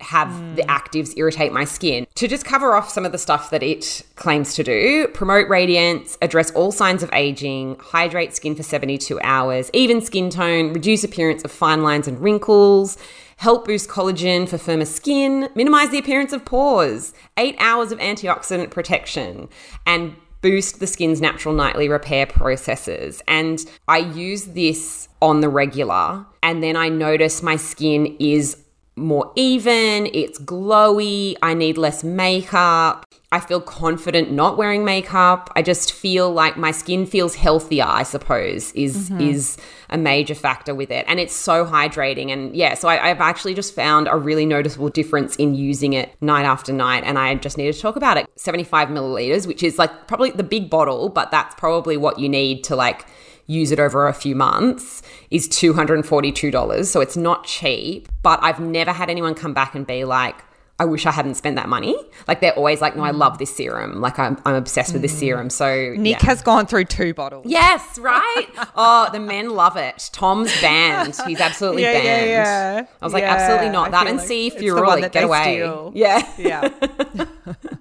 have 0.02 0.30
mm. 0.30 0.56
the 0.56 0.64
actives 0.64 1.14
irritate 1.18 1.52
my 1.52 1.66
skin. 1.66 2.08
To 2.16 2.28
just 2.28 2.46
cover 2.46 2.74
off 2.76 2.90
some 2.90 3.06
of 3.06 3.12
the 3.12 3.18
stuff 3.18 3.50
that 3.50 3.64
it 3.64 4.04
claims 4.16 4.54
to 4.56 4.64
do 4.64 5.08
promote 5.14 5.50
radiance, 5.50 6.18
address 6.22 6.52
all 6.52 6.72
signs 6.72 7.04
of 7.04 7.10
aging, 7.14 7.78
hydrate 7.80 8.36
skin 8.36 8.56
for 8.56 8.64
72 8.64 9.20
hours, 9.22 9.70
even 9.74 10.02
skin 10.02 10.30
tone, 10.30 10.74
reduce 10.74 11.04
appearance 11.04 11.44
of 11.44 11.52
fine 11.52 11.84
lines 11.84 12.08
and 12.08 12.20
wrinkles. 12.20 12.98
Help 13.38 13.66
boost 13.66 13.90
collagen 13.90 14.50
for 14.50 14.58
firmer 14.58 14.84
skin, 14.84 15.48
minimize 15.56 15.92
the 15.92 15.98
appearance 15.98 16.34
of 16.34 16.44
pores, 16.44 17.14
eight 17.38 17.56
hours 17.58 17.94
of 17.94 18.00
antioxidant 18.00 18.70
protection, 18.70 19.48
and 19.88 20.14
boost 20.42 20.80
the 20.82 20.88
skin's 20.88 21.22
natural 21.22 21.54
nightly 21.54 21.88
repair 21.88 22.26
processes. 22.26 23.22
And 23.30 23.64
I 23.88 24.00
use 24.00 24.46
this 24.46 25.08
on 25.22 25.40
the 25.40 25.48
regular, 25.48 26.26
and 26.44 26.62
then 26.62 26.76
I 26.76 26.90
notice 26.90 27.42
my 27.42 27.56
skin 27.56 28.16
is 28.20 28.58
more 29.00 29.32
even, 29.36 30.08
it's 30.14 30.40
glowy, 30.40 31.36
I 31.42 31.54
need 31.54 31.78
less 31.78 32.04
makeup. 32.04 33.06
I 33.32 33.40
feel 33.40 33.62
confident 33.62 34.32
not 34.32 34.58
wearing 34.58 34.84
makeup. 34.84 35.52
I 35.56 35.62
just 35.62 35.94
feel 35.94 36.32
like 36.32 36.58
my 36.58 36.72
skin 36.72 37.06
feels 37.06 37.36
healthier, 37.36 37.86
I 37.86 38.02
suppose, 38.02 38.72
is 38.72 39.12
mm-hmm. 39.12 39.22
is 39.22 39.58
a 39.92 40.00
major 40.00 40.34
factor 40.34 40.74
with 40.74 40.90
it. 40.90 41.06
And 41.08 41.20
it's 41.20 41.36
so 41.36 41.64
hydrating. 41.64 42.32
And 42.32 42.56
yeah, 42.56 42.74
so 42.74 42.88
I, 42.88 43.10
I've 43.10 43.22
actually 43.22 43.54
just 43.54 43.76
found 43.76 44.08
a 44.08 44.18
really 44.18 44.48
noticeable 44.48 44.90
difference 44.90 45.36
in 45.36 45.54
using 45.54 45.94
it 45.94 46.12
night 46.22 46.46
after 46.46 46.74
night. 46.74 47.04
And 47.04 47.20
I 47.20 47.36
just 47.36 47.56
need 47.56 47.72
to 47.72 47.80
talk 47.80 47.96
about 47.96 48.18
it. 48.18 48.28
75 48.36 48.88
milliliters, 48.88 49.46
which 49.46 49.62
is 49.62 49.78
like 49.78 50.08
probably 50.08 50.32
the 50.32 50.44
big 50.44 50.72
bottle, 50.72 51.10
but 51.10 51.30
that's 51.30 51.54
probably 51.54 51.98
what 51.98 52.18
you 52.18 52.30
need 52.30 52.64
to 52.64 52.76
like 52.76 53.06
use 53.50 53.72
it 53.72 53.80
over 53.80 54.08
a 54.08 54.14
few 54.14 54.36
months 54.36 55.02
is 55.32 55.50
$242. 55.50 56.86
So 56.86 57.02
it's 57.02 57.18
not 57.18 57.44
cheap, 57.46 58.08
but 58.22 58.40
I've 58.44 58.60
never 58.60 58.94
had 58.94 59.10
anyone 59.10 59.34
come 59.34 59.54
back 59.54 59.74
and 59.76 59.86
be 59.86 60.06
like, 60.06 60.36
I 60.82 60.86
wish 60.86 61.06
I 61.06 61.12
hadn't 61.12 61.36
spent 61.36 61.58
that 61.58 61.68
money. 61.68 61.98
Like 62.26 62.40
they're 62.40 62.54
always 62.54 62.80
like, 62.80 62.96
no, 62.96 63.04
I 63.04 63.12
love 63.12 63.38
this 63.38 63.54
serum. 63.54 64.00
Like 64.00 64.18
I'm, 64.18 64.40
I'm 64.46 64.56
obsessed 64.56 64.94
with 64.94 65.02
this 65.02 65.14
mm. 65.16 65.20
serum. 65.20 65.50
So 65.50 65.94
Nick 65.98 66.22
yeah. 66.22 66.26
has 66.28 66.42
gone 66.42 66.68
through 66.68 66.86
two 66.86 67.14
bottles. 67.14 67.48
Yes, 67.48 68.00
right. 68.00 68.48
oh, 68.76 69.10
the 69.12 69.20
men 69.20 69.50
love 69.50 69.76
it. 69.76 70.10
Tom's 70.14 70.50
banned. 70.62 71.20
He's 71.28 71.42
absolutely 71.42 71.82
yeah, 71.82 71.94
banned. 71.94 72.30
Yeah, 72.30 72.76
yeah. 72.78 72.86
I 73.02 73.06
was 73.06 73.14
like, 73.14 73.26
absolutely 73.26 73.72
not. 73.72 73.92
That 73.92 74.08
and 74.08 74.20
like 74.20 74.28
see 74.28 74.50
Furor, 74.52 75.10
get 75.10 75.24
away. 75.24 75.42
Steal. 75.42 75.92
Yeah, 76.00 76.32
yeah. 76.38 76.70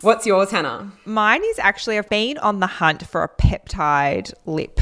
What's 0.00 0.26
yours, 0.26 0.50
Hannah? 0.50 0.90
Mine 1.04 1.44
is 1.44 1.58
actually 1.60 1.98
I've 1.98 2.08
been 2.08 2.38
on 2.38 2.58
the 2.58 2.66
hunt 2.66 3.06
for 3.06 3.22
a 3.22 3.28
peptide 3.28 4.32
lip 4.44 4.80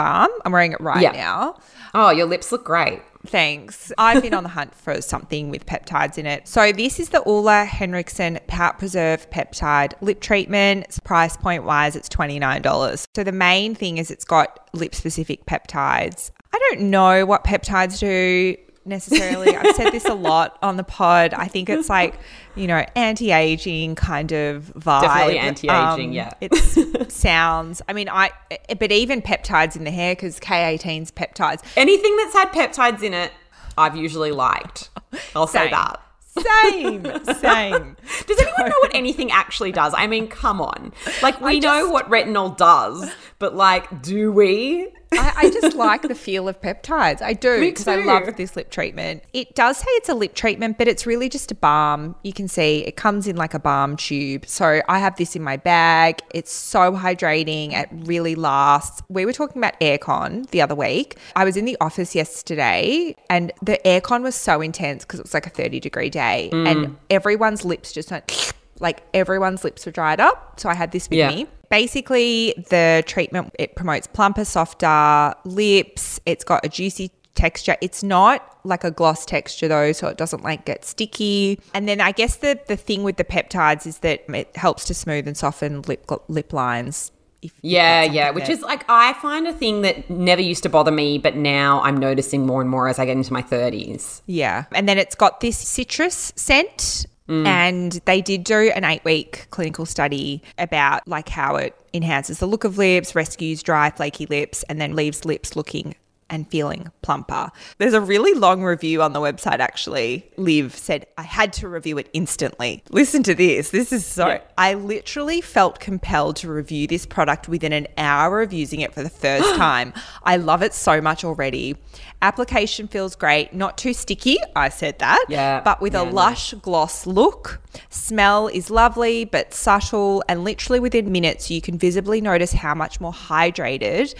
balm. 0.00 0.30
I'm 0.44 0.52
wearing 0.52 0.72
it 0.72 0.80
right 0.80 1.02
yeah. 1.02 1.12
now. 1.12 1.56
Oh, 1.92 2.10
your 2.10 2.26
lips 2.26 2.50
look 2.52 2.64
great. 2.64 3.02
Thanks. 3.26 3.92
I've 3.98 4.22
been 4.22 4.32
on 4.32 4.44
the 4.44 4.48
hunt 4.48 4.74
for 4.74 5.02
something 5.02 5.50
with 5.50 5.66
peptides 5.66 6.16
in 6.16 6.24
it. 6.24 6.48
So 6.48 6.72
this 6.72 6.98
is 6.98 7.10
the 7.10 7.22
Ole 7.24 7.66
Henriksen 7.66 8.38
Pout 8.46 8.78
Preserve 8.78 9.28
Peptide 9.30 9.92
Lip 10.00 10.20
Treatment. 10.20 10.98
Price 11.04 11.36
point 11.36 11.64
wise, 11.64 11.96
it's 11.96 12.08
$29. 12.08 13.06
So 13.14 13.22
the 13.22 13.32
main 13.32 13.74
thing 13.74 13.98
is 13.98 14.10
it's 14.10 14.24
got 14.24 14.70
lip 14.72 14.94
specific 14.94 15.44
peptides. 15.44 16.30
I 16.54 16.58
don't 16.70 16.90
know 16.90 17.26
what 17.26 17.44
peptides 17.44 17.98
do 17.98 18.56
necessarily. 18.84 19.56
I've 19.56 19.74
said 19.76 19.90
this 19.90 20.04
a 20.04 20.14
lot 20.14 20.58
on 20.62 20.76
the 20.76 20.84
pod. 20.84 21.34
I 21.34 21.46
think 21.46 21.68
it's 21.68 21.88
like, 21.88 22.18
you 22.54 22.66
know, 22.66 22.84
anti 22.94 23.32
aging 23.32 23.94
kind 23.94 24.32
of 24.32 24.72
vibe. 24.76 25.02
Definitely 25.02 25.38
anti 25.38 25.68
aging, 25.68 26.08
um, 26.08 26.12
yeah. 26.12 26.30
It 26.40 27.12
sounds, 27.12 27.82
I 27.88 27.92
mean, 27.92 28.08
I, 28.08 28.30
but 28.78 28.92
even 28.92 29.22
peptides 29.22 29.76
in 29.76 29.84
the 29.84 29.90
hair 29.90 30.14
because 30.14 30.40
K18's 30.40 31.10
peptides. 31.10 31.62
Anything 31.76 32.16
that's 32.16 32.34
had 32.34 32.48
peptides 32.52 33.02
in 33.02 33.14
it, 33.14 33.32
I've 33.76 33.96
usually 33.96 34.32
liked. 34.32 34.90
I'll 35.34 35.46
Same. 35.46 35.64
say 35.64 35.70
that. 35.70 36.00
Same, 36.38 37.04
same. 37.04 37.96
Does 38.26 38.38
anyone 38.38 38.68
know 38.70 38.76
what 38.80 38.94
anything 38.94 39.32
actually 39.32 39.72
does? 39.72 39.92
I 39.96 40.06
mean, 40.06 40.28
come 40.28 40.60
on. 40.60 40.92
Like, 41.22 41.40
we 41.40 41.58
just, 41.58 41.64
know 41.64 41.90
what 41.90 42.08
retinol 42.08 42.56
does, 42.56 43.10
but 43.40 43.56
like, 43.56 44.02
do 44.02 44.30
we? 44.30 44.86
I, 45.12 45.32
I, 45.36 45.50
just 45.50 45.74
like 45.74 46.02
the 46.02 46.14
feel 46.14 46.46
of 46.46 46.60
peptides. 46.60 47.20
I 47.20 47.32
do 47.32 47.58
because 47.70 47.88
I 47.88 47.96
love 47.96 48.36
this 48.36 48.54
lip 48.54 48.70
treatment. 48.70 49.24
It 49.32 49.56
does 49.56 49.78
say 49.78 49.88
it's 49.88 50.08
a 50.08 50.14
lip 50.14 50.34
treatment, 50.34 50.78
but 50.78 50.86
it's 50.86 51.04
really 51.06 51.28
just 51.28 51.50
a 51.50 51.54
balm. 51.54 52.14
You 52.22 52.32
can 52.32 52.46
see 52.46 52.84
it 52.84 52.96
comes 52.96 53.26
in 53.26 53.34
like 53.36 53.54
a 53.54 53.58
balm 53.58 53.96
tube. 53.96 54.46
So 54.46 54.82
I 54.88 54.98
have 55.00 55.16
this 55.16 55.34
in 55.34 55.42
my 55.42 55.56
bag. 55.56 56.20
It's 56.32 56.52
so 56.52 56.92
hydrating. 56.92 57.72
It 57.72 57.88
really 57.90 58.36
lasts. 58.36 59.02
We 59.08 59.26
were 59.26 59.32
talking 59.32 59.60
about 59.60 59.80
aircon 59.80 60.48
the 60.50 60.62
other 60.62 60.76
week. 60.76 61.16
I 61.34 61.44
was 61.44 61.56
in 61.56 61.64
the 61.64 61.78
office 61.80 62.14
yesterday 62.14 63.16
and 63.28 63.52
the 63.62 63.80
aircon 63.84 64.22
was 64.22 64.36
so 64.36 64.60
intense 64.60 65.04
because 65.04 65.18
it 65.18 65.24
was 65.24 65.34
like 65.34 65.46
a 65.46 65.50
30 65.50 65.80
degree 65.80 66.10
day 66.10 66.50
mm. 66.52 66.68
and 66.70 66.96
everyone's 67.08 67.64
lips 67.64 67.92
just 67.92 68.10
went 68.10 68.52
like 68.80 69.02
everyone's 69.14 69.64
lips 69.64 69.86
were 69.86 69.92
dried 69.92 70.20
up. 70.20 70.58
So 70.58 70.68
I 70.68 70.74
had 70.74 70.92
this 70.92 71.08
with 71.08 71.18
yeah. 71.18 71.28
me. 71.28 71.46
Basically, 71.70 72.54
the 72.70 73.04
treatment 73.06 73.54
it 73.58 73.76
promotes 73.76 74.06
plumper, 74.06 74.44
softer 74.44 75.34
lips. 75.44 76.18
It's 76.26 76.42
got 76.42 76.64
a 76.64 76.68
juicy 76.68 77.12
texture. 77.34 77.76
It's 77.80 78.02
not 78.02 78.58
like 78.64 78.84
a 78.84 78.90
gloss 78.90 79.24
texture 79.24 79.68
though, 79.68 79.92
so 79.92 80.08
it 80.08 80.16
doesn't 80.16 80.42
like 80.42 80.64
get 80.64 80.84
sticky. 80.84 81.60
And 81.74 81.88
then 81.88 82.00
I 82.00 82.12
guess 82.12 82.36
the 82.36 82.58
the 82.66 82.76
thing 82.76 83.02
with 83.02 83.16
the 83.16 83.24
peptides 83.24 83.86
is 83.86 83.98
that 83.98 84.24
it 84.28 84.56
helps 84.56 84.84
to 84.86 84.94
smooth 84.94 85.26
and 85.28 85.36
soften 85.36 85.82
lip 85.82 86.10
lip 86.28 86.52
lines. 86.52 87.12
If, 87.42 87.52
yeah, 87.62 88.02
yeah, 88.02 88.30
which 88.32 88.50
is 88.50 88.60
like 88.60 88.84
I 88.88 89.14
find 89.14 89.46
a 89.46 89.52
thing 89.52 89.80
that 89.82 90.10
never 90.10 90.42
used 90.42 90.62
to 90.64 90.68
bother 90.68 90.90
me, 90.90 91.16
but 91.16 91.36
now 91.36 91.80
I'm 91.80 91.96
noticing 91.96 92.44
more 92.44 92.60
and 92.60 92.68
more 92.68 92.86
as 92.86 92.98
I 92.98 93.06
get 93.06 93.16
into 93.16 93.32
my 93.32 93.42
30s. 93.42 94.20
Yeah. 94.26 94.64
And 94.74 94.86
then 94.86 94.98
it's 94.98 95.14
got 95.14 95.40
this 95.40 95.56
citrus 95.56 96.34
scent 96.36 97.06
Mm. 97.30 97.46
And 97.46 97.92
they 98.06 98.20
did 98.20 98.42
do 98.42 98.72
an 98.74 98.84
eight 98.84 99.04
week 99.04 99.46
clinical 99.50 99.86
study 99.86 100.42
about 100.58 101.06
like 101.06 101.28
how 101.28 101.54
it 101.54 101.76
enhances 101.94 102.40
the 102.40 102.46
look 102.46 102.64
of 102.64 102.76
lips, 102.76 103.14
rescues 103.14 103.62
dry, 103.62 103.90
flaky 103.90 104.26
lips, 104.26 104.64
and 104.64 104.80
then 104.80 104.96
leaves 104.96 105.24
lips 105.24 105.54
looking 105.54 105.94
and 106.30 106.48
feeling 106.48 106.90
plumper. 107.02 107.50
There's 107.78 107.92
a 107.92 108.00
really 108.00 108.32
long 108.34 108.62
review 108.62 109.02
on 109.02 109.12
the 109.12 109.20
website 109.20 109.58
actually. 109.58 110.30
Liv 110.36 110.74
said, 110.74 111.06
I 111.18 111.22
had 111.22 111.52
to 111.54 111.68
review 111.68 111.98
it 111.98 112.08
instantly. 112.12 112.82
Listen 112.90 113.22
to 113.24 113.34
this. 113.34 113.70
This 113.70 113.92
is 113.92 114.06
so. 114.06 114.28
Yeah. 114.28 114.40
I 114.56 114.74
literally 114.74 115.40
felt 115.40 115.80
compelled 115.80 116.36
to 116.36 116.50
review 116.50 116.86
this 116.86 117.04
product 117.04 117.48
within 117.48 117.72
an 117.72 117.88
hour 117.98 118.40
of 118.40 118.52
using 118.52 118.80
it 118.80 118.94
for 118.94 119.02
the 119.02 119.10
first 119.10 119.54
time. 119.56 119.92
I 120.22 120.36
love 120.36 120.62
it 120.62 120.72
so 120.72 121.00
much 121.00 121.24
already. 121.24 121.76
Application 122.22 122.86
feels 122.86 123.16
great, 123.16 123.52
not 123.54 123.78
too 123.78 123.94
sticky. 123.94 124.38
I 124.54 124.68
said 124.68 124.98
that. 124.98 125.24
Yeah. 125.28 125.60
But 125.62 125.80
with 125.80 125.94
yeah, 125.94 126.02
a 126.02 126.04
lush 126.04 126.52
nice. 126.52 126.62
gloss 126.62 127.06
look. 127.06 127.60
Smell 127.88 128.48
is 128.48 128.70
lovely 128.70 129.24
but 129.24 129.54
subtle, 129.54 130.22
and 130.28 130.44
literally 130.44 130.80
within 130.80 131.10
minutes, 131.10 131.50
you 131.50 131.60
can 131.60 131.78
visibly 131.78 132.20
notice 132.20 132.52
how 132.52 132.74
much 132.74 133.00
more 133.00 133.12
hydrated 133.12 134.14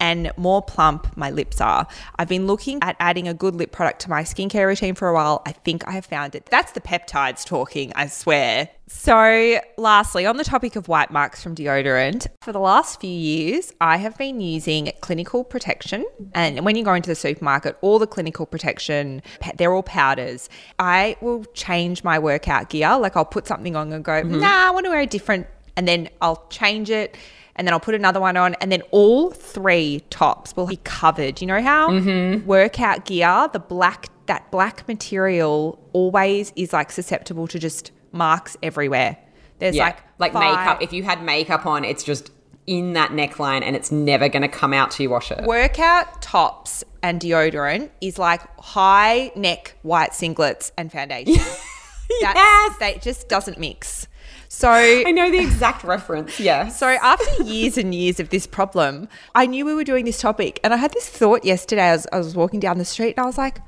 and 0.00 0.30
more 0.36 0.62
plump 0.62 1.16
my 1.16 1.30
lips 1.30 1.60
are. 1.60 1.86
I've 2.18 2.28
been 2.28 2.46
looking 2.46 2.78
at 2.82 2.96
adding 3.00 3.28
a 3.28 3.34
good 3.34 3.54
lip 3.54 3.72
product 3.72 4.00
to 4.02 4.10
my 4.10 4.22
skincare 4.22 4.66
routine 4.66 4.94
for 4.94 5.08
a 5.08 5.14
while. 5.14 5.42
I 5.46 5.52
think 5.52 5.86
I 5.88 5.92
have 5.92 6.06
found 6.06 6.34
it. 6.34 6.46
That's 6.46 6.72
the 6.72 6.80
peptides 6.80 7.44
talking, 7.44 7.92
I 7.94 8.06
swear. 8.08 8.68
So, 8.88 9.58
lastly, 9.76 10.26
on 10.26 10.36
the 10.36 10.44
topic 10.44 10.76
of 10.76 10.86
white 10.86 11.10
marks 11.10 11.42
from 11.42 11.56
deodorant, 11.56 12.28
for 12.40 12.52
the 12.52 12.60
last 12.60 13.00
few 13.00 13.10
years, 13.10 13.72
I 13.80 13.96
have 13.96 14.16
been 14.16 14.40
using 14.40 14.92
clinical 15.00 15.42
protection. 15.42 16.04
And 16.34 16.64
when 16.64 16.76
you 16.76 16.84
go 16.84 16.94
into 16.94 17.08
the 17.08 17.16
supermarket, 17.16 17.76
all 17.80 17.98
the 17.98 18.06
clinical 18.06 18.46
protection, 18.46 19.22
they're 19.56 19.72
all 19.72 19.82
powders. 19.82 20.48
I 20.78 21.16
will 21.20 21.44
change 21.46 22.04
my 22.04 22.20
workout 22.20 22.70
gear. 22.70 22.96
Like, 22.96 23.16
I'll 23.16 23.24
put 23.24 23.48
something 23.48 23.74
on 23.74 23.92
and 23.92 24.04
go, 24.04 24.22
mm-hmm. 24.22 24.40
nah, 24.40 24.68
I 24.68 24.70
want 24.70 24.84
to 24.84 24.90
wear 24.90 25.00
a 25.00 25.06
different, 25.06 25.48
and 25.76 25.88
then 25.88 26.08
I'll 26.20 26.46
change 26.48 26.88
it 26.88 27.16
and 27.56 27.66
then 27.66 27.72
I'll 27.72 27.80
put 27.80 27.94
another 27.94 28.20
one 28.20 28.36
on, 28.36 28.54
and 28.60 28.70
then 28.70 28.82
all 28.90 29.30
three 29.30 30.02
tops 30.10 30.54
will 30.56 30.66
be 30.66 30.78
covered. 30.84 31.40
You 31.40 31.46
know 31.48 31.62
how 31.62 31.90
mm-hmm. 31.90 32.46
workout 32.46 33.04
gear, 33.04 33.48
the 33.52 33.58
black, 33.58 34.08
that 34.26 34.50
black 34.50 34.86
material 34.86 35.78
always 35.92 36.52
is 36.56 36.72
like 36.72 36.92
susceptible 36.92 37.46
to 37.48 37.58
just 37.58 37.90
marks 38.12 38.56
everywhere. 38.62 39.16
There's 39.58 39.74
Yeah. 39.74 39.86
like 39.86 39.98
Like, 40.18 40.32
five- 40.32 40.56
makeup. 40.58 40.82
If 40.82 40.92
you 40.92 41.02
had 41.02 41.22
makeup 41.22 41.66
on, 41.66 41.84
it's 41.84 42.02
just 42.04 42.30
in 42.66 42.94
that 42.94 43.10
neckline 43.12 43.62
and 43.62 43.76
it's 43.76 43.92
never 43.92 44.28
going 44.28 44.42
to 44.42 44.48
come 44.48 44.72
out 44.72 44.90
till 44.90 45.04
you 45.04 45.10
wash 45.10 45.30
it. 45.30 45.44
Workout 45.44 46.20
tops 46.20 46.82
and 47.02 47.20
deodorant 47.20 47.90
is 48.00 48.18
like 48.18 48.40
high 48.58 49.30
neck 49.36 49.76
white 49.82 50.10
singlets 50.10 50.72
and 50.76 50.90
foundation. 50.90 51.34
That's, 52.20 52.36
Yes! 52.36 52.78
That 52.78 53.02
just 53.02 53.28
doesn't 53.28 53.58
mix. 53.58 54.08
So 54.56 54.70
I 54.70 55.12
know 55.12 55.30
the 55.30 55.38
exact 55.38 55.84
reference. 55.84 56.40
Yeah. 56.46 56.68
So 56.68 56.86
after 56.86 57.42
years 57.42 57.76
and 57.76 57.94
years 57.94 58.20
of 58.20 58.30
this 58.30 58.46
problem, 58.46 59.06
I 59.34 59.44
knew 59.46 59.66
we 59.66 59.74
were 59.74 59.84
doing 59.84 60.06
this 60.06 60.18
topic, 60.18 60.60
and 60.64 60.72
I 60.72 60.78
had 60.78 60.94
this 60.94 61.06
thought 61.06 61.44
yesterday 61.44 61.88
as 61.90 62.06
I 62.10 62.16
was 62.16 62.34
walking 62.34 62.58
down 62.58 62.78
the 62.78 62.84
street, 62.86 63.16
and 63.16 63.24
I 63.24 63.26
was 63.26 63.36
like, 63.36 63.60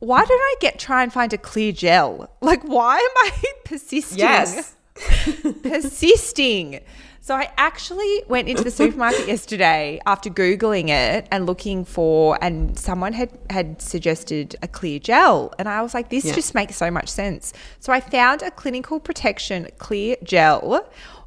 "Why 0.00 0.24
don't 0.24 0.40
I 0.40 0.54
get 0.60 0.80
try 0.80 1.04
and 1.04 1.12
find 1.12 1.32
a 1.32 1.38
clear 1.38 1.70
gel? 1.70 2.28
Like, 2.40 2.64
why 2.64 2.96
am 2.96 3.16
I 3.16 3.30
persisting? 3.64 4.18
Yes. 4.18 4.74
persisting." 5.62 6.80
So 7.26 7.34
I 7.34 7.50
actually 7.56 8.22
went 8.28 8.46
into 8.48 8.62
the 8.62 8.70
supermarket 8.70 9.26
yesterday 9.34 10.00
after 10.06 10.30
googling 10.30 10.90
it 10.90 11.26
and 11.32 11.44
looking 11.44 11.84
for, 11.84 12.38
and 12.40 12.78
someone 12.78 13.14
had 13.14 13.30
had 13.50 13.82
suggested 13.82 14.54
a 14.62 14.68
clear 14.68 15.00
gel, 15.00 15.52
and 15.58 15.68
I 15.68 15.82
was 15.82 15.92
like, 15.92 16.08
"This 16.08 16.24
Yeah. 16.24 16.34
just 16.34 16.54
makes 16.54 16.76
so 16.76 16.88
much 16.88 17.08
sense." 17.08 17.52
So 17.80 17.92
I 17.92 17.98
found 17.98 18.42
a 18.42 18.52
clinical 18.52 19.00
protection 19.00 19.66
clear 19.78 20.14
gel. 20.22 20.86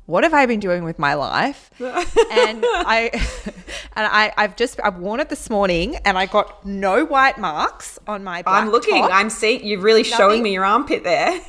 What 0.10 0.24
have 0.24 0.34
I 0.34 0.48
been 0.48 0.60
doing 0.60 0.84
with 0.86 0.98
my 0.98 1.14
life? 1.14 1.70
and 1.80 2.66
I 2.66 3.12
and 3.96 4.08
I 4.08 4.34
I've 4.38 4.56
just 4.56 4.80
I've 4.84 4.98
worn 4.98 5.20
it 5.20 5.30
this 5.30 5.52
morning 5.52 5.98
and 5.98 6.18
I 6.18 6.26
got 6.26 6.66
no 6.66 7.06
white 7.06 7.38
marks 7.38 8.00
on 8.08 8.24
my 8.24 8.42
I'm 8.48 8.72
looking. 8.72 9.04
top. 9.04 9.12
I'm 9.14 9.30
seeing. 9.30 9.64
You're 9.64 9.82
really 9.82 10.04
showing 10.04 10.42
me 10.42 10.52
your 10.52 10.66
armpit 10.66 11.04
there. 11.04 11.40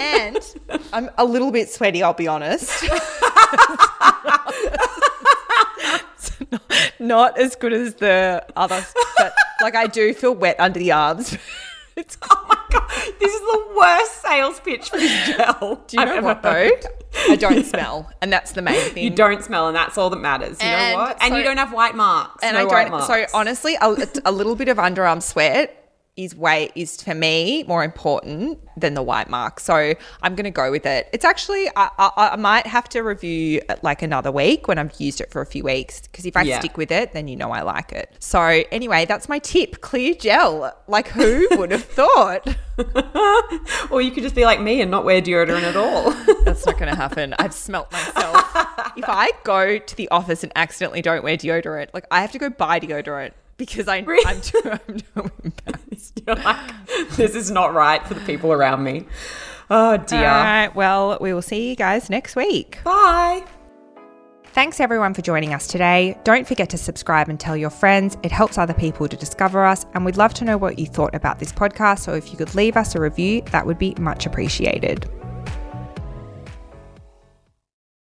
and 0.00 0.38
I'm 0.94 1.10
a 1.18 1.26
little 1.26 1.52
bit 1.52 1.68
sweaty, 1.68 2.02
I'll 2.02 2.14
be 2.14 2.26
honest. 2.26 2.88
Not, 6.50 6.92
not 6.98 7.38
as 7.38 7.56
good 7.56 7.72
as 7.72 7.94
the 7.94 8.44
others, 8.56 8.94
but 9.18 9.32
like 9.60 9.74
I 9.74 9.86
do 9.86 10.12
feel 10.14 10.34
wet 10.34 10.56
under 10.58 10.78
the 10.78 10.92
arms. 10.92 11.36
It's 11.96 12.18
oh 12.30 12.55
god, 12.70 12.88
this 13.20 13.34
is 13.34 13.40
the 13.40 13.66
worst 13.76 14.22
sales 14.22 14.60
pitch 14.60 14.90
for 14.90 14.96
this 14.98 15.26
gel. 15.36 15.82
Do 15.86 15.98
you 15.98 16.04
know 16.04 16.20
what 16.22 16.42
though? 16.42 16.70
I 17.28 17.36
don't 17.36 17.64
smell, 17.74 18.10
and 18.20 18.32
that's 18.32 18.52
the 18.52 18.62
main 18.62 18.80
thing. 18.90 19.02
You 19.04 19.10
don't 19.10 19.42
smell, 19.42 19.68
and 19.68 19.76
that's 19.76 19.96
all 19.96 20.10
that 20.10 20.16
matters. 20.20 20.60
You 20.62 20.68
And 20.68 20.92
know 20.92 20.98
what? 21.02 21.16
And 21.22 21.32
so- 21.32 21.38
you 21.38 21.44
don't 21.44 21.56
have 21.56 21.72
white 21.72 21.94
marks. 21.94 22.42
and 22.44 22.54
no 22.56 22.68
I 22.68 22.88
don't. 22.88 23.02
So 23.04 23.24
honestly, 23.34 23.76
a, 23.80 23.96
a 24.24 24.32
little 24.32 24.54
bit 24.56 24.68
of 24.68 24.76
underarm 24.76 25.22
sweat 25.22 25.85
is 26.16 26.34
way 26.34 26.70
is 26.74 27.00
for 27.02 27.14
me 27.14 27.62
more 27.64 27.84
important 27.84 28.58
than 28.78 28.94
the 28.94 29.02
white 29.02 29.28
mark. 29.28 29.60
So 29.60 29.94
I'm 30.22 30.34
going 30.34 30.44
to 30.44 30.50
go 30.50 30.70
with 30.70 30.86
it. 30.86 31.08
It's 31.12 31.24
actually 31.24 31.68
I, 31.76 31.90
I, 31.98 32.30
I 32.32 32.36
might 32.36 32.66
have 32.66 32.88
to 32.90 33.00
review 33.02 33.60
like 33.82 34.02
another 34.02 34.32
week 34.32 34.66
when 34.66 34.78
I've 34.78 34.98
used 34.98 35.20
it 35.20 35.30
for 35.30 35.42
a 35.42 35.46
few 35.46 35.64
weeks 35.64 36.00
because 36.00 36.24
if 36.24 36.36
I 36.36 36.42
Yeah. 36.42 36.58
stick 36.60 36.76
with 36.78 36.90
it, 36.90 37.12
then 37.12 37.28
you 37.28 37.36
know 37.36 37.50
I 37.50 37.62
like 37.62 37.92
it. 37.92 38.14
So 38.18 38.40
anyway, 38.40 39.04
that's 39.04 39.28
my 39.28 39.38
tip: 39.38 39.80
clear 39.80 40.14
gel. 40.14 40.74
Like 40.88 41.08
who 41.08 41.46
would 41.52 41.70
have 41.70 41.84
thought? 41.84 42.46
or 43.90 44.02
you 44.02 44.10
could 44.10 44.22
just 44.22 44.34
be 44.34 44.44
like 44.44 44.60
me 44.60 44.82
and 44.82 44.90
not 44.90 45.04
wear 45.04 45.22
deodorant 45.22 45.62
at 45.62 45.76
all. 45.76 46.10
That's 46.44 46.66
not 46.66 46.78
going 46.78 46.90
to 46.90 46.96
happen. 46.96 47.34
I've 47.38 47.54
smelt 47.54 47.90
myself. 47.90 48.36
if 48.96 49.04
I 49.08 49.30
go 49.44 49.78
to 49.78 49.96
the 49.96 50.08
office 50.10 50.42
and 50.42 50.52
accidentally 50.56 51.00
don't 51.00 51.24
wear 51.24 51.36
deodorant, 51.38 51.88
like 51.94 52.06
I 52.10 52.20
have 52.20 52.32
to 52.32 52.38
go 52.38 52.50
buy 52.50 52.78
deodorant 52.80 53.32
because 53.56 53.88
I, 53.88 53.98
Really? 54.00 54.24
I'm 54.26 54.40
too, 54.40 54.60
I'm 54.64 54.96
too 54.98 55.30
embarrassed. 55.44 56.22
You're 56.26 56.36
like, 56.36 56.86
this 57.16 57.34
is 57.34 57.50
not 57.50 57.74
right 57.74 58.06
for 58.06 58.14
the 58.14 58.20
people 58.20 58.52
around 58.52 58.82
me. 58.84 59.06
Oh 59.70 59.96
dear. 59.96 60.18
All 60.18 60.24
right. 60.24 60.74
Well, 60.74 61.18
we 61.20 61.32
will 61.32 61.42
see 61.42 61.68
you 61.68 61.76
guys 61.76 62.08
next 62.08 62.36
week. 62.36 62.78
Bye. 62.84 63.44
Thanks 64.44 64.80
everyone 64.80 65.12
for 65.12 65.20
joining 65.20 65.52
us 65.52 65.66
today. 65.66 66.18
Don't 66.24 66.48
forget 66.48 66.70
to 66.70 66.78
subscribe 66.78 67.28
and 67.28 67.38
tell 67.38 67.58
your 67.58 67.68
friends. 67.68 68.16
It 68.22 68.32
helps 68.32 68.56
other 68.56 68.72
people 68.72 69.06
to 69.06 69.14
discover 69.16 69.66
us, 69.66 69.84
and 69.92 70.02
we'd 70.02 70.16
love 70.16 70.32
to 70.34 70.46
know 70.46 70.56
what 70.56 70.78
you 70.78 70.86
thought 70.86 71.14
about 71.14 71.38
this 71.38 71.52
podcast. 71.52 71.98
So 71.98 72.14
if 72.14 72.30
you 72.30 72.38
could 72.38 72.54
leave 72.54 72.74
us 72.76 72.94
a 72.94 73.00
review, 73.00 73.42
that 73.50 73.66
would 73.66 73.78
be 73.78 73.94
much 73.98 74.24
appreciated. 74.24 75.10